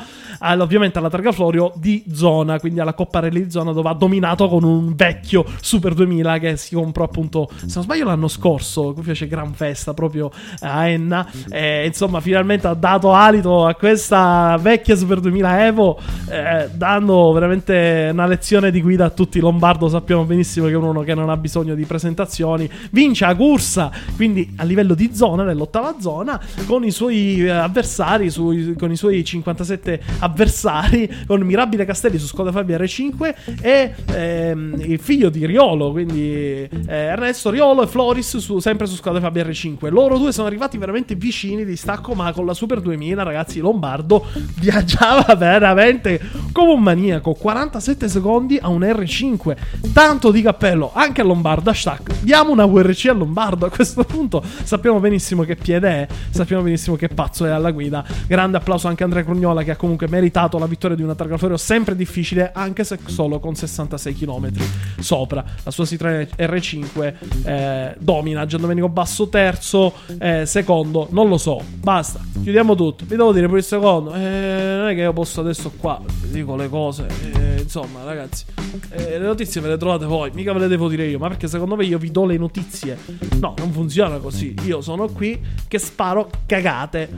ovviamente 0.58 0.98
alla 0.98 1.10
Targa 1.10 1.32
Florio 1.32 1.72
di 1.76 2.04
zona, 2.12 2.60
quindi 2.60 2.80
alla 2.80 2.94
Coppa 2.94 3.20
Rally 3.20 3.44
di 3.46 3.52
zona, 3.52 3.72
dove 3.72 3.90
ha 3.90 3.94
dominato 3.94 4.48
con 4.48 4.64
un 4.64 4.96
vecchio 4.96 5.46
Super 5.62 5.94
2000 5.94 6.40
che 6.40 6.58
si 6.58 6.76
comprò 6.76 7.04
appunto, 7.04 7.50
se 7.56 7.72
non 7.76 7.84
sbaglio, 7.84 8.06
l'anno 8.06 8.28
scorso. 8.28 8.87
Qui 8.94 9.04
fece 9.04 9.28
gran 9.28 9.54
festa 9.54 9.94
proprio 9.94 10.32
a 10.62 10.88
Enna. 10.88 11.28
E, 11.50 11.86
insomma, 11.86 12.20
finalmente 12.20 12.68
ha 12.68 12.74
dato 12.74 13.14
alito 13.14 13.66
a 13.66 13.76
questa 13.76 14.58
vecchia 14.60 14.96
Super 14.96 15.20
2000 15.20 15.66
Evo, 15.66 16.00
eh, 16.30 16.70
dando 16.74 17.32
veramente 17.32 18.10
una 18.12 18.26
lezione 18.26 18.72
di 18.72 18.82
guida 18.82 19.06
a 19.06 19.10
tutti. 19.10 19.40
Lombardo 19.40 19.88
sappiamo 19.88 20.24
benissimo 20.24 20.68
che 20.68 20.74
è 20.74 20.76
uno 20.76 21.02
che 21.02 21.14
non 21.14 21.30
ha 21.30 21.38
bisogno 21.38 21.76
di 21.76 21.86
presentazioni. 21.86 22.70
Vince 22.92 23.26
a 23.26 23.36
corsa, 23.36 23.92
quindi 24.16 24.54
a 24.58 24.64
livello 24.64 24.94
di 24.94 25.12
zona, 25.14 25.44
nell'ottava 25.44 25.96
zona, 26.00 26.40
con 26.66 26.84
i 26.84 26.92
suoi 26.92 27.46
eh, 27.46 27.50
avversari, 27.50 28.30
sui- 28.30 28.76
con 28.78 28.92
i 28.92 28.96
suoi 28.96 29.24
57 29.24 30.02
avversari, 30.20 31.10
con 31.26 31.42
Mirabile 31.42 31.86
Castelli 31.86 32.18
su 32.18 32.28
Skoda 32.28 32.52
Fabia 32.52 32.78
R5 32.78 33.34
e 33.62 33.94
ehm, 34.14 34.76
il 34.80 35.00
figlio 35.00 35.30
di 35.30 35.46
Riolo, 35.46 35.92
quindi 35.92 36.64
eh, 36.64 36.70
Ernesto 36.86 37.50
Riolo 37.50 37.84
e 37.84 37.88
Floris 37.88 38.38
su- 38.38 38.60
sempre 38.60 38.77
su 38.86 38.96
Skoda 38.96 39.20
Fabia 39.20 39.44
R5. 39.44 39.90
Loro 39.90 40.18
due 40.18 40.32
sono 40.32 40.48
arrivati 40.48 40.78
veramente 40.78 41.16
vicini 41.16 41.66
di 41.66 41.76
stacco, 41.76 42.14
ma 42.14 42.32
con 42.32 42.46
la 42.46 42.54
Super 42.54 42.82
2000, 42.82 43.24
ragazzi, 43.24 43.60
Lombardo 43.60 44.26
viaggiava 44.60 45.34
veramente 45.36 46.20
come 46.52 46.72
un 46.72 46.82
maniaco. 46.82 47.34
47 47.34 48.10
secondi 48.10 48.58
a 48.62 48.68
un 48.68 48.82
R5. 48.82 49.56
Tanto 49.94 50.32
di 50.32 50.42
cappello 50.42 50.92
anche 50.94 51.22
a 51.22 51.24
Lombardo. 51.24 51.70
Hashtag 51.70 52.20
diamo 52.22 52.52
una 52.52 52.66
VRC 52.66 53.06
a 53.08 53.14
Lombardo. 53.14 53.66
A 53.66 53.70
questo 53.70 54.04
punto 54.04 54.44
sappiamo 54.64 55.00
benissimo 55.00 55.44
che 55.44 55.56
piede 55.56 55.90
è, 55.90 56.08
sappiamo 56.30 56.64
benissimo 56.64 56.96
che 56.96 57.08
pazzo 57.08 57.46
è 57.46 57.50
alla 57.50 57.72
guida. 57.72 58.06
Grande 58.28 58.58
applauso 58.58 58.88
anche 58.88 59.04
a 59.04 59.06
Andrea 59.06 59.24
Crugnola 59.24 59.64
che 59.64 59.72
ha 59.72 59.76
comunque 59.76 60.08
meritato 60.08 60.58
la 60.58 60.68
vittoria 60.68 60.96
di 60.96 61.04
una 61.04 61.16
targa 61.16 61.38
Florio 61.38 61.58
sempre 61.58 61.96
difficile, 61.96 62.52
anche 62.54 62.84
se 62.84 63.00
solo 63.06 63.40
con 63.40 63.56
66 63.56 64.16
km 64.16 64.52
sopra. 65.00 65.44
La 65.64 65.72
sua 65.72 65.86
Citroen 65.86 66.28
R5 66.38 67.14
eh, 67.46 67.96
domina 68.00 68.46
Gian 68.46 68.57
Domenico 68.60 68.90
Basso 68.90 69.28
terzo, 69.30 69.94
eh, 70.20 70.46
secondo, 70.46 71.08
non 71.12 71.30
lo 71.30 71.38
so. 71.38 71.62
Basta, 71.80 72.20
chiudiamo 72.42 72.76
tutto. 72.76 73.06
Vi 73.06 73.16
devo 73.16 73.32
dire 73.32 73.48
per 73.48 73.58
il 73.58 73.64
secondo, 73.64 74.14
eh, 74.14 74.76
non 74.78 74.88
è 74.88 74.96
che 74.96 75.02
io 75.02 75.14
posso 75.14 75.42
adesso 75.42 75.72
qua 75.78 76.02
vi 76.22 76.30
dico 76.32 76.56
le 76.56 76.70
cose, 76.70 77.08
eh, 77.34 77.62
insomma, 77.62 78.04
ragazzi, 78.04 78.46
eh, 78.90 79.20
le 79.20 79.26
notizie 79.26 79.62
ve 79.62 79.70
le 79.70 79.78
trovate 79.78 80.06
voi, 80.06 80.32
mica 80.34 80.54
ve 80.54 80.60
le 80.60 80.68
devo 80.68 80.88
dire 80.88 81.06
io, 81.06 81.20
ma 81.20 81.28
perché 81.28 81.48
secondo 81.48 81.76
me 81.76 81.86
io 81.86 81.98
vi 81.98 82.12
do 82.12 82.26
le 82.26 82.38
notizie. 82.38 82.98
No, 83.40 83.54
non 83.58 83.72
funziona 83.72 84.18
così. 84.18 84.56
Io 84.66 84.82
sono 84.82 85.08
qui 85.08 85.40
che 85.68 85.80
sparo 85.80 86.30
cagate 86.46 87.10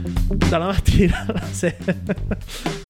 dalla 0.48 0.66
mattina 0.66 1.24
alla 1.26 1.46
sera. 1.50 1.96